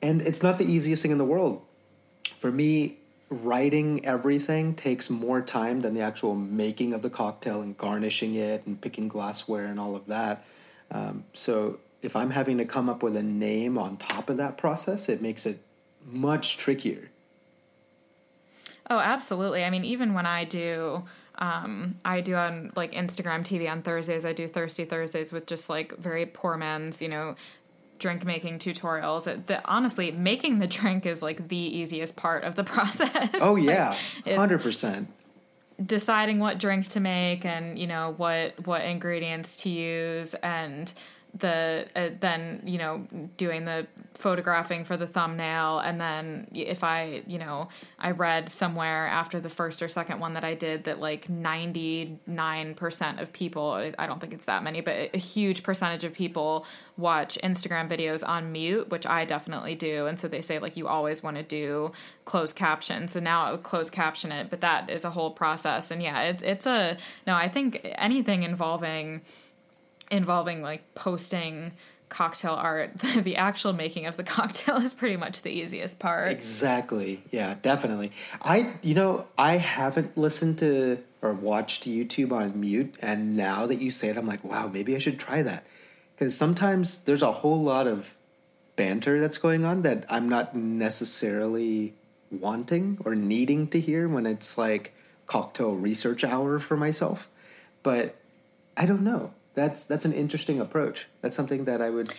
And 0.00 0.22
it's 0.22 0.42
not 0.42 0.58
the 0.58 0.70
easiest 0.70 1.02
thing 1.02 1.10
in 1.10 1.18
the 1.18 1.24
world. 1.24 1.62
For 2.38 2.52
me, 2.52 2.98
writing 3.30 4.06
everything 4.06 4.74
takes 4.74 5.10
more 5.10 5.40
time 5.40 5.80
than 5.80 5.92
the 5.92 6.02
actual 6.02 6.36
making 6.36 6.92
of 6.92 7.02
the 7.02 7.10
cocktail 7.10 7.62
and 7.62 7.76
garnishing 7.76 8.36
it 8.36 8.64
and 8.64 8.80
picking 8.80 9.08
glassware 9.08 9.66
and 9.66 9.80
all 9.80 9.96
of 9.96 10.06
that. 10.06 10.44
Um, 10.92 11.24
so 11.32 11.80
if 12.02 12.14
I'm 12.14 12.30
having 12.30 12.58
to 12.58 12.64
come 12.64 12.88
up 12.88 13.02
with 13.02 13.16
a 13.16 13.22
name 13.22 13.76
on 13.76 13.96
top 13.96 14.30
of 14.30 14.36
that 14.36 14.56
process, 14.56 15.08
it 15.08 15.20
makes 15.20 15.46
it 15.46 15.60
much 16.04 16.56
trickier. 16.56 17.10
Oh, 18.90 18.98
absolutely. 18.98 19.64
I 19.64 19.70
mean, 19.70 19.84
even 19.84 20.14
when 20.14 20.24
I 20.24 20.44
do, 20.44 21.04
um, 21.38 21.96
I 22.04 22.20
do 22.20 22.36
on 22.36 22.72
like 22.74 22.92
Instagram 22.92 23.40
TV 23.40 23.70
on 23.70 23.82
Thursdays, 23.82 24.24
I 24.24 24.32
do 24.32 24.48
Thirsty 24.48 24.84
Thursdays 24.84 25.32
with 25.32 25.46
just 25.46 25.68
like 25.68 25.96
very 25.98 26.24
poor 26.24 26.56
man's, 26.56 27.02
you 27.02 27.08
know, 27.08 27.36
drink 27.98 28.24
making 28.24 28.60
tutorials. 28.60 29.24
The, 29.46 29.60
honestly, 29.68 30.10
making 30.10 30.60
the 30.60 30.66
drink 30.66 31.04
is 31.04 31.20
like 31.20 31.48
the 31.48 31.56
easiest 31.56 32.16
part 32.16 32.44
of 32.44 32.54
the 32.54 32.64
process. 32.64 33.30
Oh 33.40 33.56
yeah, 33.56 33.96
hundred 34.26 34.62
percent. 34.62 35.08
Deciding 35.84 36.38
what 36.40 36.58
drink 36.58 36.88
to 36.88 37.00
make 37.00 37.44
and 37.44 37.78
you 37.78 37.86
know 37.86 38.14
what 38.16 38.66
what 38.66 38.82
ingredients 38.82 39.58
to 39.62 39.68
use 39.68 40.34
and 40.34 40.92
the 41.34 41.86
uh, 41.94 42.08
then 42.20 42.62
you 42.64 42.78
know 42.78 43.06
doing 43.36 43.64
the 43.64 43.86
photographing 44.14 44.84
for 44.84 44.96
the 44.96 45.06
thumbnail. 45.06 45.78
And 45.78 46.00
then 46.00 46.48
if 46.54 46.82
i 46.82 47.22
you 47.26 47.38
know 47.38 47.68
i 47.98 48.10
read 48.10 48.48
somewhere 48.48 49.06
after 49.06 49.40
the 49.40 49.48
first 49.48 49.82
or 49.82 49.88
second 49.88 50.20
one 50.20 50.34
that 50.34 50.44
i 50.44 50.54
did 50.54 50.84
that 50.84 50.98
like 51.00 51.28
99% 51.28 53.20
of 53.20 53.32
people 53.32 53.92
i 53.98 54.06
don't 54.06 54.20
think 54.20 54.32
it's 54.32 54.46
that 54.46 54.62
many 54.62 54.80
but 54.80 55.10
a 55.14 55.18
huge 55.18 55.62
percentage 55.62 56.04
of 56.04 56.12
people 56.12 56.66
watch 56.96 57.38
instagram 57.44 57.88
videos 57.88 58.26
on 58.26 58.50
mute 58.50 58.88
which 58.88 59.06
i 59.06 59.24
definitely 59.24 59.74
do. 59.74 60.06
And 60.06 60.18
so 60.18 60.28
they 60.28 60.42
say 60.42 60.58
like 60.58 60.76
you 60.76 60.88
always 60.88 61.22
want 61.22 61.36
to 61.36 61.42
do 61.42 61.92
closed 62.24 62.56
caption. 62.56 63.08
So 63.08 63.20
now 63.20 63.44
i 63.44 63.52
would 63.52 63.62
close 63.62 63.90
caption 63.90 64.32
it 64.32 64.50
but 64.50 64.60
that 64.62 64.90
is 64.90 65.04
a 65.04 65.10
whole 65.10 65.30
process. 65.30 65.90
And 65.90 66.02
yeah 66.02 66.22
it, 66.22 66.42
it's 66.42 66.66
a 66.66 66.96
no 67.26 67.34
i 67.34 67.48
think 67.48 67.80
anything 67.96 68.42
involving 68.42 69.22
involving 70.10 70.62
like 70.62 70.94
posting 70.94 71.72
cocktail 72.08 72.54
art 72.54 72.98
the 73.16 73.36
actual 73.36 73.72
making 73.72 74.06
of 74.06 74.16
the 74.16 74.22
cocktail 74.22 74.76
is 74.76 74.94
pretty 74.94 75.16
much 75.16 75.42
the 75.42 75.50
easiest 75.50 75.98
part. 75.98 76.30
Exactly. 76.30 77.22
Yeah 77.30 77.54
definitely. 77.62 78.12
I 78.42 78.74
you 78.82 78.94
know 78.94 79.26
i 79.36 79.56
haven't 79.56 80.16
listened 80.16 80.58
to 80.58 80.98
or 81.20 81.32
watched 81.32 81.86
youtube 81.86 82.32
on 82.32 82.58
mute 82.60 82.96
and 83.00 83.36
now 83.36 83.66
that 83.66 83.80
you 83.80 83.90
say 83.90 84.08
it 84.08 84.16
i'm 84.16 84.26
like 84.26 84.44
wow 84.44 84.68
maybe 84.68 84.94
i 84.94 84.98
should 84.98 85.18
try 85.18 85.42
that. 85.42 85.66
Because 86.14 86.36
sometimes 86.36 86.98
there's 86.98 87.22
a 87.22 87.32
whole 87.32 87.62
lot 87.62 87.86
of 87.86 88.16
banter 88.76 89.20
that's 89.20 89.38
going 89.38 89.64
on 89.64 89.82
that 89.82 90.04
i'm 90.08 90.28
not 90.28 90.54
necessarily 90.56 91.94
wanting 92.30 92.98
or 93.04 93.14
needing 93.14 93.66
to 93.68 93.80
hear 93.80 94.08
when 94.08 94.26
it's 94.26 94.56
like 94.58 94.92
cocktail 95.26 95.74
research 95.74 96.24
hour 96.24 96.58
for 96.58 96.76
myself. 96.76 97.28
But 97.82 98.14
i 98.76 98.86
don't 98.86 99.02
know 99.02 99.32
that's 99.58 99.84
that's 99.86 100.04
an 100.04 100.12
interesting 100.12 100.60
approach. 100.60 101.08
That's 101.20 101.36
something 101.36 101.64
that 101.64 101.82
I 101.82 101.90
would 101.90 102.10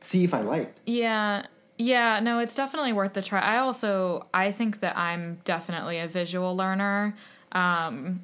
see 0.00 0.24
if 0.24 0.34
I 0.34 0.40
liked. 0.40 0.80
Yeah. 0.86 1.46
Yeah, 1.80 2.18
no, 2.18 2.40
it's 2.40 2.56
definitely 2.56 2.92
worth 2.92 3.12
the 3.12 3.22
try. 3.22 3.40
I 3.40 3.58
also 3.58 4.26
I 4.34 4.50
think 4.50 4.80
that 4.80 4.96
I'm 4.96 5.38
definitely 5.44 5.98
a 5.98 6.08
visual 6.08 6.56
learner 6.56 7.14
um 7.52 8.22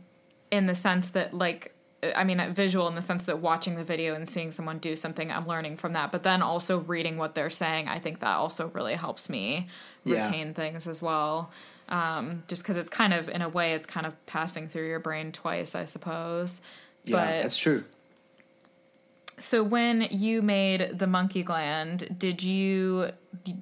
in 0.51 0.67
the 0.67 0.75
sense 0.75 1.09
that 1.11 1.33
like 1.33 1.75
I 2.15 2.25
mean, 2.25 2.53
visual 2.53 2.89
in 2.89 2.95
the 2.95 3.03
sense 3.03 3.25
that 3.25 3.39
watching 3.39 3.77
the 3.77 3.85
video 3.85 4.15
and 4.15 4.29
seeing 4.29 4.51
someone 4.51 4.79
do 4.79 4.97
something, 4.97 5.31
I'm 5.31 5.47
learning 5.47 5.77
from 5.77 5.93
that. 5.95 6.12
But 6.12 6.23
then 6.23 6.43
also 6.43 6.79
reading 6.81 7.17
what 7.17 7.35
they're 7.35 7.51
saying, 7.51 7.89
I 7.89 7.99
think 7.99 8.21
that 8.21 8.37
also 8.37 8.71
really 8.75 8.95
helps 8.95 9.31
me 9.31 9.69
retain 10.05 10.49
yeah. 10.49 10.53
things 10.53 10.87
as 10.87 11.01
well. 11.01 11.51
Um, 11.89 12.43
just 12.49 12.62
because 12.62 12.77
it's 12.77 12.91
kind 12.91 13.12
of, 13.15 13.29
in 13.29 13.43
a 13.43 13.49
way, 13.49 13.75
it's 13.75 13.87
kind 13.87 14.07
of 14.07 14.27
passing 14.27 14.69
through 14.69 14.89
your 14.89 14.99
brain 14.99 15.33
twice, 15.33 15.75
I 15.75 15.85
suppose. 15.85 16.61
Yeah, 17.05 17.17
but, 17.17 17.43
that's 17.43 17.57
true. 17.57 17.85
So 19.39 19.62
when 19.62 20.03
you 20.11 20.43
made 20.43 20.99
the 20.99 21.07
monkey 21.07 21.43
gland, 21.43 22.16
did 22.18 22.43
you 22.43 23.11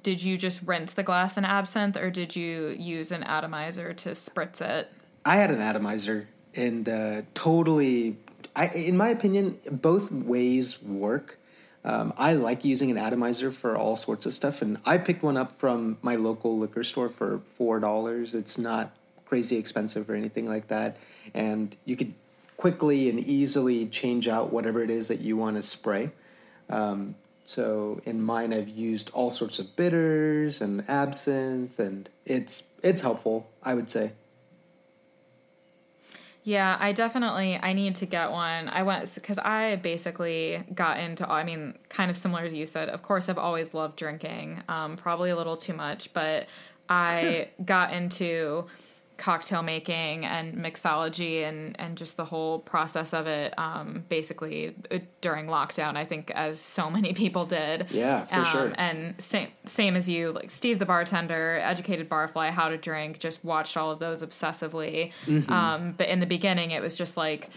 did 0.01 0.23
you 0.23 0.37
just 0.37 0.61
rinse 0.63 0.93
the 0.93 1.03
glass 1.03 1.37
in 1.37 1.45
absinthe, 1.45 1.97
or 1.97 2.09
did 2.09 2.35
you 2.35 2.69
use 2.69 3.11
an 3.11 3.23
atomizer 3.23 3.93
to 3.93 4.09
spritz 4.09 4.61
it? 4.61 4.91
I 5.25 5.37
had 5.37 5.51
an 5.51 5.61
atomizer, 5.61 6.27
and 6.55 6.87
uh, 6.87 7.21
totally. 7.33 8.17
I, 8.55 8.67
in 8.67 8.97
my 8.97 9.09
opinion, 9.09 9.57
both 9.71 10.11
ways 10.11 10.81
work. 10.83 11.39
Um, 11.85 12.13
I 12.17 12.33
like 12.33 12.63
using 12.63 12.91
an 12.91 12.97
atomizer 12.97 13.51
for 13.51 13.75
all 13.75 13.97
sorts 13.97 14.25
of 14.25 14.33
stuff, 14.33 14.61
and 14.61 14.77
I 14.85 14.97
picked 14.99 15.23
one 15.23 15.37
up 15.37 15.53
from 15.53 15.97
my 16.01 16.15
local 16.15 16.57
liquor 16.59 16.83
store 16.83 17.09
for 17.09 17.39
four 17.55 17.79
dollars. 17.79 18.35
It's 18.35 18.57
not 18.57 18.95
crazy 19.25 19.57
expensive 19.57 20.09
or 20.09 20.13
anything 20.13 20.47
like 20.47 20.67
that, 20.67 20.97
and 21.33 21.75
you 21.85 21.95
could 21.95 22.13
quickly 22.57 23.09
and 23.09 23.19
easily 23.19 23.85
change 23.87 24.27
out 24.27 24.51
whatever 24.51 24.81
it 24.81 24.89
is 24.89 25.07
that 25.07 25.19
you 25.19 25.37
want 25.37 25.57
to 25.57 25.63
spray. 25.63 26.11
Um, 26.69 27.15
so 27.43 27.99
in 28.05 28.21
mine, 28.21 28.53
I've 28.53 28.69
used 28.69 29.09
all 29.13 29.31
sorts 29.31 29.59
of 29.59 29.75
bitters 29.75 30.61
and 30.61 30.87
absinthe, 30.89 31.79
and 31.79 32.09
it's 32.25 32.63
it's 32.81 33.01
helpful, 33.01 33.49
I 33.61 33.73
would 33.73 33.89
say. 33.89 34.13
Yeah, 36.45 36.77
I 36.79 36.91
definitely 36.91 37.57
I 37.61 37.73
need 37.73 37.95
to 37.95 38.05
get 38.05 38.31
one. 38.31 38.67
I 38.67 38.83
went 38.83 39.13
because 39.13 39.37
I 39.37 39.77
basically 39.77 40.63
got 40.73 40.99
into. 40.99 41.29
I 41.29 41.43
mean, 41.43 41.77
kind 41.89 42.09
of 42.09 42.17
similar 42.17 42.49
to 42.49 42.55
you 42.55 42.65
said. 42.65 42.89
Of 42.89 43.01
course, 43.01 43.29
I've 43.29 43.37
always 43.37 43.73
loved 43.73 43.97
drinking. 43.97 44.61
Um, 44.67 44.97
probably 44.97 45.29
a 45.29 45.35
little 45.35 45.57
too 45.57 45.73
much, 45.73 46.13
but 46.13 46.47
I 46.89 47.49
got 47.65 47.93
into 47.93 48.65
cocktail 49.23 49.63
making 49.63 50.25
and 50.25 50.53
mixology 50.57 51.47
and 51.47 51.79
and 51.79 51.97
just 51.97 52.17
the 52.17 52.25
whole 52.25 52.59
process 52.59 53.13
of 53.13 53.25
it 53.25 53.57
um, 53.57 54.03
basically 54.09 54.75
uh, 54.91 54.97
during 55.21 55.47
lockdown 55.47 55.95
i 55.95 56.03
think 56.03 56.29
as 56.31 56.59
so 56.59 56.89
many 56.89 57.13
people 57.13 57.45
did. 57.45 57.87
Yeah 57.89 58.25
for 58.25 58.39
um, 58.39 58.43
sure. 58.43 58.73
and 58.75 59.15
same 59.21 59.47
same 59.63 59.95
as 59.95 60.09
you 60.09 60.33
like 60.33 60.51
steve 60.51 60.77
the 60.77 60.85
bartender 60.85 61.57
educated 61.63 62.09
barfly 62.09 62.49
how 62.49 62.67
to 62.67 62.75
drink 62.75 63.19
just 63.19 63.45
watched 63.45 63.77
all 63.77 63.91
of 63.91 63.99
those 63.99 64.21
obsessively. 64.21 65.13
Mm-hmm. 65.25 65.49
um, 65.49 65.93
but 65.93 66.09
in 66.09 66.19
the 66.19 66.25
beginning 66.25 66.71
it 66.71 66.81
was 66.81 66.93
just 66.93 67.15
like 67.15 67.49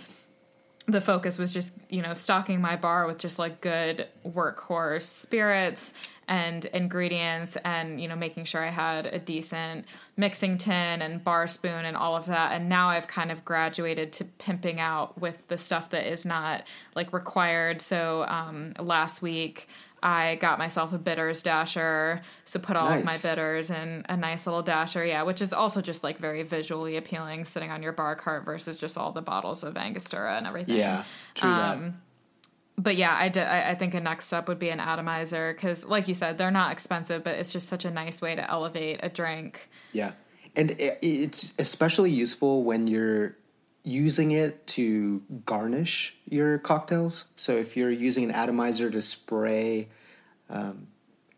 the 0.86 1.00
focus 1.00 1.36
was 1.36 1.50
just 1.50 1.72
you 1.88 2.00
know 2.00 2.14
stocking 2.14 2.60
my 2.60 2.76
bar 2.76 3.08
with 3.08 3.18
just 3.18 3.40
like 3.40 3.60
good 3.60 4.06
workhorse 4.24 5.02
spirits 5.02 5.92
and 6.28 6.64
ingredients 6.66 7.56
and 7.64 8.00
you 8.00 8.08
know 8.08 8.16
making 8.16 8.44
sure 8.44 8.64
I 8.64 8.70
had 8.70 9.06
a 9.06 9.18
decent 9.18 9.84
mixing 10.16 10.58
tin 10.58 11.02
and 11.02 11.22
bar 11.22 11.46
spoon 11.46 11.84
and 11.84 11.96
all 11.96 12.16
of 12.16 12.26
that. 12.26 12.52
And 12.52 12.68
now 12.68 12.88
I've 12.88 13.06
kind 13.06 13.30
of 13.30 13.44
graduated 13.44 14.12
to 14.14 14.24
pimping 14.24 14.80
out 14.80 15.20
with 15.20 15.46
the 15.48 15.58
stuff 15.58 15.90
that 15.90 16.10
is 16.10 16.24
not 16.24 16.64
like 16.94 17.12
required. 17.12 17.80
So 17.80 18.24
um, 18.28 18.72
last 18.78 19.22
week 19.22 19.68
I 20.02 20.36
got 20.36 20.58
myself 20.58 20.92
a 20.92 20.98
bitters 20.98 21.42
dasher, 21.42 22.20
so 22.44 22.60
put 22.60 22.76
all 22.76 22.92
of 22.92 23.04
my 23.04 23.16
bitters 23.22 23.70
in 23.70 24.04
a 24.08 24.16
nice 24.16 24.46
little 24.46 24.62
dasher, 24.62 25.04
yeah, 25.04 25.22
which 25.22 25.40
is 25.40 25.52
also 25.52 25.80
just 25.80 26.04
like 26.04 26.18
very 26.18 26.42
visually 26.42 26.96
appealing, 26.96 27.44
sitting 27.44 27.70
on 27.70 27.82
your 27.82 27.92
bar 27.92 28.14
cart 28.14 28.44
versus 28.44 28.76
just 28.76 28.98
all 28.98 29.10
the 29.10 29.22
bottles 29.22 29.64
of 29.64 29.76
Angostura 29.76 30.36
and 30.36 30.46
everything. 30.46 30.76
Yeah, 30.76 31.04
true 31.34 31.50
Um, 31.50 32.02
But 32.78 32.96
yeah, 32.96 33.16
I, 33.18 33.28
did, 33.30 33.46
I 33.46 33.74
think 33.74 33.94
a 33.94 34.00
next 34.00 34.26
step 34.26 34.48
would 34.48 34.58
be 34.58 34.68
an 34.68 34.80
atomizer 34.80 35.54
because, 35.54 35.84
like 35.84 36.08
you 36.08 36.14
said, 36.14 36.36
they're 36.36 36.50
not 36.50 36.72
expensive, 36.72 37.24
but 37.24 37.36
it's 37.36 37.50
just 37.50 37.68
such 37.68 37.86
a 37.86 37.90
nice 37.90 38.20
way 38.20 38.34
to 38.34 38.50
elevate 38.50 39.00
a 39.02 39.08
drink. 39.08 39.70
Yeah, 39.92 40.12
and 40.54 40.74
it's 40.78 41.54
especially 41.58 42.10
useful 42.10 42.64
when 42.64 42.86
you're 42.86 43.36
using 43.82 44.32
it 44.32 44.66
to 44.66 45.22
garnish 45.46 46.16
your 46.28 46.58
cocktails. 46.58 47.26
So 47.36 47.56
if 47.56 47.76
you're 47.76 47.90
using 47.90 48.24
an 48.24 48.32
atomizer 48.32 48.90
to 48.90 49.00
spray 49.00 49.88
um, 50.50 50.88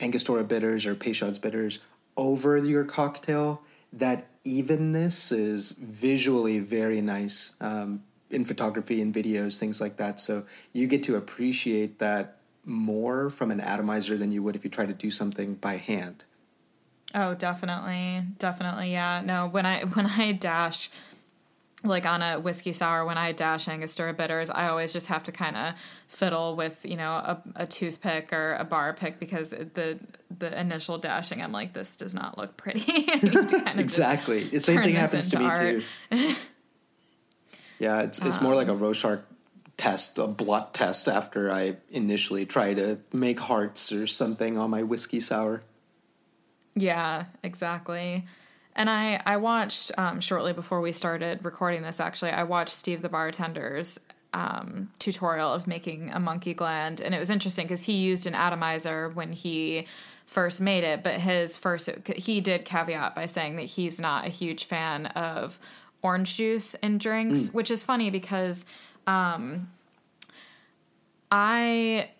Angostura 0.00 0.42
bitters 0.44 0.86
or 0.86 0.94
Peychaud's 0.94 1.38
bitters 1.38 1.78
over 2.16 2.56
your 2.56 2.84
cocktail, 2.84 3.62
that 3.92 4.26
evenness 4.44 5.30
is 5.30 5.72
visually 5.72 6.58
very 6.58 7.02
nice 7.02 7.52
um, 7.60 8.02
in 8.30 8.44
photography 8.44 9.00
and 9.00 9.14
videos, 9.14 9.58
things 9.58 9.80
like 9.80 9.96
that. 9.96 10.20
So 10.20 10.44
you 10.72 10.86
get 10.86 11.02
to 11.04 11.16
appreciate 11.16 11.98
that 11.98 12.36
more 12.64 13.30
from 13.30 13.50
an 13.50 13.60
atomizer 13.60 14.16
than 14.16 14.30
you 14.30 14.42
would 14.42 14.54
if 14.54 14.64
you 14.64 14.70
try 14.70 14.86
to 14.86 14.92
do 14.92 15.10
something 15.10 15.54
by 15.54 15.76
hand. 15.76 16.24
Oh, 17.14 17.34
definitely, 17.34 18.22
definitely, 18.38 18.92
yeah. 18.92 19.22
No, 19.24 19.48
when 19.48 19.64
I 19.64 19.84
when 19.94 20.06
I 20.06 20.32
dash, 20.32 20.90
like 21.84 22.04
on 22.04 22.20
a 22.20 22.38
whiskey 22.38 22.74
sour, 22.74 23.06
when 23.06 23.16
I 23.16 23.32
dash 23.32 23.66
Angostura 23.66 24.12
bitters, 24.12 24.50
I 24.50 24.68
always 24.68 24.92
just 24.92 25.06
have 25.06 25.22
to 25.24 25.32
kind 25.32 25.56
of 25.56 25.74
fiddle 26.06 26.54
with 26.54 26.84
you 26.84 26.96
know 26.96 27.12
a, 27.12 27.42
a 27.56 27.66
toothpick 27.66 28.32
or 28.32 28.54
a 28.54 28.64
bar 28.64 28.92
pick 28.92 29.18
because 29.18 29.50
the 29.50 29.98
the 30.38 30.60
initial 30.60 30.98
dashing, 30.98 31.42
I'm 31.42 31.52
like, 31.52 31.72
this 31.72 31.96
does 31.96 32.14
not 32.14 32.36
look 32.36 32.58
pretty. 32.58 32.84
I 33.08 33.16
need 33.16 33.32
to 33.32 33.46
kind 33.46 33.52
of 33.52 33.64
just 33.64 33.80
Exactly. 33.80 34.44
The 34.44 34.60
same 34.60 34.82
thing 34.82 34.94
happens 34.94 35.30
to 35.30 35.38
me 35.38 35.44
art. 35.46 35.82
too. 36.10 36.34
yeah, 37.78 38.02
it's 38.02 38.18
it's 38.18 38.40
more 38.40 38.54
like 38.54 38.68
a 38.68 38.74
Rorschach 38.74 39.20
test, 39.76 40.18
a 40.18 40.26
blot 40.26 40.74
test 40.74 41.08
after 41.08 41.50
I 41.50 41.76
initially 41.90 42.44
try 42.44 42.74
to 42.74 42.98
make 43.12 43.40
hearts 43.40 43.92
or 43.92 44.06
something 44.06 44.58
on 44.58 44.70
my 44.70 44.82
whiskey 44.82 45.20
sour. 45.20 45.62
Yeah, 46.74 47.26
exactly. 47.42 48.26
And 48.74 48.90
I 48.90 49.22
I 49.24 49.36
watched 49.36 49.92
um, 49.96 50.20
shortly 50.20 50.52
before 50.52 50.80
we 50.80 50.92
started 50.92 51.44
recording 51.44 51.82
this. 51.82 52.00
Actually, 52.00 52.32
I 52.32 52.42
watched 52.42 52.74
Steve 52.74 53.02
the 53.02 53.08
bartender's 53.08 53.98
um, 54.34 54.90
tutorial 54.98 55.52
of 55.52 55.66
making 55.66 56.10
a 56.10 56.20
monkey 56.20 56.54
gland, 56.54 57.00
and 57.00 57.14
it 57.14 57.18
was 57.18 57.30
interesting 57.30 57.66
because 57.66 57.84
he 57.84 57.94
used 57.94 58.26
an 58.26 58.34
atomizer 58.34 59.08
when 59.08 59.32
he 59.32 59.86
first 60.26 60.60
made 60.60 60.84
it, 60.84 61.02
but 61.02 61.20
his 61.20 61.56
first 61.56 61.88
he 62.16 62.40
did 62.40 62.64
caveat 62.64 63.14
by 63.14 63.26
saying 63.26 63.56
that 63.56 63.62
he's 63.62 63.98
not 63.98 64.26
a 64.26 64.28
huge 64.28 64.64
fan 64.64 65.06
of 65.06 65.58
orange 66.02 66.36
juice 66.36 66.74
in 66.74 66.98
drinks, 66.98 67.48
which 67.48 67.70
is 67.70 67.82
funny 67.84 68.10
because 68.10 68.64
um, 69.06 69.68
I 71.30 72.10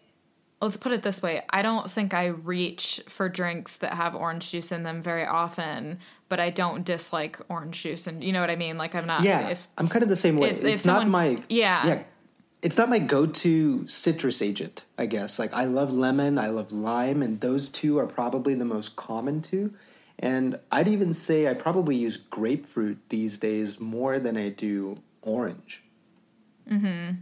let's 0.60 0.76
put 0.76 0.90
it 0.90 1.02
this 1.04 1.22
way 1.22 1.40
i 1.50 1.62
don't 1.62 1.88
think 1.88 2.12
i 2.12 2.26
reach 2.26 3.00
for 3.06 3.28
drinks 3.28 3.76
that 3.76 3.94
have 3.94 4.12
orange 4.16 4.50
juice 4.50 4.72
in 4.72 4.82
them 4.82 5.00
very 5.00 5.24
often 5.24 6.00
but 6.28 6.40
i 6.40 6.50
don't 6.50 6.84
dislike 6.84 7.38
orange 7.48 7.80
juice 7.80 8.08
and 8.08 8.24
you 8.24 8.32
know 8.32 8.40
what 8.40 8.50
i 8.50 8.56
mean 8.56 8.76
like 8.76 8.92
i'm 8.96 9.06
not 9.06 9.22
Yeah, 9.22 9.50
if 9.50 9.68
I'm 9.78 9.86
kind 9.86 10.02
of 10.02 10.08
the 10.08 10.16
same 10.16 10.36
way. 10.36 10.50
if- 10.50 10.58
if 10.58 10.64
it's 10.64 10.84
not 10.84 11.06
my 11.08 11.40
yeah. 11.48 11.86
yeah. 11.86 12.02
It's 12.60 12.76
not 12.76 12.88
my 12.88 12.98
go-to 12.98 13.86
citrus 13.86 14.42
agent, 14.42 14.84
I 14.98 15.06
guess. 15.06 15.38
Like 15.38 15.54
I 15.54 15.62
love 15.66 15.92
lemon, 15.92 16.38
I 16.38 16.48
love 16.48 16.72
lime, 16.72 17.22
and 17.22 17.40
those 17.40 17.68
two 17.68 18.00
are 18.00 18.06
probably 18.06 18.54
the 18.56 18.64
most 18.64 18.96
common 18.96 19.42
two. 19.42 19.72
And 20.20 20.58
I'd 20.72 20.88
even 20.88 21.14
say 21.14 21.46
I 21.48 21.54
probably 21.54 21.96
use 21.96 22.16
grapefruit 22.16 22.98
these 23.08 23.38
days 23.38 23.78
more 23.78 24.18
than 24.18 24.36
I 24.36 24.48
do 24.48 24.98
orange. 25.22 25.82
Mm-hmm. 26.68 27.16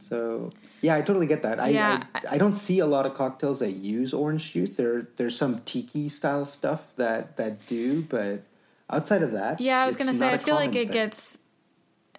So 0.00 0.50
yeah, 0.80 0.96
I 0.96 1.02
totally 1.02 1.26
get 1.26 1.42
that. 1.42 1.60
I, 1.60 1.68
Yeah, 1.68 2.04
I 2.14 2.22
I 2.30 2.38
don't 2.38 2.54
see 2.54 2.78
a 2.78 2.86
lot 2.86 3.04
of 3.04 3.14
cocktails 3.14 3.58
that 3.58 3.72
use 3.72 4.14
orange 4.14 4.52
juice. 4.52 4.76
There 4.76 5.08
there's 5.16 5.36
some 5.36 5.60
tiki 5.60 6.08
style 6.08 6.46
stuff 6.46 6.82
that 6.96 7.36
that 7.36 7.66
do, 7.66 8.02
but 8.02 8.42
outside 8.90 9.22
of 9.22 9.32
that, 9.32 9.60
yeah 9.60 9.82
i 9.82 9.86
was 9.86 9.96
gonna 9.96 10.14
say 10.14 10.28
I 10.28 10.38
feel 10.38 10.54
like 10.54 10.74
it 10.74 10.86
thing. 10.86 10.92
gets 10.92 11.38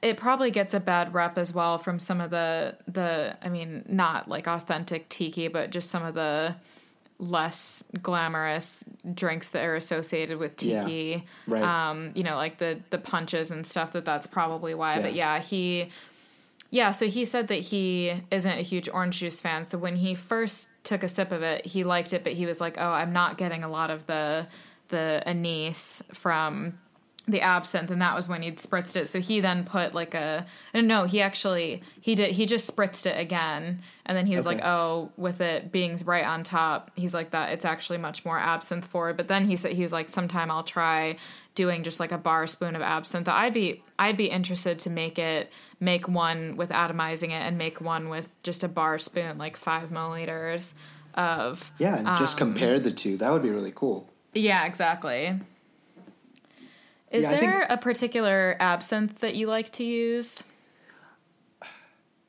it 0.02 0.18
probably 0.18 0.52
gets 0.52 0.74
a 0.74 0.80
bad 0.80 1.14
rep 1.14 1.38
as 1.38 1.54
well 1.54 1.78
from 1.78 2.00
some 2.00 2.22
of 2.22 2.30
the 2.30 2.76
the 2.88 3.38
i 3.42 3.50
mean 3.50 3.84
not 3.88 4.28
like 4.28 4.48
authentic 4.48 5.10
tiki 5.10 5.48
but 5.48 5.72
just 5.72 5.90
some 5.90 6.04
of 6.04 6.14
the 6.14 6.56
less 7.20 7.84
glamorous 8.02 8.84
drinks 9.14 9.50
that 9.50 9.64
are 9.66 9.76
associated 9.76 10.38
with 10.38 10.64
Yeah, 10.64 11.20
right. 11.48 11.62
um 11.64 12.12
you 12.16 12.24
know 12.24 12.36
like 12.38 12.58
the 12.60 12.80
the 12.92 12.98
punches 12.98 13.52
and 13.52 13.68
stuff 13.68 13.92
that 13.92 14.06
that's 14.06 14.26
probably 14.26 14.74
why 14.74 15.02
but 15.02 15.14
Yeah. 15.14 15.36
yeah 15.36 15.42
he 15.44 15.90
yeah 16.72 16.92
so 16.92 17.08
he 17.08 17.26
said 17.26 17.50
that 17.50 17.56
he 17.60 18.14
isn't 18.32 18.58
a 18.58 18.62
huge 18.62 18.88
orange 18.88 19.20
juice 19.20 19.40
fan 19.42 19.66
so 19.66 19.78
when 19.78 19.98
he 19.98 20.16
first 20.16 20.70
took 20.84 21.04
a 21.04 21.10
sip 21.10 21.32
of 21.34 21.44
it 21.44 21.66
he 21.66 21.84
liked 21.84 22.14
it 22.14 22.24
but 22.24 22.34
he 22.34 22.46
was 22.46 22.62
like 22.62 22.78
oh 22.80 22.92
i'm 22.92 23.12
not 23.12 23.38
getting 23.38 23.66
a 23.66 23.70
lot 23.70 23.90
of 23.92 24.06
the 24.08 24.48
the 24.88 25.22
anise 25.26 26.02
from 26.14 26.80
the 27.32 27.42
absinthe 27.42 27.92
and 27.92 28.02
that 28.02 28.16
was 28.16 28.28
when 28.28 28.42
he'd 28.42 28.58
spritzed 28.58 28.96
it 28.96 29.08
so 29.08 29.20
he 29.20 29.40
then 29.40 29.64
put 29.64 29.94
like 29.94 30.14
a 30.14 30.46
no 30.74 31.06
he 31.06 31.22
actually 31.22 31.82
he 32.02 32.16
did 32.16 32.32
he 32.32 32.46
just 32.46 32.66
spritzed 32.76 33.06
it 33.06 33.20
again 33.20 33.82
and 34.06 34.18
then 34.18 34.26
he 34.26 34.36
was 34.36 34.48
Okay. 34.48 34.56
like 34.58 34.66
oh 34.66 35.12
with 35.16 35.40
it 35.42 35.72
being 35.72 35.96
right 36.06 36.26
on 36.26 36.44
top 36.44 36.92
he's 36.96 37.14
like 37.14 37.32
that 37.32 37.52
it's 37.54 37.66
actually 37.66 37.98
much 38.00 38.26
more 38.26 38.40
absinthe 38.40 38.86
forward 38.86 39.16
but 39.18 39.28
then 39.28 39.46
he 39.48 39.56
said 39.56 39.74
he 39.74 39.84
was 39.84 39.92
like 39.92 40.10
sometime 40.10 40.50
i'll 40.50 40.64
try 40.64 41.16
doing 41.56 41.84
just 41.84 42.00
like 42.00 42.12
a 42.12 42.18
bar 42.18 42.48
spoon 42.48 42.76
of 42.76 42.82
absinthe 42.82 43.28
i'd 43.28 43.54
be 43.54 43.84
i'd 44.00 44.18
be 44.18 44.26
interested 44.28 44.80
to 44.80 44.90
make 44.90 45.20
it 45.20 45.52
make 45.80 46.08
one 46.08 46.56
with 46.58 46.70
atomizing 46.70 47.30
it 47.30 47.42
and 47.42 47.58
make 47.58 47.80
one 47.82 48.10
with 48.10 48.30
just 48.44 48.64
a 48.64 48.68
bar 48.68 48.98
spoon 48.98 49.38
like 49.38 49.56
five 49.56 49.90
milliliters 49.90 50.74
of 51.16 51.72
Yeah, 51.80 51.98
and 51.98 52.08
just 52.18 52.40
Um, 52.42 52.50
compare 52.54 52.80
the 52.80 52.92
two. 52.92 53.18
That 53.18 53.32
would 53.32 53.42
be 53.42 53.50
really 53.50 53.74
cool. 53.76 54.08
yeah, 54.34 54.66
exactly. 54.66 55.40
Is 57.12 57.24
Yeah, 57.24 57.30
I 57.30 57.38
think- 57.38 57.42
there 57.52 57.68
a 57.70 57.78
particular 57.78 58.56
absinthe 58.60 59.20
that 59.20 59.36
you 59.36 59.48
like 59.48 59.72
to 59.74 59.84
use? 59.84 60.44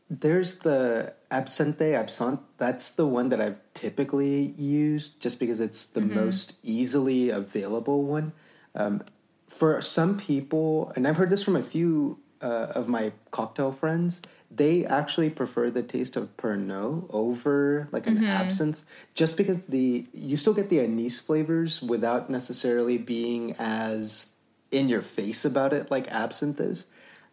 There's 0.09 0.57
the 0.57 1.13
Absente 1.31 1.95
Absinthe. 1.95 2.41
That's 2.59 2.91
the 2.91 3.07
one 3.07 3.29
that 3.29 3.41
I've 3.41 3.61
typically 3.75 4.47
used 4.59 5.21
just 5.21 5.39
because 5.39 5.61
it's 5.61 5.87
the 5.87 6.01
Mm-hmm. 6.01 6.15
most 6.15 6.57
easily 6.65 7.31
available 7.31 8.03
one. 8.05 8.33
Um, 8.75 9.03
for 9.49 9.81
some 9.83 10.19
people, 10.19 10.93
and 10.97 11.07
I've 11.07 11.17
heard 11.17 11.31
this 11.31 11.43
from 11.43 11.57
a 11.57 11.63
few 11.63 12.19
uh, 12.43 12.73
of 12.75 12.89
my 12.89 13.13
cocktail 13.31 13.71
friends, 13.71 14.23
they 14.51 14.85
actually 14.87 15.29
prefer 15.31 15.71
the 15.71 15.83
taste 15.83 16.17
of 16.17 16.35
Pernod 16.39 17.07
over 17.11 17.87
like 17.93 18.07
Mm-hmm. 18.07 18.25
an 18.25 18.31
absinthe, 18.31 18.83
just 19.15 19.37
because 19.37 19.59
the 19.69 20.07
you 20.13 20.37
still 20.37 20.55
get 20.55 20.71
the 20.71 20.81
anise 20.81 21.21
flavors 21.21 21.83
without 21.83 22.31
necessarily 22.31 22.97
being 22.99 23.55
as 23.59 24.29
in 24.71 24.89
your 24.89 25.03
face 25.03 25.45
about 25.45 25.73
it 25.73 25.91
like 25.91 26.09
absinthe 26.09 26.61
is. 26.61 26.87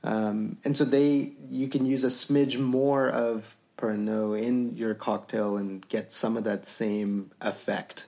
Um, 0.04 0.58
and 0.64 0.78
so 0.78 0.86
they 0.86 1.34
you 1.50 1.68
can 1.68 1.86
use 1.86 2.04
a 2.04 2.08
smidge 2.08 2.60
more 2.60 3.10
of 3.10 3.58
Pernod 3.78 4.42
in 4.42 4.76
your 4.76 4.96
cocktail 4.96 5.58
and 5.58 5.88
get 5.88 6.12
some 6.12 6.36
of 6.36 6.44
that 6.46 6.66
same 6.66 7.32
effect. 7.42 8.08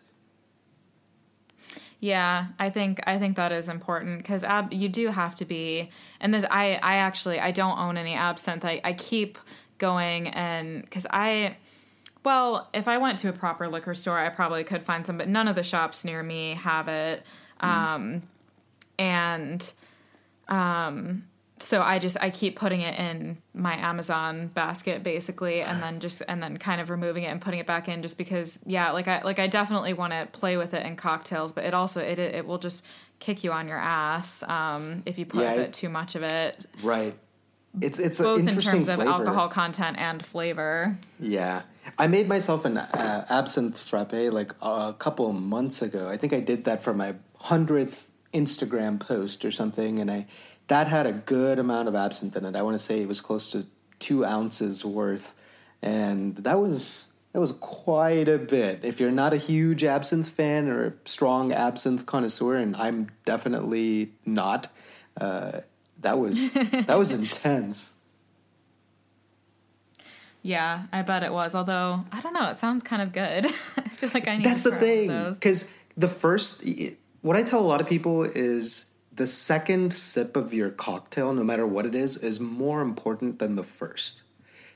Yeah, 2.00 2.48
I 2.58 2.70
think 2.70 3.02
I 3.06 3.20
think 3.20 3.36
that 3.36 3.52
is 3.52 3.68
important 3.68 4.20
because 4.20 4.44
ab- 4.44 4.74
you 4.74 4.88
do 4.88 5.10
have 5.10 5.36
to 5.36 5.46
be. 5.46 5.92
And 6.20 6.34
this, 6.34 6.46
I 6.50 6.80
I 6.82 6.96
actually 6.96 7.40
I 7.40 7.52
don't 7.52 7.78
own 7.78 7.98
any 7.98 8.16
absinthe. 8.16 8.66
I 8.66 8.82
I 8.84 8.94
keep 8.94 9.38
going 9.78 10.30
and 10.30 10.82
because 10.82 11.06
I. 11.10 11.58
Well, 12.24 12.68
if 12.74 12.90
I 12.90 12.98
went 12.98 13.18
to 13.20 13.30
a 13.30 13.34
proper 13.34 13.70
liquor 13.70 13.96
store, 13.96 14.20
I 14.20 14.28
probably 14.28 14.66
could 14.66 14.84
find 14.84 15.06
some, 15.06 15.18
but 15.18 15.30
none 15.30 15.48
of 15.48 15.56
the 15.56 15.64
shops 15.64 16.04
near 16.04 16.22
me 16.22 16.56
have 16.56 16.90
it. 16.90 17.24
Um, 17.62 18.24
and 19.00 19.74
um, 20.48 21.24
so 21.62 21.82
I 21.82 22.00
just 22.00 22.18
I 22.22 22.30
keep 22.30 22.56
putting 22.56 22.82
it 22.82 22.98
in 23.00 23.38
my 23.54 23.76
Amazon 23.76 24.48
basket 24.48 25.04
basically, 25.04 25.62
and 25.62 25.82
then 25.82 26.00
just 26.00 26.22
and 26.28 26.42
then 26.42 26.58
kind 26.58 26.80
of 26.82 26.90
removing 26.90 27.24
it 27.24 27.28
and 27.28 27.42
putting 27.42 27.60
it 27.60 27.66
back 27.68 27.88
in 27.88 28.02
just 28.02 28.18
because 28.18 28.60
yeah, 28.66 28.92
like 28.92 29.08
I 29.08 29.22
like 29.24 29.40
I 29.40 29.48
definitely 29.48 29.94
want 29.94 30.14
to 30.14 30.28
play 30.32 30.58
with 30.58 30.74
it 30.74 30.86
in 30.86 30.96
cocktails, 30.96 31.52
but 31.52 31.66
it 31.66 31.74
also 31.74 32.02
it 32.02 32.20
it 32.20 32.46
will 32.46 32.58
just 32.60 32.82
kick 33.20 33.44
you 33.44 33.52
on 33.52 33.68
your 33.68 33.78
ass 33.78 34.44
um, 34.44 35.04
if 35.06 35.18
you 35.18 35.26
put 35.26 35.42
Yeah, 35.42 35.52
a 35.54 35.58
bit 35.58 35.74
too 35.74 35.90
much 35.90 36.16
of 36.16 36.24
it, 36.24 36.66
Right. 36.82 37.16
It's 37.82 38.00
it's 38.00 38.20
both 38.20 38.40
in 38.40 38.48
interesting 38.48 38.72
terms 38.86 38.90
of 38.90 38.96
flavor. 38.96 39.12
alcohol 39.12 39.48
content 39.50 39.98
and 40.00 40.26
flavor. 40.26 40.98
Yeah, 41.20 41.62
I 42.00 42.08
made 42.08 42.28
myself 42.28 42.66
an 42.66 42.78
uh, 42.78 43.26
absinthe 43.30 43.78
frappe 43.78 44.32
like 44.34 44.54
a 44.62 44.96
couple 44.98 45.32
months 45.34 45.82
ago. 45.84 46.08
I 46.08 46.18
think 46.18 46.34
I 46.34 46.40
did 46.40 46.64
that 46.64 46.82
for 46.82 46.94
my 46.96 47.14
hundredth 47.36 48.10
Instagram 48.34 49.00
post 49.00 49.44
or 49.46 49.52
something, 49.52 50.00
and 50.00 50.10
I 50.12 50.26
that 50.68 50.88
had 50.88 51.08
a 51.08 51.14
good 51.14 51.60
amount 51.60 51.88
of 51.88 51.96
absinthe 51.96 52.36
in 52.36 52.46
it. 52.46 52.56
I 52.56 52.62
want 52.62 52.76
to 52.76 52.80
say 52.80 53.02
it 53.02 53.08
was 53.08 53.22
close 53.22 53.48
to 53.52 53.66
two 54.00 54.24
ounces 54.26 54.86
worth, 54.86 55.34
and 55.82 56.36
that 56.38 56.60
was 56.60 57.08
That 57.34 57.40
was 57.40 57.52
quite 57.54 58.28
a 58.28 58.40
bit. 58.40 58.84
If 58.84 59.00
you're 59.00 59.12
not 59.12 59.34
a 59.34 59.38
huge 59.38 59.84
absinthe 59.84 60.30
fan 60.30 60.68
or 60.68 60.86
a 60.88 60.94
strong 61.06 61.52
absinthe 61.52 62.06
connoisseur, 62.06 62.56
and 62.56 62.76
I'm 62.76 63.12
definitely 63.24 64.12
not, 64.26 64.70
uh, 65.22 65.62
that 66.02 66.18
was 66.18 66.54
that 66.88 66.98
was 66.98 67.14
intense. 67.14 67.94
Yeah, 70.42 70.86
I 70.92 71.02
bet 71.02 71.22
it 71.24 71.32
was. 71.32 71.54
Although 71.54 72.06
I 72.12 72.22
don't 72.22 72.34
know, 72.34 72.50
it 72.50 72.58
sounds 72.58 72.82
kind 72.84 73.02
of 73.02 73.12
good. 73.12 73.46
I 73.78 73.90
feel 73.90 74.10
like 74.14 74.28
I 74.28 74.38
need. 74.38 74.46
That's 74.46 74.64
to 74.64 74.72
the 74.72 74.78
thing, 74.78 75.34
because 75.34 75.66
the 75.98 76.08
first, 76.08 76.64
what 77.22 77.36
I 77.36 77.44
tell 77.44 77.60
a 77.60 77.68
lot 77.68 77.82
of 77.82 77.88
people 77.88 78.24
is 78.24 78.86
the 79.14 79.28
second 79.28 79.94
sip 79.94 80.38
of 80.38 80.54
your 80.54 80.70
cocktail, 80.70 81.34
no 81.34 81.44
matter 81.44 81.68
what 81.68 81.86
it 81.86 81.96
is, 81.96 82.18
is 82.18 82.40
more 82.40 82.82
important 82.82 83.40
than 83.40 83.56
the 83.56 83.64
first. 83.64 84.24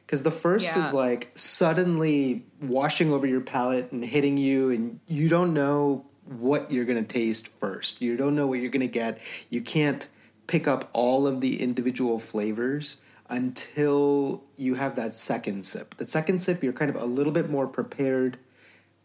Because 0.06 0.24
the 0.24 0.32
first 0.32 0.66
Yeah. 0.66 0.86
is 0.86 0.94
like 0.94 1.32
suddenly 1.36 2.46
washing 2.62 3.14
over 3.14 3.26
your 3.26 3.40
palate 3.42 3.92
and 3.92 4.04
hitting 4.04 4.38
you, 4.38 4.70
and 4.70 5.00
you 5.08 5.30
don't 5.30 5.54
know 5.54 6.06
what 6.26 6.72
you're 6.72 6.86
going 6.86 7.04
to 7.04 7.14
taste 7.14 7.48
first. 7.60 8.02
You 8.02 8.18
don't 8.18 8.36
know 8.36 8.48
what 8.48 8.60
you're 8.60 8.70
going 8.70 8.82
to 8.82 8.88
get. 8.88 9.20
You 9.50 9.62
can't 9.62 10.10
pick 10.48 10.68
up 10.68 10.90
all 10.94 11.26
of 11.26 11.40
the 11.40 11.62
individual 11.62 12.20
flavors 12.20 12.98
until 13.30 14.44
you 14.58 14.76
have 14.76 14.96
that 14.96 15.14
second 15.14 15.66
sip. 15.66 15.96
The 15.96 16.08
second 16.08 16.40
sip, 16.40 16.64
you're 16.64 16.74
kind 16.74 16.94
of 16.94 17.02
a 17.02 17.06
little 17.06 17.32
bit 17.32 17.50
more 17.50 17.68
prepared 17.68 18.38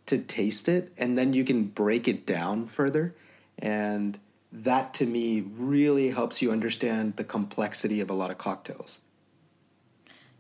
to 0.06 0.18
taste 0.18 0.68
it 0.68 0.92
and 0.96 1.18
then 1.18 1.32
you 1.34 1.44
can 1.44 1.64
break 1.64 2.08
it 2.08 2.24
down 2.26 2.66
further 2.66 3.14
and 3.58 4.18
that 4.52 4.94
to 4.94 5.04
me 5.06 5.42
really 5.56 6.10
helps 6.10 6.40
you 6.40 6.50
understand 6.50 7.16
the 7.16 7.24
complexity 7.24 8.00
of 8.00 8.10
a 8.10 8.14
lot 8.14 8.30
of 8.30 8.38
cocktails 8.38 9.00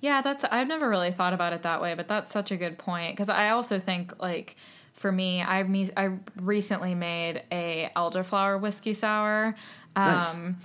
Yeah, 0.00 0.22
that's 0.22 0.44
I've 0.44 0.68
never 0.68 0.88
really 0.88 1.10
thought 1.10 1.32
about 1.32 1.52
it 1.52 1.62
that 1.62 1.80
way, 1.82 1.94
but 1.94 2.06
that's 2.06 2.30
such 2.30 2.50
a 2.52 2.56
good 2.56 2.78
point 2.78 3.16
because 3.16 3.28
I 3.28 3.50
also 3.50 3.78
think 3.78 4.14
like 4.20 4.56
for 4.92 5.10
me, 5.10 5.42
I 5.42 5.62
me 5.62 5.90
I 5.96 6.10
recently 6.36 6.94
made 6.94 7.42
a 7.50 7.90
elderflower 7.96 8.60
whiskey 8.60 8.94
sour. 8.94 9.54
Nice. 9.96 10.34
Um 10.34 10.58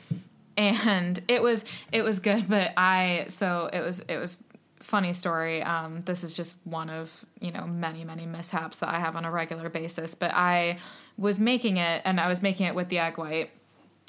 and 0.55 1.19
it 1.27 1.41
was 1.41 1.65
it 1.91 2.03
was 2.03 2.19
good, 2.19 2.47
but 2.47 2.73
I 2.77 3.25
so 3.29 3.69
it 3.73 3.81
was 3.81 4.01
it 4.07 4.17
was 4.17 4.35
funny 4.79 5.13
story. 5.13 5.63
Um 5.63 6.01
this 6.01 6.23
is 6.23 6.33
just 6.33 6.55
one 6.63 6.89
of, 6.89 7.25
you 7.39 7.51
know, 7.51 7.65
many 7.65 8.03
many 8.03 8.25
mishaps 8.25 8.77
that 8.77 8.89
I 8.89 8.99
have 8.99 9.15
on 9.15 9.25
a 9.25 9.31
regular 9.31 9.69
basis, 9.69 10.13
but 10.13 10.31
I 10.33 10.77
was 11.17 11.39
making 11.39 11.77
it 11.77 12.01
and 12.05 12.19
I 12.19 12.27
was 12.27 12.41
making 12.41 12.67
it 12.67 12.75
with 12.75 12.89
the 12.89 12.99
egg 12.99 13.17
white. 13.17 13.51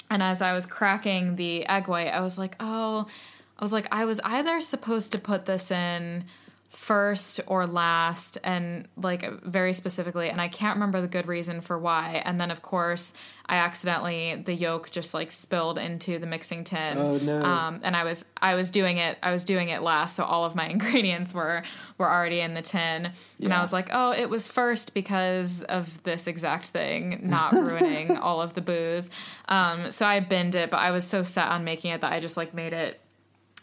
And 0.09 0.21
as 0.21 0.41
I 0.41 0.53
was 0.53 0.65
cracking 0.65 1.35
the 1.35 1.65
egg 1.67 1.87
white, 1.87 2.09
I 2.09 2.21
was 2.21 2.37
like, 2.37 2.55
oh, 2.59 3.07
I 3.57 3.63
was 3.63 3.73
like, 3.73 3.87
I 3.91 4.05
was 4.05 4.19
either 4.23 4.61
supposed 4.61 5.11
to 5.13 5.17
put 5.17 5.45
this 5.45 5.71
in 5.71 6.25
first 6.75 7.39
or 7.47 7.65
last, 7.65 8.37
and 8.43 8.87
like 8.95 9.41
very 9.41 9.73
specifically, 9.73 10.29
and 10.29 10.39
I 10.39 10.47
can't 10.47 10.75
remember 10.75 11.01
the 11.01 11.07
good 11.07 11.27
reason 11.27 11.61
for 11.61 11.79
why. 11.79 12.21
And 12.25 12.39
then, 12.39 12.51
of 12.51 12.61
course, 12.61 13.13
I 13.47 13.57
accidentally 13.57 14.41
the 14.43 14.53
yolk 14.53 14.91
just 14.91 15.13
like 15.13 15.31
spilled 15.31 15.77
into 15.77 16.19
the 16.19 16.27
mixing 16.27 16.63
tin. 16.63 16.97
Oh, 16.97 17.17
no. 17.17 17.43
Um, 17.43 17.79
and 17.83 17.95
I 17.95 18.03
was 18.03 18.25
I 18.41 18.55
was 18.55 18.69
doing 18.69 18.97
it 18.97 19.17
I 19.23 19.31
was 19.31 19.43
doing 19.43 19.69
it 19.69 19.81
last, 19.81 20.15
so 20.15 20.23
all 20.23 20.45
of 20.45 20.55
my 20.55 20.67
ingredients 20.75 21.33
were 21.33 21.63
were 21.97 22.09
already 22.09 22.39
in 22.41 22.53
the 22.53 22.61
tin, 22.61 23.11
and 23.41 23.53
I 23.53 23.61
was 23.61 23.73
like, 23.73 23.89
oh, 23.91 24.11
it 24.11 24.29
was 24.29 24.47
first 24.47 24.93
because 24.93 25.61
of 25.63 26.03
this 26.03 26.27
exact 26.27 26.67
thing, 26.67 27.21
not 27.23 27.53
ruining 27.53 28.17
all 28.17 28.41
of 28.41 28.53
the 28.53 28.61
booze. 28.61 29.09
Um, 29.47 29.91
so 29.91 30.05
I 30.05 30.19
binned 30.19 30.55
it, 30.55 30.69
but 30.69 30.81
I 30.81 30.91
was 30.91 31.05
so 31.05 31.23
set 31.23 31.47
on 31.47 31.63
making 31.63 31.91
it 31.91 32.01
that 32.01 32.11
I 32.11 32.19
just 32.19 32.37
like 32.37 32.53
made 32.53 32.73
it 32.73 32.99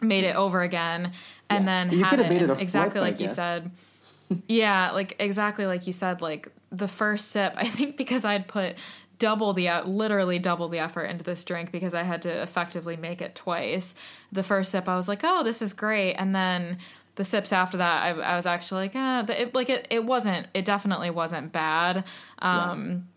made 0.02 0.24
it 0.24 0.36
over 0.36 0.62
again 0.62 1.12
and 1.48 1.64
Yeah. 1.66 1.86
then 1.88 1.98
You 1.98 2.04
had 2.04 2.20
it 2.20 2.28
made 2.28 2.42
it 2.42 2.50
a 2.50 2.54
exactly 2.60 3.00
like 3.00 3.20
you 3.20 3.28
said. 3.28 3.70
yeah, 4.48 4.90
like 4.92 5.16
exactly 5.18 5.66
like 5.66 5.86
you 5.86 5.92
said 5.92 6.20
like 6.22 6.48
the 6.70 6.88
first 6.88 7.28
sip, 7.30 7.54
I 7.56 7.68
think 7.68 7.96
because 7.96 8.24
I'd 8.24 8.48
put 8.48 8.76
double 9.18 9.52
the 9.52 9.68
uh, 9.68 9.84
literally 9.86 10.38
double 10.38 10.68
the 10.68 10.78
effort 10.80 11.04
into 11.04 11.22
this 11.24 11.44
drink 11.44 11.70
because 11.70 11.94
I 11.94 12.02
had 12.02 12.22
to 12.22 12.42
effectively 12.42 12.96
make 12.96 13.22
it 13.22 13.34
twice. 13.34 13.94
The 14.32 14.42
first 14.42 14.70
sip 14.72 14.88
I 14.88 14.96
was 14.96 15.06
like, 15.08 15.20
"Oh, 15.22 15.42
this 15.44 15.62
is 15.62 15.72
great." 15.72 16.14
And 16.14 16.34
then 16.34 16.78
the 17.16 17.24
sips 17.24 17.52
after 17.52 17.76
that, 17.76 18.02
I, 18.02 18.08
I 18.20 18.36
was 18.36 18.46
actually 18.46 18.84
like, 18.84 18.92
"Ah, 18.94 19.24
it, 19.28 19.54
like 19.54 19.68
it, 19.70 19.86
it 19.90 20.04
wasn't. 20.04 20.46
It 20.54 20.64
definitely 20.64 21.10
wasn't 21.10 21.52
bad." 21.52 22.04
Um, 22.40 23.08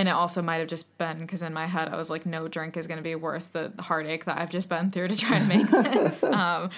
and 0.00 0.08
it 0.08 0.12
also 0.12 0.40
might 0.42 0.56
have 0.56 0.68
just 0.68 0.96
been 0.98 1.18
because 1.18 1.42
in 1.42 1.52
my 1.52 1.66
head 1.66 1.88
I 1.88 1.96
was 1.96 2.08
like, 2.10 2.24
no 2.26 2.48
drink 2.48 2.76
is 2.76 2.86
going 2.86 2.96
to 2.96 3.02
be 3.02 3.14
worth 3.14 3.52
the 3.52 3.72
heartache 3.78 4.24
that 4.24 4.38
I've 4.38 4.50
just 4.50 4.68
been 4.68 4.90
through 4.90 5.08
to 5.08 5.16
try 5.16 5.38
to 5.38 5.44
make 5.44 5.68
this. 5.70 6.24
um, 6.24 6.70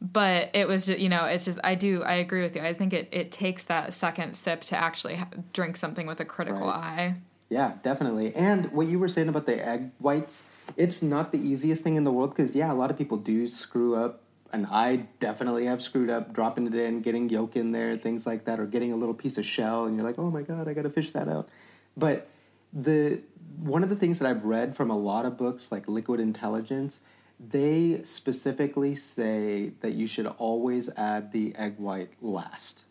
but 0.00 0.50
it 0.54 0.66
was, 0.66 0.86
just, 0.86 0.98
you 0.98 1.08
know, 1.08 1.24
it's 1.26 1.44
just 1.44 1.58
I 1.62 1.74
do 1.74 2.02
I 2.02 2.14
agree 2.14 2.42
with 2.42 2.56
you. 2.56 2.62
I 2.62 2.72
think 2.74 2.92
it 2.92 3.08
it 3.12 3.30
takes 3.30 3.64
that 3.66 3.92
second 3.92 4.34
sip 4.34 4.64
to 4.64 4.76
actually 4.76 5.20
drink 5.52 5.76
something 5.76 6.06
with 6.06 6.20
a 6.20 6.24
critical 6.24 6.66
Right. 6.66 6.76
eye. 6.76 7.14
Yeah, 7.50 7.72
definitely. 7.82 8.34
And 8.34 8.70
what 8.72 8.86
you 8.86 8.98
were 8.98 9.08
saying 9.08 9.28
about 9.28 9.44
the 9.46 9.56
egg 9.66 9.90
whites, 9.98 10.44
it's 10.76 11.02
not 11.02 11.32
the 11.32 11.38
easiest 11.38 11.82
thing 11.84 11.96
in 11.96 12.04
the 12.04 12.12
world 12.12 12.30
because, 12.30 12.54
yeah, 12.54 12.72
a 12.72 12.78
lot 12.82 12.90
of 12.92 12.96
people 12.96 13.16
do 13.18 13.46
screw 13.48 13.96
up. 13.96 14.22
And 14.52 14.66
I 14.70 15.06
definitely 15.20 15.66
have 15.66 15.80
screwed 15.82 16.10
up 16.10 16.32
dropping 16.32 16.66
it 16.68 16.74
in, 16.74 17.02
getting 17.02 17.28
yolk 17.28 17.54
in 17.56 17.70
there, 17.72 17.96
things 17.96 18.26
like 18.26 18.44
that, 18.46 18.58
or 18.58 18.66
getting 18.66 18.92
a 18.92 18.96
little 18.96 19.14
piece 19.14 19.36
of 19.38 19.44
shell, 19.46 19.84
and 19.84 19.96
you're 19.96 20.04
like, 20.04 20.18
oh 20.18 20.28
my 20.30 20.42
God, 20.42 20.66
I 20.66 20.72
got 20.74 20.82
to 20.82 20.90
fish 20.90 21.10
that 21.10 21.28
out. 21.28 21.48
But 21.96 22.26
the 22.72 23.20
one 23.58 23.82
of 23.82 23.88
the 23.88 23.96
things 23.96 24.18
that 24.18 24.28
I've 24.28 24.44
read 24.44 24.76
from 24.76 24.90
a 24.90 24.96
lot 24.96 25.26
of 25.26 25.36
books, 25.36 25.70
like 25.70 25.88
Liquid 25.88 26.20
Intelligence, 26.20 27.00
they 27.38 28.00
specifically 28.04 28.94
say 28.94 29.72
that 29.80 29.92
you 29.92 30.06
should 30.06 30.26
always 30.26 30.88
add 30.96 31.32
the 31.32 31.54
egg 31.56 31.78
white 31.78 32.12
last. 32.20 32.84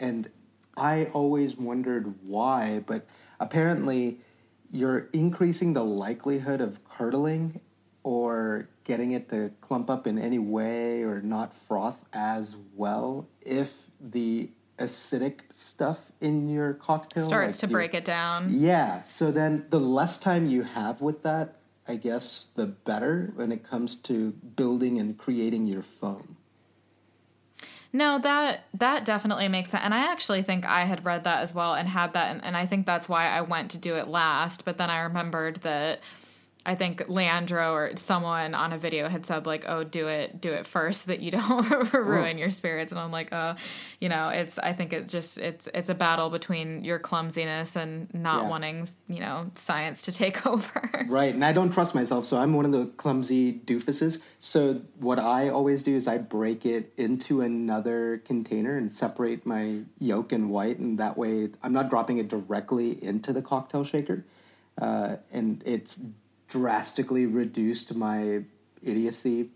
And 0.00 0.30
I 0.76 1.06
always 1.06 1.56
wondered 1.56 2.14
why, 2.22 2.82
but 2.86 3.06
apparently 3.40 4.20
you're 4.70 5.08
increasing 5.12 5.72
the 5.72 5.84
likelihood 5.84 6.60
of 6.60 6.84
curdling 6.84 7.60
or 8.02 8.68
getting 8.84 9.10
it 9.10 9.28
to 9.28 9.50
clump 9.60 9.90
up 9.90 10.06
in 10.06 10.18
any 10.18 10.38
way 10.38 11.02
or 11.02 11.20
not 11.20 11.54
froth 11.54 12.04
as 12.12 12.56
well 12.74 13.28
if 13.40 13.88
the 14.00 14.50
acidic 14.78 15.40
stuff 15.50 16.12
in 16.20 16.48
your 16.48 16.74
cocktail 16.74 17.24
Starts 17.24 17.56
like 17.56 17.60
to 17.60 17.66
break 17.68 17.94
it 17.94 18.04
down. 18.04 18.50
yeah. 18.50 19.02
So 19.04 19.30
then 19.30 19.66
the 19.70 19.80
less 19.80 20.18
time 20.18 20.46
you 20.46 20.62
have 20.62 21.00
with 21.02 21.22
that, 21.22 21.56
I 21.86 21.96
guess, 21.96 22.48
the 22.54 22.66
better 22.66 23.32
when 23.34 23.52
it 23.52 23.64
comes 23.64 23.96
to 23.96 24.32
building 24.32 24.98
and 24.98 25.16
creating 25.16 25.66
your 25.66 25.82
foam. 25.82 26.36
No, 27.92 28.18
that 28.18 28.64
that 28.74 29.04
definitely 29.04 29.48
makes 29.48 29.70
sense. 29.70 29.82
And 29.82 29.94
I 29.94 30.12
actually 30.12 30.42
think 30.42 30.66
I 30.66 30.84
had 30.84 31.04
read 31.04 31.24
that 31.24 31.42
as 31.42 31.54
well 31.54 31.74
and 31.74 31.88
had 31.88 32.12
that 32.12 32.30
and, 32.30 32.44
and 32.44 32.56
I 32.56 32.66
think 32.66 32.84
that's 32.84 33.08
why 33.08 33.28
I 33.28 33.40
went 33.40 33.70
to 33.72 33.78
do 33.78 33.96
it 33.96 34.08
last. 34.08 34.64
But 34.64 34.76
then 34.76 34.90
I 34.90 35.00
remembered 35.00 35.56
that 35.56 36.00
I 36.68 36.74
think 36.74 37.08
Leandro 37.08 37.72
or 37.72 37.96
someone 37.96 38.54
on 38.54 38.74
a 38.74 38.78
video 38.78 39.08
had 39.08 39.24
said 39.24 39.46
like, 39.46 39.64
"Oh, 39.66 39.84
do 39.84 40.06
it, 40.08 40.38
do 40.38 40.52
it 40.52 40.66
first, 40.66 41.06
so 41.06 41.12
that 41.12 41.20
you 41.20 41.30
don't 41.30 41.92
ruin 41.94 42.36
your 42.36 42.50
spirits." 42.50 42.92
And 42.92 43.00
I'm 43.00 43.10
like, 43.10 43.30
"Oh, 43.32 43.54
you 44.02 44.10
know, 44.10 44.28
it's. 44.28 44.58
I 44.58 44.74
think 44.74 44.92
it 44.92 45.08
just 45.08 45.38
it's 45.38 45.66
it's 45.72 45.88
a 45.88 45.94
battle 45.94 46.28
between 46.28 46.84
your 46.84 46.98
clumsiness 46.98 47.74
and 47.74 48.12
not 48.12 48.42
Yeah. 48.42 48.48
wanting 48.50 48.88
you 49.08 49.20
know 49.20 49.50
science 49.54 50.02
to 50.02 50.12
take 50.12 50.46
over." 50.52 51.06
Right. 51.08 51.32
And 51.32 51.42
I 51.42 51.54
don't 51.54 51.70
trust 51.70 51.94
myself, 51.94 52.26
so 52.26 52.36
I'm 52.36 52.52
one 52.52 52.66
of 52.66 52.72
the 52.72 52.84
clumsy 52.98 53.54
doofuses. 53.64 54.20
So 54.38 54.82
what 55.00 55.18
I 55.18 55.48
always 55.48 55.82
do 55.82 55.96
is 55.96 56.06
I 56.06 56.18
break 56.18 56.66
it 56.66 56.92
into 56.98 57.40
another 57.40 58.20
container 58.26 58.76
and 58.76 58.92
separate 58.92 59.46
my 59.46 59.80
yolk 59.98 60.32
and 60.32 60.50
white, 60.50 60.78
and 60.78 60.98
that 60.98 61.16
way 61.16 61.48
I'm 61.62 61.72
not 61.72 61.88
dropping 61.88 62.18
it 62.18 62.28
directly 62.28 63.02
into 63.02 63.32
the 63.32 63.40
cocktail 63.40 63.84
shaker. 63.84 64.26
Uh, 64.80 65.16
and 65.32 65.62
it's 65.66 65.98
drastically 66.48 67.26
reduced 67.26 67.94
my 67.94 68.42
idiocy 68.82 69.50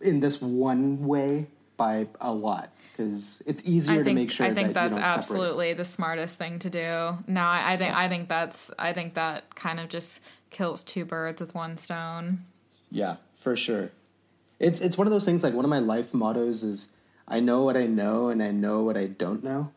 in 0.00 0.20
this 0.20 0.40
one 0.40 1.06
way 1.06 1.48
by 1.76 2.06
a 2.20 2.32
lot 2.32 2.70
because 2.92 3.42
it's 3.46 3.62
easier 3.64 4.00
I 4.00 4.02
to 4.02 4.12
make 4.12 4.30
sure 4.30 4.46
I 4.46 4.52
think 4.52 4.68
that 4.68 4.74
that's 4.74 4.92
don't 4.92 5.02
separate 5.02 5.18
absolutely 5.18 5.72
the 5.74 5.84
smartest 5.84 6.36
thing 6.36 6.58
to 6.58 6.70
do. 6.70 7.18
No, 7.26 7.40
I, 7.40 7.72
I 7.72 7.76
think 7.76 7.94
I 7.94 8.08
think 8.08 8.28
that's 8.28 8.70
I 8.78 8.92
think 8.92 9.14
that 9.14 9.54
kind 9.54 9.80
of 9.80 9.88
just 9.88 10.20
kills 10.50 10.82
two 10.82 11.04
birds 11.04 11.40
with 11.40 11.54
one 11.54 11.76
stone. 11.76 12.44
Yeah, 12.90 13.16
for 13.34 13.56
sure. 13.56 13.90
It's 14.58 14.80
it's 14.80 14.98
one 14.98 15.06
of 15.06 15.10
those 15.10 15.24
things 15.24 15.42
like 15.42 15.54
one 15.54 15.64
of 15.64 15.70
my 15.70 15.78
life 15.78 16.12
mottos 16.12 16.62
is 16.62 16.90
I 17.26 17.40
know 17.40 17.62
what 17.62 17.76
I 17.76 17.86
know 17.86 18.28
and 18.28 18.42
I 18.42 18.50
know 18.50 18.82
what 18.82 18.96
I 18.96 19.06
don't 19.06 19.42
know. 19.42 19.72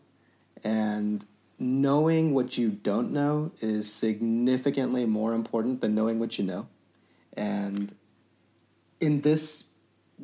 And 0.63 1.25
knowing 1.59 2.33
what 2.33 2.57
you 2.57 2.69
don't 2.69 3.11
know 3.11 3.51
is 3.61 3.91
significantly 3.91 5.05
more 5.05 5.33
important 5.33 5.81
than 5.81 5.95
knowing 5.95 6.19
what 6.19 6.37
you 6.37 6.43
know. 6.43 6.67
And 7.35 7.95
in 8.99 9.21
this 9.21 9.65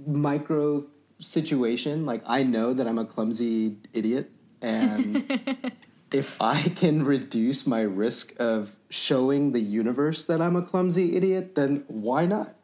micro 0.07 0.85
situation, 1.19 2.05
like 2.05 2.21
I 2.25 2.43
know 2.43 2.73
that 2.73 2.87
I'm 2.87 2.97
a 2.97 3.05
clumsy 3.05 3.77
idiot 3.93 4.31
and 4.61 5.71
if 6.11 6.35
I 6.41 6.61
can 6.61 7.05
reduce 7.05 7.67
my 7.67 7.81
risk 7.81 8.33
of 8.39 8.77
showing 8.89 9.51
the 9.51 9.59
universe 9.59 10.23
that 10.25 10.41
I'm 10.41 10.55
a 10.55 10.61
clumsy 10.61 11.15
idiot, 11.15 11.55
then 11.55 11.83
why 11.87 12.25
not? 12.25 12.55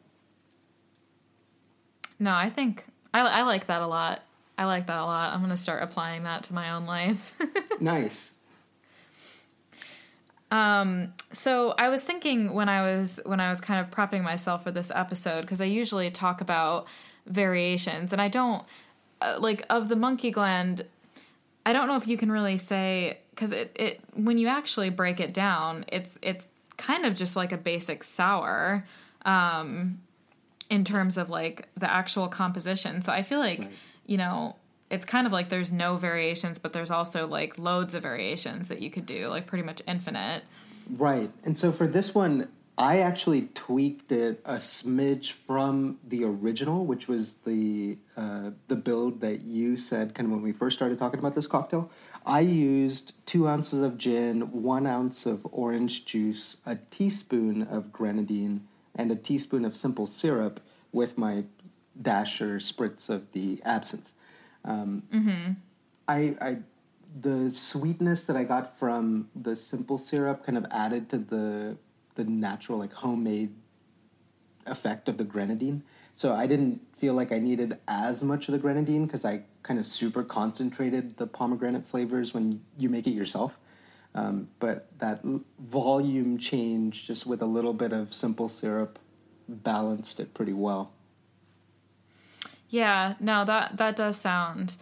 No, 2.18 2.32
I 2.32 2.50
think 2.50 2.86
I, 3.12 3.20
I 3.20 3.42
like 3.42 3.66
that 3.66 3.82
a 3.82 3.86
lot. 3.86 4.22
I 4.58 4.64
like 4.64 4.86
that 4.86 4.98
a 4.98 5.04
lot. 5.04 5.34
I'm 5.34 5.40
gonna 5.40 5.56
start 5.56 5.82
applying 5.82 6.24
that 6.24 6.44
to 6.44 6.54
my 6.54 6.70
own 6.70 6.86
life. 6.86 7.34
nice. 7.80 8.35
Um, 10.50 11.12
so 11.32 11.74
I 11.76 11.88
was 11.88 12.02
thinking 12.02 12.54
when 12.54 12.68
I 12.68 12.82
was 12.82 13.20
when 13.24 13.40
I 13.40 13.50
was 13.50 13.60
kind 13.60 13.80
of 13.80 13.90
prepping 13.90 14.22
myself 14.22 14.62
for 14.62 14.70
this 14.70 14.92
episode 14.94 15.42
because 15.42 15.60
I 15.60 15.64
usually 15.64 16.10
talk 16.10 16.40
about 16.40 16.86
variations 17.26 18.12
and 18.12 18.22
I 18.22 18.28
don't 18.28 18.64
uh, 19.20 19.36
like 19.38 19.64
of 19.68 19.88
the 19.88 19.96
monkey 19.96 20.30
gland. 20.30 20.84
I 21.64 21.72
don't 21.72 21.88
know 21.88 21.96
if 21.96 22.06
you 22.06 22.16
can 22.16 22.30
really 22.30 22.58
say 22.58 23.18
because 23.30 23.50
it, 23.50 23.72
it 23.74 24.00
when 24.14 24.38
you 24.38 24.46
actually 24.46 24.90
break 24.90 25.18
it 25.18 25.34
down, 25.34 25.84
it's 25.88 26.18
it's 26.22 26.46
kind 26.76 27.04
of 27.04 27.14
just 27.14 27.34
like 27.34 27.52
a 27.52 27.56
basic 27.56 28.04
sour 28.04 28.84
um, 29.24 30.00
in 30.70 30.84
terms 30.84 31.16
of 31.16 31.28
like 31.28 31.68
the 31.76 31.90
actual 31.90 32.28
composition. 32.28 33.02
So 33.02 33.12
I 33.12 33.24
feel 33.24 33.40
like 33.40 33.60
right. 33.60 33.70
you 34.06 34.16
know 34.16 34.54
it's 34.90 35.04
kind 35.04 35.26
of 35.26 35.32
like 35.32 35.48
there's 35.48 35.72
no 35.72 35.96
variations, 35.96 36.58
but 36.58 36.72
there's 36.72 36.90
also 36.90 37.26
like 37.26 37.58
loads 37.58 37.94
of 37.94 38.02
variations 38.02 38.68
that 38.68 38.80
you 38.80 38.90
could 38.90 39.06
do, 39.06 39.28
like 39.28 39.46
pretty 39.46 39.64
much 39.64 39.82
infinite. 39.86 40.44
Right. 40.90 41.30
And 41.44 41.58
so 41.58 41.72
for 41.72 41.86
this 41.86 42.14
one, 42.14 42.48
I 42.78 42.98
actually 42.98 43.48
tweaked 43.54 44.12
it 44.12 44.40
a 44.44 44.56
smidge 44.56 45.32
from 45.32 45.98
the 46.06 46.24
original, 46.24 46.84
which 46.84 47.08
was 47.08 47.34
the 47.44 47.96
uh, 48.16 48.50
the 48.68 48.76
build 48.76 49.20
that 49.22 49.40
you 49.40 49.76
said 49.76 50.14
kind 50.14 50.26
of 50.26 50.32
when 50.32 50.42
we 50.42 50.52
first 50.52 50.76
started 50.76 50.98
talking 50.98 51.18
about 51.18 51.34
this 51.34 51.46
cocktail. 51.46 51.90
I 52.26 52.40
used 52.40 53.14
two 53.24 53.48
ounces 53.48 53.80
of 53.80 53.96
gin, 53.96 54.62
one 54.62 54.86
ounce 54.86 55.26
of 55.26 55.46
orange 55.52 56.04
juice, 56.04 56.58
a 56.66 56.76
teaspoon 56.76 57.62
of 57.62 57.92
grenadine, 57.92 58.66
and 58.94 59.10
a 59.10 59.16
teaspoon 59.16 59.64
of 59.64 59.76
simple 59.76 60.06
syrup 60.06 60.60
with 60.92 61.16
my 61.16 61.44
dash 62.00 62.40
or 62.40 62.58
spritz 62.58 63.08
of 63.08 63.32
the 63.32 63.60
absinthe. 63.64 64.10
Um, 64.66 65.02
mm-hmm. 65.12 65.52
I, 66.08 66.36
I, 66.40 66.56
the 67.20 67.50
sweetness 67.52 68.26
that 68.26 68.36
I 68.36 68.44
got 68.44 68.78
from 68.78 69.28
the 69.34 69.56
simple 69.56 69.98
syrup 69.98 70.44
kind 70.44 70.58
of 70.58 70.66
added 70.70 71.08
to 71.10 71.18
the 71.18 71.76
the 72.16 72.24
natural 72.24 72.78
like 72.78 72.92
homemade 72.92 73.54
effect 74.66 75.08
of 75.08 75.16
the 75.16 75.24
grenadine. 75.24 75.82
So 76.14 76.34
I 76.34 76.46
didn't 76.46 76.80
feel 76.96 77.14
like 77.14 77.30
I 77.30 77.38
needed 77.38 77.78
as 77.86 78.22
much 78.22 78.48
of 78.48 78.52
the 78.52 78.58
grenadine 78.58 79.06
because 79.06 79.24
I 79.24 79.42
kind 79.62 79.78
of 79.78 79.86
super 79.86 80.24
concentrated 80.24 81.18
the 81.18 81.26
pomegranate 81.26 81.86
flavors 81.86 82.32
when 82.34 82.62
you 82.78 82.88
make 82.88 83.06
it 83.06 83.12
yourself. 83.12 83.58
Um, 84.14 84.48
but 84.58 84.88
that 84.98 85.20
volume 85.58 86.38
change, 86.38 87.06
just 87.06 87.26
with 87.26 87.42
a 87.42 87.46
little 87.46 87.74
bit 87.74 87.92
of 87.92 88.14
simple 88.14 88.48
syrup, 88.48 88.98
balanced 89.46 90.18
it 90.20 90.32
pretty 90.32 90.54
well. 90.54 90.92
Yeah, 92.68 93.14
no, 93.20 93.44
that 93.44 93.76
that 93.76 93.96
does 93.96 94.16
sound 94.16 94.76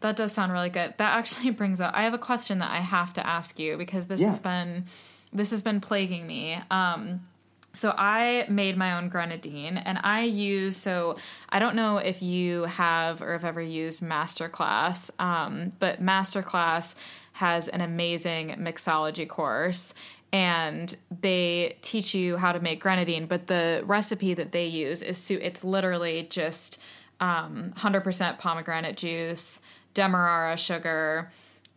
that 0.00 0.16
does 0.16 0.32
sound 0.32 0.52
really 0.52 0.70
good. 0.70 0.94
That 0.96 1.18
actually 1.18 1.50
brings 1.60 1.80
up 1.80 1.94
I 1.94 2.02
have 2.02 2.14
a 2.14 2.18
question 2.18 2.58
that 2.58 2.70
I 2.70 2.80
have 2.80 3.12
to 3.14 3.26
ask 3.26 3.58
you 3.58 3.76
because 3.76 4.06
this 4.06 4.20
yeah. 4.20 4.28
has 4.28 4.38
been 4.38 4.84
this 5.32 5.50
has 5.50 5.62
been 5.62 5.80
plaguing 5.80 6.26
me. 6.26 6.60
Um 6.70 7.26
so 7.72 7.94
I 7.96 8.46
made 8.48 8.76
my 8.76 8.98
own 8.98 9.08
grenadine 9.08 9.76
and 9.76 9.98
I 10.02 10.22
use 10.22 10.76
so 10.76 11.16
I 11.48 11.60
don't 11.60 11.76
know 11.76 11.98
if 11.98 12.20
you 12.20 12.64
have 12.64 13.22
or 13.22 13.32
have 13.32 13.44
ever 13.44 13.62
used 13.62 14.02
Masterclass, 14.02 15.08
um, 15.20 15.72
but 15.78 16.02
Masterclass 16.02 16.94
has 17.34 17.68
an 17.68 17.80
amazing 17.80 18.56
mixology 18.58 19.28
course 19.28 19.94
and 20.32 20.96
they 21.20 21.76
teach 21.80 22.14
you 22.14 22.36
how 22.36 22.52
to 22.52 22.60
make 22.60 22.80
grenadine, 22.80 23.26
but 23.26 23.46
the 23.46 23.82
recipe 23.84 24.34
that 24.34 24.52
they 24.52 24.66
use 24.66 25.02
is 25.02 25.30
it's 25.30 25.64
literally 25.64 26.26
just 26.28 26.78
um, 27.20 27.72
100% 27.76 28.38
pomegranate 28.38 28.96
juice, 28.96 29.60
demerara 29.94 30.56
sugar, 30.56 31.30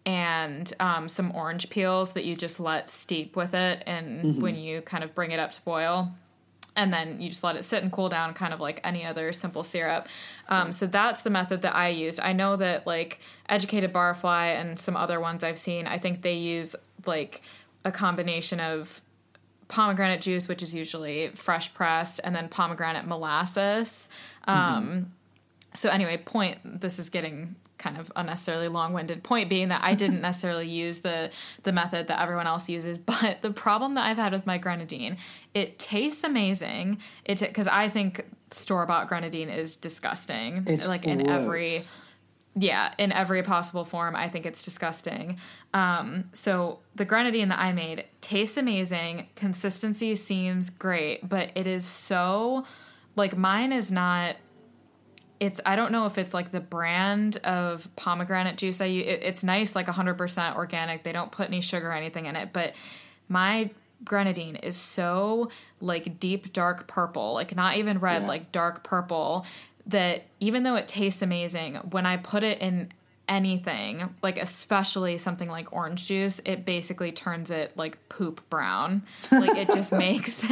and 0.05 0.73
um, 0.79 1.07
some 1.07 1.33
orange 1.35 1.69
peels 1.69 2.13
that 2.13 2.25
you 2.25 2.35
just 2.35 2.59
let 2.59 2.89
steep 2.89 3.35
with 3.35 3.53
it. 3.53 3.83
And 3.85 4.23
mm-hmm. 4.23 4.41
when 4.41 4.55
you 4.55 4.81
kind 4.81 5.03
of 5.03 5.13
bring 5.13 5.31
it 5.31 5.39
up 5.39 5.51
to 5.51 5.61
boil, 5.61 6.11
and 6.75 6.91
then 6.91 7.21
you 7.21 7.29
just 7.29 7.43
let 7.43 7.55
it 7.55 7.63
sit 7.63 7.83
and 7.83 7.91
cool 7.91 8.09
down, 8.09 8.33
kind 8.33 8.53
of 8.53 8.59
like 8.59 8.81
any 8.83 9.05
other 9.05 9.31
simple 9.31 9.63
syrup. 9.63 10.07
Um, 10.49 10.71
so 10.71 10.87
that's 10.87 11.21
the 11.21 11.29
method 11.29 11.61
that 11.61 11.75
I 11.75 11.89
used. 11.89 12.19
I 12.19 12.33
know 12.33 12.55
that 12.55 12.87
like 12.87 13.19
Educated 13.47 13.93
Barfly 13.93 14.59
and 14.59 14.79
some 14.79 14.97
other 14.97 15.19
ones 15.19 15.43
I've 15.43 15.59
seen, 15.59 15.85
I 15.85 15.99
think 15.99 16.23
they 16.23 16.33
use 16.33 16.75
like 17.05 17.43
a 17.85 17.91
combination 17.91 18.59
of 18.59 19.01
pomegranate 19.67 20.21
juice, 20.21 20.47
which 20.47 20.63
is 20.63 20.73
usually 20.73 21.29
fresh 21.35 21.73
pressed, 21.73 22.19
and 22.23 22.35
then 22.35 22.49
pomegranate 22.49 23.05
molasses. 23.05 24.09
Um, 24.45 24.57
mm-hmm 24.57 25.03
so 25.73 25.89
anyway, 25.89 26.17
point 26.17 26.81
this 26.81 26.99
is 26.99 27.09
getting 27.09 27.55
kind 27.83 27.97
of 27.97 28.11
unnecessarily 28.15 28.69
long-winded. 28.69 29.23
Point 29.23 29.49
being 29.49 29.67
that 29.67 29.81
I 29.83 29.93
didn't 29.93 30.21
necessarily 30.29 30.67
use 30.67 30.99
the 30.99 31.29
the 31.63 31.71
method 31.71 32.07
that 32.07 32.21
everyone 32.21 32.47
else 32.47 32.69
uses 32.69 32.97
but 33.13 33.41
the 33.41 33.51
problem 33.51 33.95
that 33.95 34.05
I've 34.05 34.17
had 34.17 34.31
with 34.31 34.45
my 34.47 34.57
grenadine 34.57 35.17
it 35.53 35.77
tastes 35.77 36.23
amazing. 36.23 36.99
It 37.25 37.53
cuz 37.53 37.67
I 37.67 37.89
think 37.89 38.25
store-bought 38.51 39.07
grenadine 39.07 39.49
is 39.49 39.75
disgusting. 39.75 40.63
It's 40.67 40.87
like 40.87 41.05
in 41.05 41.29
every 41.29 41.81
yeah 42.55 42.93
in 42.97 43.11
every 43.11 43.43
possible 43.43 43.83
form 43.83 44.15
I 44.15 44.29
think 44.29 44.45
it's 44.45 44.63
disgusting. 44.63 45.37
Um, 45.73 46.29
so 46.33 46.79
the 46.95 47.05
grenadine 47.05 47.49
that 47.49 47.59
I 47.59 47.73
made 47.73 48.05
tastes 48.21 48.57
amazing. 48.57 49.27
Consistency 49.35 50.15
seems 50.15 50.69
great 50.69 51.27
but 51.27 51.51
it 51.55 51.67
is 51.67 51.85
so 51.85 52.65
like 53.15 53.35
mine 53.35 53.73
is 53.73 53.91
not 53.91 54.37
it's 55.43 55.59
I 55.65 55.75
don't 55.75 55.91
know 55.91 56.05
if 56.05 56.17
it's 56.17 56.33
like 56.33 56.51
the 56.51 56.61
brand 56.61 57.35
of 57.37 57.93
pomegranate 57.97 58.57
juice 58.57 58.79
I 58.79 58.85
use. 58.85 59.05
It, 59.05 59.23
it's 59.23 59.43
nice, 59.43 59.75
like 59.75 59.87
100% 59.87 60.55
organic. 60.55 61.03
They 61.03 61.11
don't 61.11 61.31
put 61.31 61.47
any 61.49 61.59
sugar 61.59 61.89
or 61.89 61.93
anything 61.93 62.27
in 62.27 62.37
it, 62.37 62.53
but 62.53 62.73
my 63.27 63.69
grenadine 64.05 64.55
is 64.55 64.77
so 64.77 65.49
like 65.81 66.17
deep 66.17 66.53
dark 66.53 66.87
purple, 66.87 67.33
like 67.33 67.55
not 67.55 67.75
even 67.75 67.99
red, 67.99 68.21
yeah. 68.21 68.27
like 68.29 68.53
dark 68.53 68.83
purple 68.83 69.45
that 69.85 70.23
even 70.39 70.63
though 70.63 70.75
it 70.75 70.87
tastes 70.87 71.21
amazing, 71.21 71.75
when 71.75 72.05
I 72.05 72.15
put 72.15 72.43
it 72.43 72.59
in 72.59 72.93
anything, 73.27 74.09
like 74.21 74.37
especially 74.37 75.17
something 75.17 75.49
like 75.49 75.71
orange 75.73 76.07
juice, 76.07 76.41
it 76.45 76.65
basically 76.65 77.11
turns 77.11 77.51
it 77.51 77.75
like 77.77 78.09
poop 78.09 78.47
brown. 78.49 79.03
Like 79.31 79.55
it 79.57 79.69
just 79.69 79.91
makes 79.91 80.45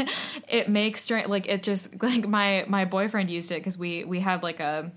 it 0.47 0.69
makes 0.69 1.05
drink 1.05 1.27
like 1.27 1.47
it 1.47 1.63
just 1.63 2.01
like 2.01 2.27
my 2.27 2.65
my 2.67 2.85
boyfriend 2.85 3.29
used 3.29 3.51
it 3.51 3.55
because 3.55 3.77
we 3.77 4.03
we 4.03 4.19
had 4.19 4.43
like 4.43 4.59
a 4.59 4.91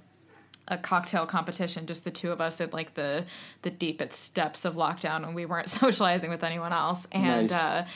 a 0.68 0.78
cocktail 0.78 1.26
competition, 1.26 1.86
just 1.86 2.04
the 2.04 2.10
two 2.10 2.32
of 2.32 2.40
us 2.40 2.60
at 2.60 2.72
like 2.72 2.94
the 2.94 3.24
the 3.62 3.70
deepest 3.70 4.34
depths 4.34 4.64
of 4.64 4.76
lockdown 4.76 5.24
when 5.24 5.34
we 5.34 5.44
weren't 5.44 5.68
socializing 5.82 6.30
with 6.30 6.44
anyone 6.44 6.72
else, 6.72 7.06
and 7.12 7.50
nice. 7.50 7.60
uh, 7.60 7.86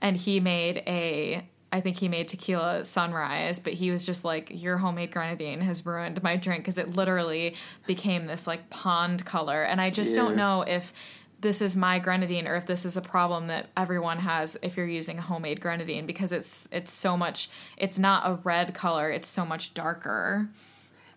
and 0.00 0.16
he 0.16 0.40
made 0.40 0.82
a 0.86 1.46
I 1.72 1.80
think 1.80 1.96
he 1.98 2.08
made 2.08 2.28
tequila 2.28 2.84
sunrise, 2.84 3.58
but 3.58 3.72
he 3.72 3.90
was 3.90 4.04
just 4.04 4.24
like, 4.24 4.50
Your 4.62 4.76
homemade 4.76 5.10
grenadine 5.10 5.62
has 5.62 5.84
ruined 5.86 6.22
my 6.22 6.36
drink 6.36 6.64
because 6.64 6.78
it 6.78 6.94
literally 6.94 7.56
became 7.86 8.26
this 8.26 8.46
like 8.46 8.68
pond 8.68 9.24
color. 9.24 9.62
And 9.62 9.80
I 9.80 9.90
just 9.90 10.10
yeah. 10.10 10.16
don't 10.16 10.36
know 10.36 10.62
if 10.62 10.92
this 11.40 11.60
is 11.60 11.74
my 11.74 11.98
grenadine 11.98 12.46
or 12.46 12.54
if 12.54 12.66
this 12.66 12.84
is 12.84 12.96
a 12.96 13.00
problem 13.00 13.48
that 13.48 13.68
everyone 13.76 14.18
has 14.18 14.56
if 14.62 14.76
you're 14.76 14.86
using 14.86 15.18
homemade 15.18 15.60
grenadine 15.60 16.06
because 16.06 16.30
it's 16.30 16.68
it's 16.70 16.92
so 16.92 17.16
much 17.16 17.50
it's 17.76 17.98
not 17.98 18.26
a 18.26 18.34
red 18.44 18.74
color, 18.74 19.10
it's 19.10 19.28
so 19.28 19.44
much 19.44 19.74
darker. 19.74 20.48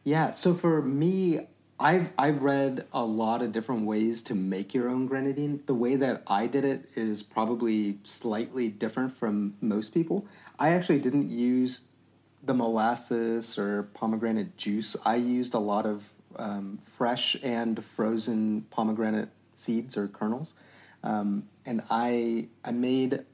Yeah, 0.03 0.32
so 0.32 0.53
for 0.53 0.82
me, 0.82 1.47
I've 1.80 2.12
I've 2.18 2.41
read 2.41 2.86
a 2.93 3.03
lot 3.03 3.41
of 3.41 3.51
different 3.51 3.86
ways 3.86 4.22
to 4.24 4.36
make 4.36 4.74
your 4.74 4.89
own 4.89 5.08
grenadine. 5.08 5.62
The 5.66 5.74
way 5.74 5.95
that 5.97 6.24
I 6.28 6.47
did 6.47 6.64
it 6.64 6.89
is 6.95 7.22
probably 7.22 7.99
slightly 8.03 8.70
different 8.70 9.16
from 9.16 9.56
most 9.62 9.93
people. 9.93 10.26
I 10.58 10.70
actually 10.70 10.99
didn't 10.99 11.30
use 11.30 11.82
the 12.43 12.53
molasses 12.53 13.58
or 13.58 13.84
pomegranate 13.93 14.58
juice. 14.58 14.95
I 15.03 15.16
used 15.16 15.53
a 15.53 15.60
lot 15.60 15.86
of 15.86 16.14
um, 16.38 16.80
fresh 16.84 17.36
and 17.43 17.84
frozen 17.84 18.66
pomegranate 18.70 19.30
seeds 19.56 19.97
or 19.97 20.08
kernels, 20.08 20.53
um, 21.03 21.47
and 21.66 21.82
I 21.89 22.47
I 22.64 22.72
made 22.72 23.26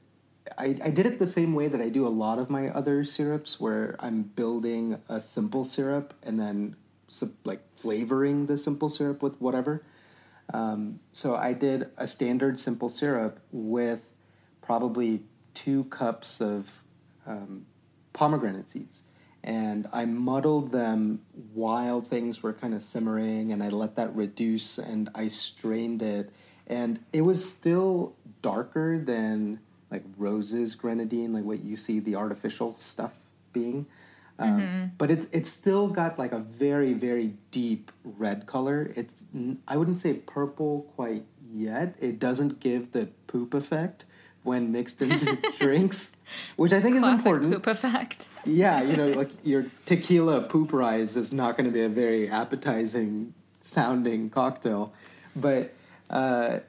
I, 0.58 0.76
I 0.82 0.90
did 0.90 1.06
it 1.06 1.18
the 1.18 1.26
same 1.26 1.54
way 1.54 1.68
that 1.68 1.80
I 1.80 1.88
do 1.88 2.06
a 2.06 2.10
lot 2.10 2.38
of 2.38 2.50
my 2.50 2.68
other 2.68 3.04
syrups, 3.04 3.60
where 3.60 3.96
I'm 4.00 4.22
building 4.22 4.98
a 5.08 5.20
simple 5.20 5.64
syrup 5.64 6.14
and 6.22 6.38
then 6.38 6.76
like 7.44 7.60
flavoring 7.76 8.46
the 8.46 8.56
simple 8.56 8.88
syrup 8.88 9.22
with 9.22 9.40
whatever. 9.40 9.82
Um, 10.52 11.00
so 11.12 11.34
I 11.34 11.52
did 11.52 11.88
a 11.96 12.06
standard 12.06 12.58
simple 12.58 12.88
syrup 12.88 13.40
with 13.52 14.14
probably 14.60 15.22
two 15.54 15.84
cups 15.84 16.40
of 16.40 16.82
um, 17.26 17.66
pomegranate 18.12 18.70
seeds. 18.70 19.02
And 19.44 19.88
I 19.92 20.04
muddled 20.04 20.70
them 20.70 21.22
while 21.52 22.00
things 22.00 22.42
were 22.42 22.52
kind 22.52 22.74
of 22.74 22.82
simmering, 22.82 23.50
and 23.50 23.62
I 23.62 23.68
let 23.68 23.96
that 23.96 24.14
reduce 24.14 24.78
and 24.78 25.10
I 25.14 25.28
strained 25.28 26.00
it. 26.00 26.30
And 26.68 27.00
it 27.12 27.22
was 27.22 27.52
still 27.52 28.14
darker 28.40 28.98
than 28.98 29.58
like 29.90 30.04
Rose's 30.16 30.74
grenadine, 30.76 31.32
like 31.32 31.44
what 31.44 31.64
you 31.64 31.76
see 31.76 31.98
the 31.98 32.14
artificial 32.14 32.76
stuff 32.76 33.18
being. 33.52 33.86
Um, 34.38 34.60
Mm-hmm. 34.60 34.86
But 34.96 35.10
it, 35.10 35.28
it's 35.32 35.50
still 35.50 35.88
got 35.88 36.18
like 36.18 36.32
a 36.32 36.38
very, 36.38 36.94
very 36.94 37.34
deep 37.50 37.92
red 38.04 38.46
color. 38.46 38.92
It's, 38.96 39.24
I 39.68 39.76
wouldn't 39.76 40.00
say 40.00 40.14
purple 40.14 40.90
quite 40.96 41.24
yet. 41.52 41.94
It 42.00 42.18
doesn't 42.18 42.60
give 42.60 42.92
the 42.92 43.08
poop 43.26 43.54
effect 43.54 44.04
when 44.42 44.72
mixed 44.72 45.00
into 45.02 45.38
drinks, 45.58 46.16
which 46.56 46.72
I 46.72 46.80
think 46.80 46.96
is 46.96 47.02
Classic 47.02 47.26
important. 47.26 47.52
poop 47.52 47.66
effect. 47.66 48.28
Yeah, 48.44 48.82
you 48.82 48.96
know, 48.96 49.08
like 49.08 49.30
your 49.44 49.66
tequila 49.86 50.42
poop 50.42 50.72
rise 50.72 51.16
is 51.16 51.32
not 51.32 51.56
going 51.56 51.66
to 51.66 51.72
be 51.72 51.82
a 51.82 51.88
very 51.88 52.28
appetizing 52.28 53.34
sounding 53.60 54.30
cocktail, 54.30 54.92
but 55.36 55.72
uh, 56.10 56.60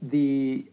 the 0.00 0.64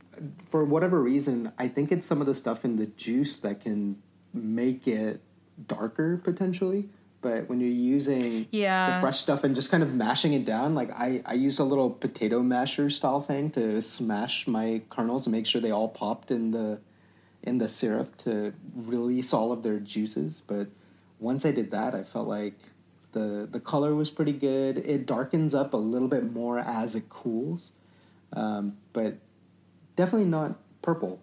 for 0.46 0.64
whatever 0.64 1.02
reason, 1.02 1.52
I 1.58 1.68
think 1.68 1.92
it's 1.92 2.08
some 2.08 2.22
of 2.22 2.28
the 2.28 2.34
stuff 2.34 2.66
in 2.66 2.78
the 2.78 2.88
juice 2.88 3.38
that 3.38 3.62
can 3.62 4.02
make 4.34 4.88
it 4.88 5.22
darker 5.68 6.18
potentially. 6.18 6.90
But 7.22 7.50
when 7.50 7.60
you're 7.60 7.70
using 7.70 8.48
Yeah. 8.52 8.92
the 8.94 9.00
fresh 9.00 9.20
stuff 9.20 9.44
and 9.44 9.56
just 9.56 9.72
kind 9.72 9.82
of 9.84 9.94
mashing 9.94 10.34
it 10.34 10.46
down, 10.46 10.76
like 10.76 10.92
I, 10.92 11.22
I 11.26 11.34
used 11.34 11.60
a 11.60 11.64
little 11.64 11.90
potato 11.90 12.42
masher 12.42 12.90
style 12.90 13.22
thing 13.22 13.50
to 13.52 13.82
smash 13.82 14.48
my 14.48 14.82
kernels 14.90 15.26
and 15.26 15.34
make 15.34 15.48
sure 15.48 15.60
they 15.60 15.72
all 15.72 15.90
popped 15.90 16.32
in 16.32 16.52
the 16.52 16.80
in 17.44 17.60
the 17.60 17.68
syrup 17.68 18.18
to 18.18 18.54
release 18.76 19.34
all 19.34 19.52
of 19.52 19.64
their 19.64 19.80
juices. 19.80 20.44
But 20.46 20.68
once 21.20 21.46
I 21.46 21.52
did 21.52 21.72
that, 21.72 21.96
I 21.96 22.04
felt 22.04 22.28
like 22.28 22.56
the 23.14 23.48
the 23.50 23.60
color 23.60 23.96
was 23.96 24.12
pretty 24.12 24.34
good. 24.34 24.78
It 24.78 25.06
darkens 25.06 25.56
up 25.56 25.74
a 25.74 25.78
little 25.78 26.08
bit 26.08 26.32
more 26.32 26.60
as 26.60 26.94
it 26.96 27.10
cools, 27.10 27.72
um, 28.34 28.78
but 28.94 29.18
definitely 29.96 30.28
not 30.30 30.58
purple. 30.82 31.20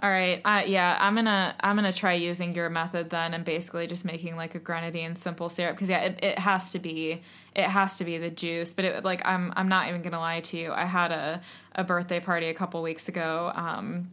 All 0.00 0.10
right. 0.10 0.40
Uh, 0.44 0.62
yeah, 0.64 0.96
I'm 1.00 1.16
gonna 1.16 1.56
I'm 1.60 1.74
gonna 1.74 1.92
try 1.92 2.12
using 2.14 2.54
your 2.54 2.70
method 2.70 3.10
then, 3.10 3.34
and 3.34 3.44
basically 3.44 3.88
just 3.88 4.04
making 4.04 4.36
like 4.36 4.54
a 4.54 4.60
grenadine 4.60 5.16
simple 5.16 5.48
syrup 5.48 5.74
because 5.74 5.88
yeah, 5.88 6.00
it, 6.00 6.18
it 6.22 6.38
has 6.38 6.70
to 6.70 6.78
be 6.78 7.22
it 7.56 7.64
has 7.64 7.96
to 7.96 8.04
be 8.04 8.16
the 8.18 8.30
juice. 8.30 8.74
But 8.74 8.84
it 8.84 9.04
like 9.04 9.26
I'm 9.26 9.52
I'm 9.56 9.68
not 9.68 9.88
even 9.88 10.02
gonna 10.02 10.20
lie 10.20 10.40
to 10.40 10.56
you. 10.56 10.72
I 10.72 10.84
had 10.84 11.10
a 11.10 11.40
a 11.74 11.82
birthday 11.82 12.20
party 12.20 12.48
a 12.48 12.54
couple 12.54 12.80
weeks 12.80 13.08
ago 13.08 13.52
um, 13.54 14.10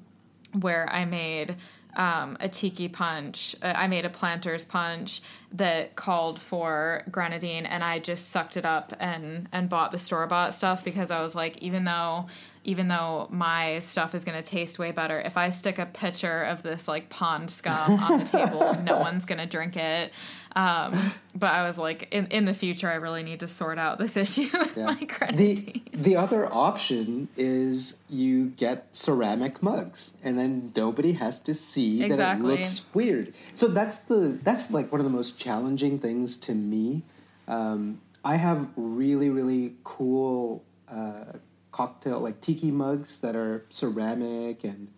where 0.59 0.91
I 0.91 1.05
made. 1.05 1.55
Um, 1.97 2.35
a 2.41 2.49
tiki 2.49 2.89
punch. 2.89 3.55
Uh, 3.61 3.67
I 3.67 3.87
made 3.87 4.03
a 4.03 4.09
planter's 4.09 4.65
punch 4.65 5.21
that 5.53 5.95
called 5.95 6.41
for 6.41 7.03
grenadine, 7.09 7.65
and 7.65 7.85
I 7.85 7.99
just 7.99 8.31
sucked 8.31 8.57
it 8.57 8.65
up 8.65 8.93
and 8.99 9.47
and 9.53 9.69
bought 9.69 9.93
the 9.93 9.97
store 9.97 10.27
bought 10.27 10.53
stuff 10.53 10.83
because 10.83 11.09
I 11.09 11.21
was 11.21 11.35
like, 11.35 11.57
even 11.59 11.85
though 11.85 12.25
even 12.65 12.87
though 12.89 13.27
my 13.31 13.79
stuff 13.79 14.13
is 14.13 14.23
going 14.25 14.41
to 14.41 14.47
taste 14.47 14.77
way 14.79 14.91
better, 14.91 15.19
if 15.21 15.37
I 15.37 15.49
stick 15.49 15.79
a 15.79 15.85
pitcher 15.85 16.43
of 16.43 16.61
this 16.63 16.87
like 16.87 17.09
pond 17.09 17.49
scum 17.49 17.99
on 17.99 18.19
the 18.19 18.25
table, 18.25 18.73
no 18.83 18.99
one's 18.99 19.25
going 19.25 19.39
to 19.39 19.45
drink 19.45 19.77
it. 19.77 20.11
Um, 20.55 20.97
but 21.35 21.51
I 21.53 21.67
was 21.67 21.77
like, 21.77 22.07
in, 22.11 22.27
in 22.27 22.45
the 22.45 22.53
future, 22.53 22.89
I 22.89 22.95
really 22.95 23.23
need 23.23 23.41
to 23.41 23.47
sort 23.47 23.77
out 23.77 23.97
this 23.99 24.15
issue 24.25 24.47
with 24.53 24.75
Yeah. 24.77 24.85
my 24.85 24.95
The 24.95 25.05
grenadine. 25.05 25.81
the 25.93 26.15
other 26.15 26.51
option 26.53 27.27
is 27.37 27.97
you 28.09 28.47
get 28.47 28.87
ceramic 28.95 29.61
mugs, 29.61 30.15
and 30.23 30.37
then 30.39 30.71
nobody 30.75 31.13
has 31.13 31.39
to 31.39 31.53
see 31.53 32.07
that 32.07 32.37
it 32.37 32.41
looks 32.41 32.93
weird. 32.93 33.33
So 33.53 33.67
that's 33.67 33.97
the 33.99 34.37
that's 34.43 34.71
like 34.71 34.91
one 34.91 35.01
of 35.01 35.05
the 35.05 35.11
most 35.11 35.37
challenging 35.37 35.99
things 35.99 36.37
to 36.37 36.53
me. 36.55 37.03
Um, 37.47 38.01
I 38.23 38.37
have 38.37 38.69
really 38.77 39.29
really 39.29 39.75
cool 39.83 40.63
uh, 40.89 41.33
cocktail 41.75 42.19
like 42.19 42.41
tiki 42.41 42.71
mugs 42.71 43.19
that 43.19 43.35
are 43.35 43.65
ceramic 43.69 44.63
and. 44.63 44.89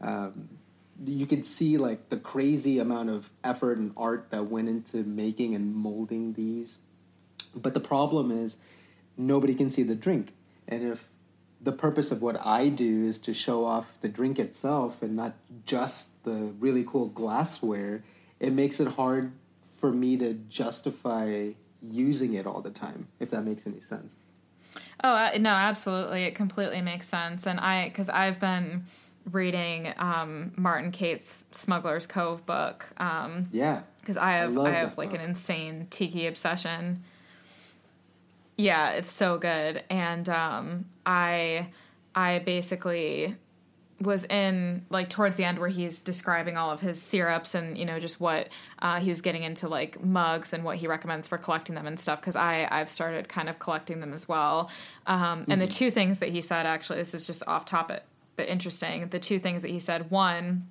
Um, 0.00 0.48
you 1.04 1.26
can 1.26 1.42
see 1.42 1.76
like 1.76 2.08
the 2.08 2.16
crazy 2.16 2.78
amount 2.78 3.10
of 3.10 3.30
effort 3.42 3.78
and 3.78 3.92
art 3.96 4.30
that 4.30 4.46
went 4.46 4.68
into 4.68 4.98
making 4.98 5.52
and 5.52 5.74
molding 5.74 6.34
these 6.34 6.78
but 7.54 7.74
the 7.74 7.80
problem 7.80 8.30
is 8.30 8.56
nobody 9.16 9.54
can 9.54 9.70
see 9.70 9.82
the 9.82 9.94
drink. 9.94 10.34
And 10.66 10.82
if 10.82 11.08
the 11.60 11.72
purpose 11.72 12.10
of 12.10 12.20
what 12.20 12.44
I 12.44 12.68
do 12.68 13.06
is 13.06 13.18
to 13.18 13.34
show 13.34 13.64
off 13.64 14.00
the 14.00 14.08
drink 14.08 14.38
itself 14.38 15.02
and 15.02 15.16
not 15.16 15.34
just 15.64 16.24
the 16.24 16.52
really 16.58 16.84
cool 16.86 17.06
glassware, 17.06 18.04
it 18.40 18.52
makes 18.52 18.80
it 18.80 18.88
hard 18.88 19.32
for 19.78 19.92
me 19.92 20.16
to 20.18 20.34
justify 20.34 21.50
using 21.82 22.34
it 22.34 22.46
all 22.46 22.60
the 22.60 22.70
time, 22.70 23.08
if 23.20 23.30
that 23.30 23.44
makes 23.44 23.66
any 23.66 23.80
sense. 23.80 24.16
Oh 25.02 25.30
no, 25.38 25.50
absolutely, 25.50 26.24
it 26.24 26.34
completely 26.34 26.80
makes 26.80 27.08
sense. 27.08 27.46
And 27.46 27.60
I, 27.60 27.88
because 27.88 28.08
I've 28.08 28.40
been 28.40 28.84
reading 29.30 29.92
um, 29.96 30.52
Martin 30.56 30.90
Cate's 30.90 31.44
Smuggler's 31.52 32.06
Cove 32.06 32.44
book. 32.46 32.86
Um, 32.98 33.48
Yeah. 33.52 33.82
because 34.00 34.16
I 34.16 34.32
have 34.32 34.54
love 34.54 34.66
I, 34.66 34.70
have 34.72 34.98
like 34.98 35.14
an 35.14 35.20
insane 35.20 35.86
tiki 35.90 36.26
obsession. 36.26 37.02
Yeah, 38.56 38.90
it's 38.90 39.10
so 39.10 39.36
good, 39.38 39.82
and 39.90 40.28
um, 40.28 40.84
I 41.04 41.68
I 42.14 42.38
basically 42.38 43.36
was 44.00 44.24
in 44.24 44.84
like 44.90 45.08
towards 45.08 45.36
the 45.36 45.44
end 45.44 45.58
where 45.58 45.68
he's 45.68 46.00
describing 46.00 46.56
all 46.56 46.70
of 46.70 46.80
his 46.80 47.00
syrups 47.00 47.54
and 47.54 47.78
you 47.78 47.84
know 47.84 48.00
just 48.00 48.20
what 48.20 48.48
uh, 48.80 48.98
he 49.00 49.08
was 49.08 49.20
getting 49.20 49.42
into 49.42 49.68
like 49.68 50.02
mugs 50.02 50.52
and 50.52 50.64
what 50.64 50.76
he 50.76 50.86
recommends 50.86 51.26
for 51.26 51.38
collecting 51.38 51.74
them 51.74 51.86
and 51.86 51.98
stuff 51.98 52.20
because 52.20 52.36
I 52.36 52.66
I've 52.70 52.90
started 52.90 53.28
kind 53.28 53.48
of 53.48 53.58
collecting 53.58 54.00
them 54.00 54.12
as 54.12 54.28
well. 54.28 54.70
Um, 55.06 55.44
And 55.48 55.60
the 55.60 55.66
two 55.66 55.90
things 55.90 56.18
that 56.18 56.30
he 56.30 56.40
said 56.40 56.66
actually 56.66 56.98
this 56.98 57.14
is 57.14 57.26
just 57.26 57.42
off 57.46 57.64
topic 57.64 58.02
but 58.36 58.48
interesting. 58.48 59.08
The 59.08 59.20
two 59.20 59.38
things 59.38 59.62
that 59.62 59.70
he 59.70 59.78
said 59.78 60.10
one 60.10 60.68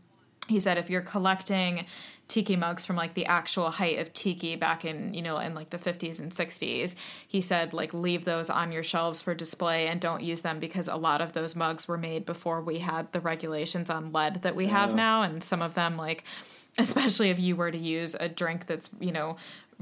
he 0.48 0.60
said 0.60 0.78
if 0.78 0.89
you're 0.89 1.02
collecting 1.02 1.86
tiki 2.28 2.56
mugs 2.56 2.86
from 2.86 2.96
like 2.96 3.14
the 3.14 3.26
actual 3.26 3.70
height 3.70 4.00
of 4.00 4.12
tiki 4.14 4.56
back 4.56 4.84
in 4.86 5.14
you 5.14 5.22
know 5.22 5.38
in 5.38 5.54
like 5.54 5.70
the 5.70 5.78
50s 5.78 6.20
and 6.20 6.32
60s 6.32 6.96
he 7.28 7.41
said 7.41 7.74
like 7.74 7.94
leave 7.94 8.26
those 8.26 8.50
on 8.50 8.72
your 8.72 8.84
shelves 8.84 9.22
for 9.22 9.34
display 9.36 9.88
and 9.88 10.00
don't 10.02 10.24
use 10.24 10.41
them 10.41 10.60
because 10.60 10.88
a 10.88 10.96
lot 10.96 11.22
of 11.22 11.34
those 11.34 11.56
mugs 11.56 11.88
were 11.88 11.98
made 11.98 12.26
before 12.26 12.62
we 12.62 12.80
had 12.80 13.12
the 13.12 13.20
regulations 13.20 13.89
on 13.89 14.12
lead 14.12 14.41
that 14.41 14.56
we 14.56 14.66
have 14.66 14.91
Oh. 14.91 14.96
now 14.96 15.22
and 15.22 15.44
some 15.44 15.62
of 15.62 15.76
them 15.76 15.98
like 15.98 16.24
especially 16.78 17.30
if 17.30 17.39
you 17.39 17.56
were 17.56 17.72
to 17.72 17.78
use 17.78 18.16
a 18.20 18.28
drink 18.30 18.66
that's 18.68 18.89
you 19.00 19.12
know 19.12 19.36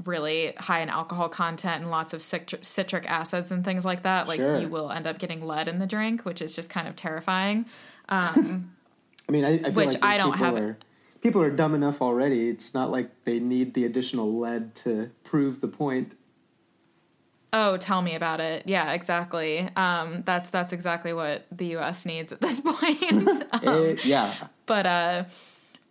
really 0.04 0.52
high 0.58 0.80
in 0.80 0.88
alcohol 0.88 1.28
content 1.28 1.82
and 1.82 1.90
lots 1.90 2.12
of 2.12 2.20
citr- 2.20 2.64
citric 2.64 3.08
acids 3.10 3.52
and 3.52 3.64
things 3.64 3.84
like 3.84 4.02
that 4.02 4.26
like 4.26 4.38
Sure. 4.38 4.58
you 4.58 4.68
will 4.68 4.90
end 4.90 5.06
up 5.06 5.18
getting 5.18 5.42
lead 5.42 5.68
in 5.68 5.78
the 5.78 5.86
drink 5.86 6.24
which 6.24 6.42
is 6.42 6.54
just 6.56 6.68
kind 6.70 6.88
of 6.88 6.96
terrifying 6.96 7.66
um, 8.08 8.72
I 9.28 9.32
mean, 9.32 9.44
I, 9.44 9.54
I 9.54 9.58
feel 9.64 9.72
Which 9.74 9.86
like 9.94 10.04
I 10.04 10.16
don't 10.18 10.32
people 10.32 10.44
have- 10.46 10.56
Are, 10.56 10.78
people 11.20 11.42
are 11.42 11.50
dumb 11.50 11.74
enough 11.74 12.02
already. 12.02 12.48
It's 12.48 12.74
not 12.74 12.90
like 12.90 13.10
they 13.24 13.38
need 13.40 13.74
the 13.74 13.84
additional 13.84 14.38
lead 14.38 14.74
to 14.76 15.10
prove 15.24 15.60
the 15.60 15.68
point. 15.68 16.14
Oh, 17.54 17.76
tell 17.76 18.00
me 18.00 18.14
about 18.14 18.40
it. 18.40 18.62
Yeah, 18.66 18.92
exactly. 18.92 19.68
Um, 19.76 20.22
that's 20.24 20.48
that's 20.50 20.72
exactly 20.72 21.12
what 21.12 21.46
the 21.52 21.66
U.S. 21.66 22.06
needs 22.06 22.32
at 22.32 22.40
this 22.40 22.60
point. 22.64 23.02
Um, 23.52 23.84
It- 23.84 24.04
yeah. 24.04 24.34
but 24.66 24.86
uh, 24.86 25.24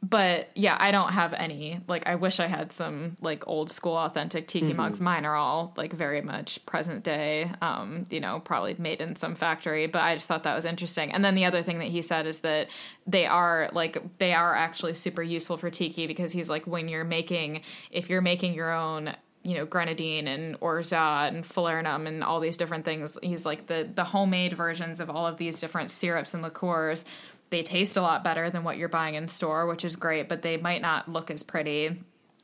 but 0.04 0.50
yeah, 0.56 0.76
I 0.80 0.90
don't 0.90 1.12
have 1.12 1.34
any. 1.34 1.80
Like, 1.88 2.08
I 2.08 2.16
wish 2.16 2.40
I 2.40 2.48
had 2.48 2.72
some 2.72 3.18
like 3.22 3.48
old 3.48 3.70
school 3.70 3.96
authentic 3.96 4.48
tiki 4.48 4.74
mugs. 4.74 5.00
Mine 5.00 5.26
are 5.26 5.36
all 5.36 5.74
like 5.78 5.94
very 5.94 6.22
much 6.22 6.66
present 6.66 7.04
day. 7.04 7.52
Um, 7.62 8.08
you 8.10 8.20
know, 8.20 8.40
probably 8.40 8.76
made 8.80 9.00
in 9.00 9.16
some 9.16 9.36
factory. 9.36 9.86
But 9.86 10.02
I 10.02 10.16
just 10.16 10.28
thought 10.28 10.42
that 10.44 10.56
was 10.56 10.66
interesting. 10.66 11.12
And 11.12 11.24
then 11.24 11.36
the 11.36 11.46
other 11.46 11.62
thing 11.62 11.78
that 11.80 11.90
he 11.90 12.02
said 12.02 12.26
is 12.26 12.40
that 12.40 12.70
they 13.06 13.28
are 13.28 13.70
like 13.74 14.18
they 14.18 14.34
are 14.34 14.56
actually 14.56 14.96
super 14.96 15.22
useful 15.22 15.58
for 15.58 15.70
tiki 15.70 16.08
because 16.08 16.34
he's 16.34 16.50
like 16.50 16.66
when 16.66 16.88
you're 16.88 17.04
making 17.04 17.62
if 17.92 18.10
you're 18.10 18.22
making 18.22 18.56
your 18.56 18.72
own 18.72 19.16
you 19.44 19.56
know 19.56 19.66
grenadine 19.66 20.28
and 20.28 20.56
orgeat 20.62 21.34
and 21.34 21.44
falernum 21.44 22.08
and 22.08 22.24
all 22.24 22.40
these 22.40 22.58
different 22.58 22.86
things 22.86 23.18
he's 23.24 23.46
like 23.46 23.68
the 23.68 23.90
the 23.96 24.04
homemade 24.04 24.54
versions 24.54 25.00
of 25.00 25.10
all 25.10 25.26
of 25.26 25.38
these 25.38 25.60
different 25.60 25.90
syrups 25.90 26.34
and 26.34 26.44
liqueurs 26.44 27.06
they 27.52 27.62
taste 27.62 27.96
a 27.96 28.02
lot 28.02 28.24
better 28.24 28.50
than 28.50 28.64
what 28.64 28.78
you're 28.78 28.90
buying 28.90 29.14
in 29.16 29.28
store 29.28 29.68
which 29.68 29.86
is 29.86 29.96
great 29.96 30.28
but 30.28 30.42
they 30.42 30.58
might 30.58 30.82
not 30.82 31.08
look 31.08 31.30
as 31.32 31.44
pretty 31.44 32.02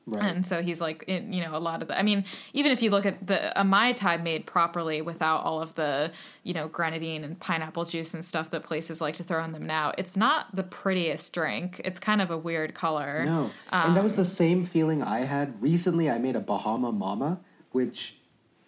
Right. 0.10 0.24
and 0.24 0.46
so 0.46 0.62
he's 0.62 0.80
like 0.80 1.04
it, 1.10 1.24
you 1.24 1.42
know 1.44 1.54
a 1.54 1.60
lot 1.60 1.82
of 1.82 1.90
the 1.90 2.00
i 2.00 2.02
mean 2.02 2.24
even 2.54 2.72
if 2.72 2.82
you 2.82 2.92
look 2.92 3.06
at 3.06 3.28
the 3.28 3.60
a 3.60 3.66
mai 3.66 3.92
tai 3.92 4.16
made 4.16 4.46
properly 4.46 5.02
without 5.02 5.44
all 5.44 5.62
of 5.62 5.76
the 5.76 6.14
you 6.44 6.54
know 6.54 6.70
grenadine 6.70 7.26
and 7.26 7.38
pineapple 7.42 7.84
juice 7.84 8.14
and 8.14 8.24
stuff 8.24 8.50
that 8.52 8.64
places 8.64 9.02
like 9.02 9.16
to 9.16 9.24
throw 9.26 9.44
in 9.44 9.52
them 9.52 9.66
now 9.66 9.92
it's 9.98 10.16
not 10.16 10.56
the 10.56 10.64
prettiest 10.64 11.34
drink 11.34 11.82
it's 11.84 12.00
kind 12.00 12.22
of 12.22 12.32
a 12.32 12.38
weird 12.38 12.74
color 12.74 13.26
No. 13.26 13.52
and 13.74 13.98
that 13.98 14.04
was 14.06 14.16
the 14.16 14.24
same 14.24 14.64
feeling 14.64 15.04
I 15.04 15.26
had. 15.26 15.62
Recently, 15.62 16.10
I 16.10 16.20
made 16.20 16.38
a 16.38 16.40
Bahama 16.40 16.94
Mama, 16.94 17.42
which, 17.74 18.16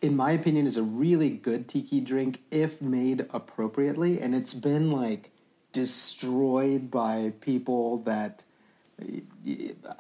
in 0.02 0.18
my 0.18 0.32
opinion, 0.32 0.68
is 0.68 0.76
a 0.76 0.84
really 0.84 1.30
good 1.30 1.70
tiki 1.70 2.02
drink 2.02 2.42
if 2.52 2.82
made 2.82 3.28
appropriately. 3.32 4.20
And 4.20 4.36
it's 4.36 4.54
been 4.54 4.92
like 4.92 5.32
destroyed 5.72 6.90
by 6.92 7.34
people 7.42 7.98
that 8.00 8.44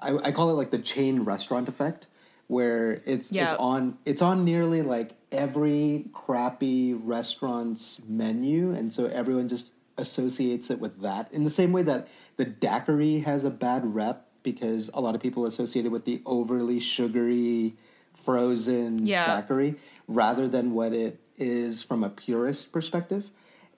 I, 0.01 0.17
I 0.23 0.31
call 0.31 0.49
it 0.49 0.53
like 0.53 0.71
the 0.71 0.79
chain 0.79 1.21
restaurant 1.21 1.69
effect, 1.69 2.07
where 2.47 3.01
it's 3.05 3.31
Yeah. 3.31 3.45
it's 3.45 3.53
on 3.53 3.97
it's 4.05 4.21
on 4.21 4.43
nearly 4.43 4.81
like 4.81 5.11
every 5.31 6.05
crappy 6.13 6.93
restaurant's 6.93 8.01
menu, 8.07 8.71
and 8.73 8.93
so 8.93 9.05
everyone 9.05 9.47
just 9.47 9.71
associates 9.97 10.69
it 10.69 10.79
with 10.79 11.01
that. 11.01 11.31
In 11.31 11.43
the 11.43 11.49
same 11.49 11.71
way 11.71 11.83
that 11.83 12.07
the 12.37 12.45
daiquiri 12.45 13.19
has 13.19 13.45
a 13.45 13.49
bad 13.49 13.93
rep 13.93 14.25
because 14.43 14.89
a 14.93 15.01
lot 15.01 15.15
of 15.15 15.21
people 15.21 15.45
associate 15.45 15.85
it 15.85 15.89
with 15.89 16.05
the 16.05 16.21
overly 16.25 16.79
sugary 16.79 17.75
frozen 18.13 19.05
Yeah. 19.05 19.25
daiquiri 19.25 19.75
rather 20.07 20.47
than 20.47 20.73
what 20.73 20.93
it 20.93 21.19
is 21.37 21.83
from 21.83 22.03
a 22.03 22.09
purist 22.09 22.71
perspective. 22.71 23.29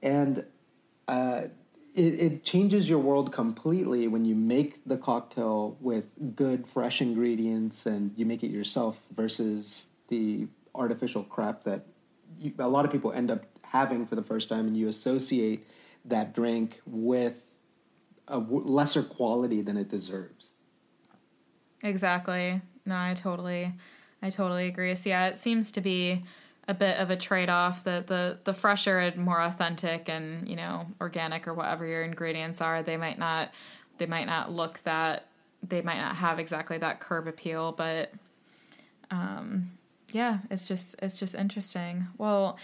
And 0.02 0.46
uh, 1.08 1.44
it, 1.96 2.14
it 2.20 2.44
changes 2.44 2.90
your 2.90 3.00
world 3.00 3.32
completely 3.32 4.08
when 4.08 4.26
you 4.26 4.36
make 4.36 4.84
the 4.86 4.98
cocktail 4.98 5.78
with 5.80 6.06
good, 6.36 6.68
fresh 6.68 7.02
ingredients 7.02 7.86
and 7.86 8.12
you 8.16 8.26
make 8.26 8.44
it 8.44 8.52
yourself 8.52 9.02
versus 9.14 9.88
the 10.08 10.48
artificial 10.74 11.24
crap 11.24 11.64
that 11.64 11.86
you, 12.40 12.54
a 12.60 12.68
lot 12.68 12.86
of 12.86 12.92
people 12.92 13.12
end 13.12 13.30
up 13.30 13.46
having 13.62 14.06
for 14.06 14.16
the 14.16 14.24
first 14.24 14.50
time, 14.50 14.68
and 14.68 14.76
you 14.76 14.88
associate 14.88 15.68
that 16.04 16.34
drink 16.34 16.82
with 16.86 17.46
a 18.28 18.40
w- 18.40 18.66
lesser 18.66 19.04
quality 19.04 19.62
than 19.62 19.78
it 19.78 19.88
deserves. 19.88 20.52
Exactly. 21.84 22.62
No, 22.86 22.96
I 22.96 23.14
totally, 23.14 23.74
I 24.22 24.30
totally 24.30 24.68
agree. 24.68 24.94
So 24.96 25.10
yeah, 25.10 25.28
it 25.28 25.38
seems 25.38 25.72
to 25.74 25.82
be 25.82 26.24
a 26.68 26.74
bit 26.74 26.98
of 26.98 27.10
a 27.10 27.16
trade-off. 27.16 27.84
That 27.84 28.08
the 28.08 28.40
the 28.44 28.54
fresher 28.54 29.00
and 29.00 29.18
more 29.18 29.42
authentic 29.42 30.10
and 30.10 30.48
you 30.48 30.56
know 30.56 30.88
organic 31.00 31.48
or 31.48 31.54
whatever 31.54 31.86
your 31.86 32.04
ingredients 32.04 32.62
are, 32.62 32.84
they 32.84 32.98
might 32.98 33.20
not, 33.20 33.52
they 33.98 34.06
might 34.06 34.28
not 34.28 34.52
look 34.52 34.82
that, 34.84 35.28
they 35.68 35.82
might 35.82 36.00
not 36.00 36.16
have 36.18 36.40
exactly 36.40 36.78
that 36.78 37.00
curb 37.00 37.28
appeal. 37.28 37.72
But, 37.72 38.12
um, 39.10 39.72
yeah, 40.12 40.40
it's 40.50 40.68
just 40.68 40.96
it's 41.02 41.18
just 41.18 41.36
interesting. 41.36 42.08
Well. 42.18 42.58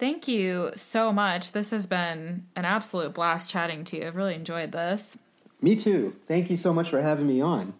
Thank 0.00 0.28
you 0.28 0.70
so 0.76 1.12
much. 1.12 1.50
This 1.50 1.70
has 1.70 1.84
been 1.84 2.46
an 2.54 2.64
absolute 2.64 3.12
blast 3.14 3.50
chatting 3.50 3.82
to 3.82 3.96
you. 3.96 4.06
I've 4.06 4.14
really 4.14 4.36
enjoyed 4.36 4.70
this. 4.70 5.18
Me 5.60 5.74
too. 5.74 6.14
Thank 6.28 6.50
you 6.50 6.56
so 6.56 6.72
much 6.72 6.90
for 6.90 7.02
having 7.02 7.26
me 7.26 7.40
on. 7.40 7.74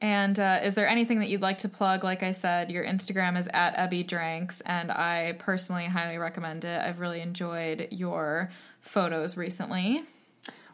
And 0.00 0.38
uh, 0.38 0.60
is 0.62 0.74
there 0.74 0.88
anything 0.88 1.18
that 1.18 1.28
you'd 1.28 1.42
like 1.42 1.58
to 1.58 1.68
plug? 1.68 2.04
Like 2.04 2.22
I 2.22 2.30
said, 2.30 2.70
your 2.70 2.84
Instagram 2.84 3.36
is 3.36 3.48
at 3.52 3.76
Ebby 3.76 4.06
Drinks, 4.06 4.60
and 4.60 4.92
I 4.92 5.34
personally 5.38 5.86
highly 5.86 6.18
recommend 6.18 6.64
it. 6.64 6.80
I've 6.80 7.00
really 7.00 7.20
enjoyed 7.20 7.88
your 7.90 8.50
photos 8.80 9.36
recently. 9.36 10.04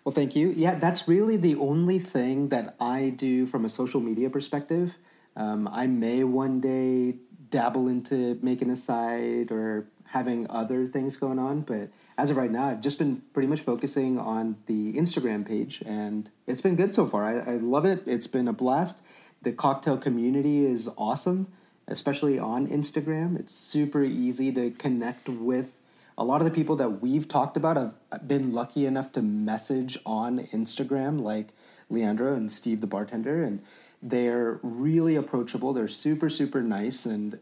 Well, 0.05 0.13
thank 0.13 0.37
you. 0.37 0.53
Yeah, 0.55 0.75
that's 0.75 1.09
really 1.09 1.39
the 1.39 1.55
only 1.55 1.99
thing 1.99 2.51
that 2.51 2.75
I 2.79 3.09
do 3.09 3.47
from 3.47 3.65
a 3.65 3.71
social 3.71 4.01
media 4.01 4.29
perspective. 4.29 4.95
Um, 5.37 5.67
I 5.73 5.87
may 5.87 6.23
one 6.25 6.61
day 6.61 7.17
dabble 7.49 7.89
into 7.89 8.39
making 8.43 8.69
a 8.69 8.77
site 8.77 9.51
or 9.51 9.87
having 10.09 10.47
other 10.51 10.87
things 10.87 11.17
going 11.17 11.39
on, 11.39 11.63
but 11.63 11.89
as 12.17 12.31
of 12.31 12.37
right 12.37 12.51
now, 12.51 12.69
I've 12.69 12.81
just 12.81 12.99
been 12.99 13.23
pretty 13.33 13.49
much 13.49 13.63
focusing 13.63 14.19
on 14.19 14.57
the 14.67 14.93
Instagram 14.93 15.47
page, 15.47 15.83
and 15.85 16.31
it's 16.47 16.61
been 16.61 16.77
good 16.77 16.95
so 16.95 17.07
far. 17.07 17.25
I, 17.25 17.55
I 17.55 17.57
love 17.57 17.85
it. 17.85 18.07
It's 18.07 18.27
been 18.27 18.47
a 18.47 18.53
blast. 18.53 19.03
The 19.45 19.53
cocktail 19.53 19.99
community 19.99 20.65
is 20.65 20.89
awesome, 20.97 21.49
especially 21.87 22.39
on 22.39 22.67
Instagram. 22.67 23.39
It's 23.39 23.53
super 23.53 24.03
easy 24.03 24.51
to 24.53 24.71
connect 24.71 25.29
with 25.29 25.77
a 26.17 26.25
lot 26.25 26.41
of 26.41 26.47
the 26.47 26.51
people 26.51 26.77
that 26.77 27.03
we've 27.03 27.29
talked 27.29 27.59
about 27.59 27.77
I've 27.77 28.27
been 28.27 28.55
lucky 28.55 28.87
enough 28.87 29.13
to 29.13 29.23
message 29.23 29.99
on 30.07 30.39
Instagram, 30.39 31.21
like 31.21 31.49
Leandro 31.91 32.35
and 32.35 32.51
Steve 32.51 32.81
the 32.81 32.87
bartender, 32.87 33.43
and 33.43 33.63
they're 34.03 34.61
really 34.63 35.15
approachable. 35.15 35.75
They're 35.75 35.89
super, 35.89 36.31
super 36.31 36.63
nice, 36.63 37.05
and 37.05 37.39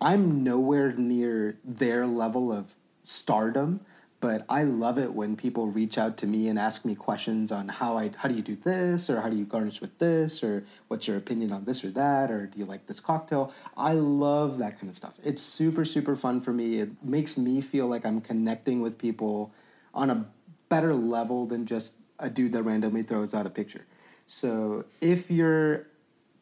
I'm 0.00 0.42
nowhere 0.42 0.92
near 0.92 1.58
their 1.62 2.06
level 2.06 2.50
of 2.50 2.76
stardom, 3.02 3.80
but 4.22 4.44
I 4.48 4.62
love 4.62 5.00
it 5.00 5.12
when 5.12 5.34
people 5.34 5.66
reach 5.66 5.98
out 5.98 6.16
to 6.18 6.28
me 6.28 6.46
and 6.46 6.56
ask 6.56 6.84
me 6.84 6.94
questions 6.94 7.50
on 7.50 7.68
how 7.68 7.98
I 7.98 8.12
how 8.16 8.28
do 8.28 8.36
you 8.36 8.40
do 8.40 8.54
this 8.54 9.10
or 9.10 9.20
how 9.20 9.28
do 9.28 9.36
you 9.36 9.44
garnish 9.44 9.80
with 9.80 9.98
this 9.98 10.44
or 10.44 10.64
what's 10.86 11.08
your 11.08 11.16
opinion 11.16 11.50
on 11.50 11.64
this 11.64 11.84
or 11.84 11.90
that 11.90 12.30
or 12.30 12.46
do 12.46 12.56
you 12.56 12.64
like 12.64 12.86
this 12.86 13.00
cocktail? 13.00 13.52
I 13.76 13.94
love 13.94 14.58
that 14.58 14.78
kind 14.78 14.88
of 14.88 14.94
stuff. 14.94 15.18
It's 15.24 15.42
super 15.42 15.84
super 15.84 16.14
fun 16.14 16.40
for 16.40 16.52
me. 16.52 16.78
It 16.78 16.90
makes 17.02 17.36
me 17.36 17.60
feel 17.60 17.88
like 17.88 18.06
I'm 18.06 18.20
connecting 18.20 18.80
with 18.80 18.96
people 18.96 19.52
on 19.92 20.08
a 20.08 20.24
better 20.68 20.94
level 20.94 21.44
than 21.44 21.66
just 21.66 21.94
a 22.20 22.30
dude 22.30 22.52
that 22.52 22.62
randomly 22.62 23.02
throws 23.02 23.34
out 23.34 23.44
a 23.44 23.50
picture. 23.50 23.84
So 24.28 24.84
if 25.00 25.32
you're 25.32 25.88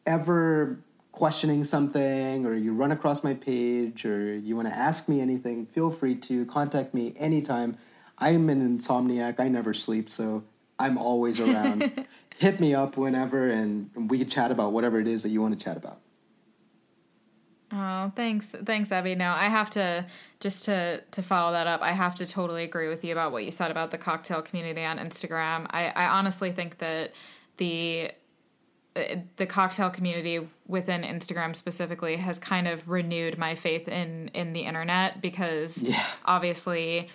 ever 0.05 0.77
questioning 1.11 1.63
something 1.63 2.45
or 2.45 2.55
you 2.55 2.73
run 2.73 2.91
across 2.91 3.23
my 3.23 3.33
page 3.33 4.05
or 4.05 4.35
you 4.35 4.55
want 4.55 4.67
to 4.67 4.75
ask 4.75 5.09
me 5.09 5.21
anything, 5.21 5.65
feel 5.65 5.91
free 5.91 6.15
to 6.15 6.45
contact 6.45 6.93
me 6.93 7.13
anytime. 7.17 7.77
I'm 8.17 8.49
an 8.49 8.77
insomniac. 8.77 9.39
I 9.39 9.47
never 9.47 9.73
sleep, 9.73 10.09
so 10.09 10.43
I'm 10.79 10.97
always 10.97 11.39
around. 11.41 12.07
Hit 12.37 12.59
me 12.59 12.73
up 12.73 12.97
whenever 12.97 13.49
and 13.49 13.89
we 14.09 14.17
can 14.17 14.29
chat 14.29 14.51
about 14.51 14.71
whatever 14.71 14.99
it 14.99 15.07
is 15.07 15.23
that 15.23 15.29
you 15.29 15.41
want 15.41 15.57
to 15.57 15.63
chat 15.63 15.77
about. 15.77 15.99
Oh, 17.73 18.11
thanks, 18.15 18.49
thanks, 18.65 18.91
Abby. 18.91 19.15
Now 19.15 19.35
I 19.35 19.45
have 19.45 19.69
to 19.71 20.05
just 20.41 20.65
to 20.65 21.01
to 21.11 21.21
follow 21.21 21.53
that 21.53 21.67
up. 21.67 21.81
I 21.81 21.93
have 21.93 22.15
to 22.15 22.25
totally 22.25 22.63
agree 22.63 22.89
with 22.89 23.05
you 23.05 23.13
about 23.13 23.31
what 23.31 23.45
you 23.45 23.51
said 23.51 23.71
about 23.71 23.91
the 23.91 23.97
cocktail 23.97 24.41
community 24.41 24.83
on 24.83 24.97
Instagram. 24.97 25.67
I, 25.69 25.87
I 25.95 26.07
honestly 26.07 26.51
think 26.51 26.79
that 26.79 27.13
the 27.57 28.11
the 29.37 29.45
cocktail 29.45 29.89
community 29.89 30.45
within 30.67 31.03
Instagram 31.03 31.55
specifically 31.55 32.17
has 32.17 32.39
kind 32.39 32.67
of 32.67 32.89
renewed 32.89 33.37
my 33.37 33.55
faith 33.55 33.87
in 33.87 34.29
in 34.33 34.53
the 34.53 34.61
internet 34.61 35.21
because 35.21 35.77
Yeah. 35.81 36.03
obviously 36.25 37.09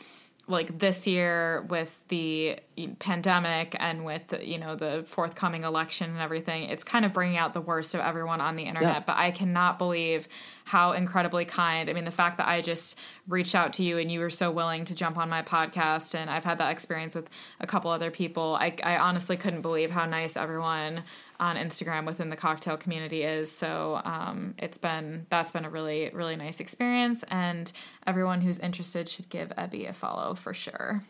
like 0.48 0.78
this 0.78 1.08
year 1.08 1.62
with 1.68 1.98
the 2.06 2.56
pandemic 3.00 3.74
and 3.80 4.04
with 4.04 4.32
you 4.42 4.58
know 4.58 4.76
the 4.76 5.02
forthcoming 5.06 5.64
election 5.64 6.08
and 6.10 6.20
everything 6.20 6.68
it's 6.68 6.84
kind 6.84 7.04
of 7.04 7.12
bringing 7.12 7.36
out 7.36 7.52
the 7.52 7.60
worst 7.60 7.94
of 7.94 8.00
everyone 8.00 8.40
on 8.40 8.54
the 8.54 8.62
internet 8.62 8.92
Yeah. 8.94 9.00
but 9.00 9.16
i 9.16 9.32
cannot 9.32 9.76
believe 9.76 10.28
how 10.64 10.92
incredibly 10.92 11.44
kind 11.46 11.90
i 11.90 11.92
mean 11.92 12.04
the 12.04 12.10
fact 12.12 12.36
that 12.38 12.46
i 12.46 12.60
just 12.60 12.96
reached 13.26 13.56
out 13.56 13.72
to 13.74 13.82
you 13.82 13.98
and 13.98 14.10
you 14.10 14.20
were 14.20 14.30
so 14.30 14.50
willing 14.52 14.84
to 14.84 14.94
jump 14.94 15.18
on 15.18 15.28
my 15.28 15.42
podcast 15.42 16.14
and 16.14 16.30
i've 16.30 16.44
had 16.44 16.58
that 16.58 16.70
experience 16.70 17.16
with 17.16 17.28
a 17.60 17.66
couple 17.66 17.90
other 17.90 18.10
people 18.12 18.56
i, 18.60 18.72
I 18.84 18.98
honestly 18.98 19.36
couldn't 19.36 19.62
believe 19.62 19.90
how 19.90 20.06
nice 20.06 20.36
everyone 20.36 21.02
on 21.38 21.56
Instagram 21.56 22.06
within 22.06 22.30
the 22.30 22.36
cocktail 22.36 22.76
community 22.76 23.22
is. 23.22 23.50
So 23.50 24.00
um, 24.04 24.54
it's 24.58 24.78
been 24.78 25.26
that's 25.30 25.50
been 25.50 25.64
a 25.64 25.70
really 25.70 26.10
really 26.12 26.36
nice 26.36 26.60
experience, 26.60 27.24
and 27.28 27.70
everyone 28.06 28.40
who's 28.40 28.58
interested 28.58 29.08
should 29.08 29.28
give 29.28 29.50
Ebby 29.50 29.88
a 29.88 29.92
follow 29.92 30.34
for 30.34 30.54
sure. 30.54 31.02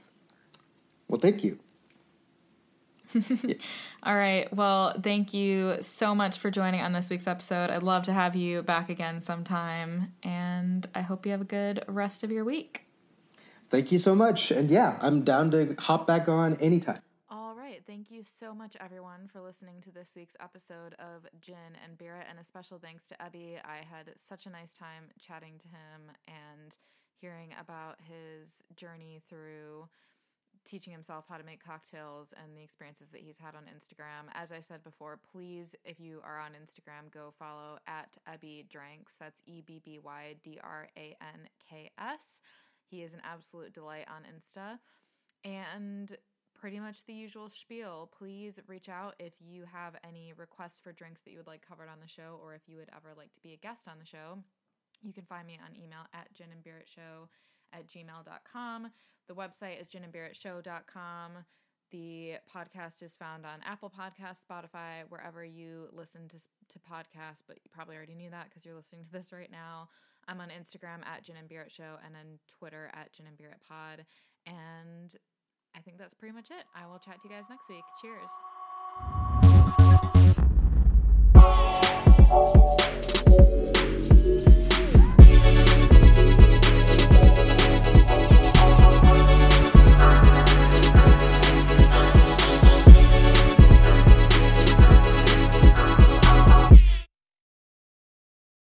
Well, 1.08 1.20
thank 1.20 1.44
you. 1.44 1.58
All 4.02 4.16
right. 4.16 4.52
Well, 4.54 4.94
thank 5.00 5.32
you 5.32 5.76
so 5.80 6.14
much 6.14 6.38
for 6.38 6.50
joining 6.50 6.80
on 6.80 6.92
this 6.92 7.08
week's 7.08 7.26
episode. 7.26 7.70
I'd 7.70 7.82
love 7.82 8.04
to 8.04 8.12
have 8.12 8.34
you 8.34 8.62
back 8.62 8.88
again 8.88 9.20
sometime, 9.20 10.12
and 10.22 10.86
I 10.94 11.02
hope 11.02 11.24
you 11.24 11.32
have 11.32 11.40
a 11.40 11.44
good 11.44 11.84
rest 11.86 12.24
of 12.24 12.30
your 12.30 12.44
week. 12.44 12.86
Thank 13.68 13.90
you 13.90 13.98
so 13.98 14.14
much. 14.14 14.50
And 14.50 14.70
yeah, 14.70 14.96
I'm 15.00 15.22
down 15.22 15.50
to 15.52 15.74
hop 15.78 16.06
back 16.06 16.28
on 16.28 16.54
anytime. 16.56 17.00
Thank 17.86 18.10
you 18.10 18.24
so 18.40 18.52
much, 18.52 18.76
everyone, 18.80 19.28
for 19.32 19.40
listening 19.40 19.80
to 19.82 19.92
this 19.92 20.14
week's 20.16 20.34
episode 20.40 20.94
of 20.98 21.24
Gin 21.40 21.78
and 21.84 21.96
Beer 21.96 22.24
And 22.28 22.36
a 22.36 22.42
special 22.42 22.80
thanks 22.80 23.06
to 23.06 23.14
Ebby. 23.14 23.60
I 23.64 23.76
had 23.88 24.10
such 24.28 24.44
a 24.44 24.50
nice 24.50 24.74
time 24.74 25.04
chatting 25.20 25.60
to 25.60 25.68
him 25.68 26.10
and 26.26 26.74
hearing 27.14 27.54
about 27.60 27.98
his 28.00 28.64
journey 28.74 29.22
through 29.28 29.86
teaching 30.64 30.92
himself 30.92 31.26
how 31.28 31.36
to 31.36 31.44
make 31.44 31.64
cocktails 31.64 32.34
and 32.42 32.56
the 32.56 32.62
experiences 32.64 33.10
that 33.12 33.20
he's 33.20 33.38
had 33.38 33.54
on 33.54 33.70
Instagram. 33.70 34.32
As 34.34 34.50
I 34.50 34.58
said 34.58 34.82
before, 34.82 35.20
please, 35.30 35.76
if 35.84 36.00
you 36.00 36.20
are 36.24 36.40
on 36.40 36.54
Instagram, 36.60 37.12
go 37.12 37.32
follow 37.38 37.78
at 37.86 38.16
Ebby 38.28 38.68
Dranks. 38.68 39.14
That's 39.20 39.42
E 39.46 39.62
B 39.64 39.80
B 39.84 40.00
Y 40.02 40.34
D 40.42 40.58
R 40.60 40.88
A 40.98 41.16
N 41.20 41.48
K 41.70 41.92
S. 42.00 42.40
He 42.90 43.02
is 43.02 43.14
an 43.14 43.22
absolute 43.22 43.72
delight 43.72 44.06
on 44.08 44.22
Insta. 44.22 44.80
And 45.44 46.16
pretty 46.58 46.80
much 46.80 47.04
the 47.04 47.12
usual 47.12 47.48
spiel. 47.48 48.10
Please 48.16 48.60
reach 48.66 48.88
out 48.88 49.14
if 49.18 49.34
you 49.40 49.64
have 49.72 49.94
any 50.06 50.32
requests 50.36 50.80
for 50.80 50.92
drinks 50.92 51.20
that 51.22 51.30
you 51.30 51.38
would 51.38 51.46
like 51.46 51.66
covered 51.66 51.88
on 51.88 52.00
the 52.00 52.08
show, 52.08 52.38
or 52.42 52.54
if 52.54 52.62
you 52.66 52.76
would 52.78 52.90
ever 52.94 53.14
like 53.16 53.32
to 53.34 53.40
be 53.42 53.52
a 53.52 53.56
guest 53.56 53.88
on 53.88 53.98
the 53.98 54.06
show. 54.06 54.38
You 55.02 55.12
can 55.12 55.24
find 55.24 55.46
me 55.46 55.58
on 55.62 55.76
email 55.76 56.06
at 56.14 56.28
ginandbearitshow 56.34 57.28
at 57.72 57.88
gmail.com. 57.88 58.90
The 59.28 59.34
website 59.34 59.80
is 59.80 59.88
ginandbearitshow.com. 59.88 61.32
The 61.92 62.34
podcast 62.52 63.02
is 63.02 63.14
found 63.14 63.46
on 63.46 63.60
Apple 63.64 63.92
Podcasts, 63.96 64.40
Spotify, 64.50 65.04
wherever 65.08 65.44
you 65.44 65.88
listen 65.92 66.28
to, 66.28 66.38
to 66.38 66.78
podcasts, 66.80 67.42
but 67.46 67.58
you 67.62 67.70
probably 67.72 67.96
already 67.96 68.16
knew 68.16 68.30
that 68.30 68.46
because 68.48 68.64
you're 68.64 68.74
listening 68.74 69.04
to 69.04 69.12
this 69.12 69.32
right 69.32 69.50
now. 69.50 69.88
I'm 70.26 70.40
on 70.40 70.48
Instagram 70.48 71.06
at 71.06 71.22
Gin 71.22 71.36
and 71.36 71.48
Beer 71.48 71.66
Show 71.68 71.98
and 72.04 72.16
on 72.16 72.38
Twitter 72.58 72.90
at 72.92 73.12
Gin 73.12 73.26
and 73.26 73.36
Beer 73.36 73.56
Pod. 73.68 74.04
And 74.46 75.14
I 75.76 75.80
think 75.80 75.98
that's 75.98 76.14
pretty 76.14 76.34
much 76.34 76.50
it. 76.50 76.64
I 76.74 76.86
will 76.86 76.98
chat 76.98 77.20
to 77.20 77.28
you 77.28 77.34
guys 77.34 77.44
next 77.50 77.68
week. 77.68 77.84
Cheers. 78.00 78.30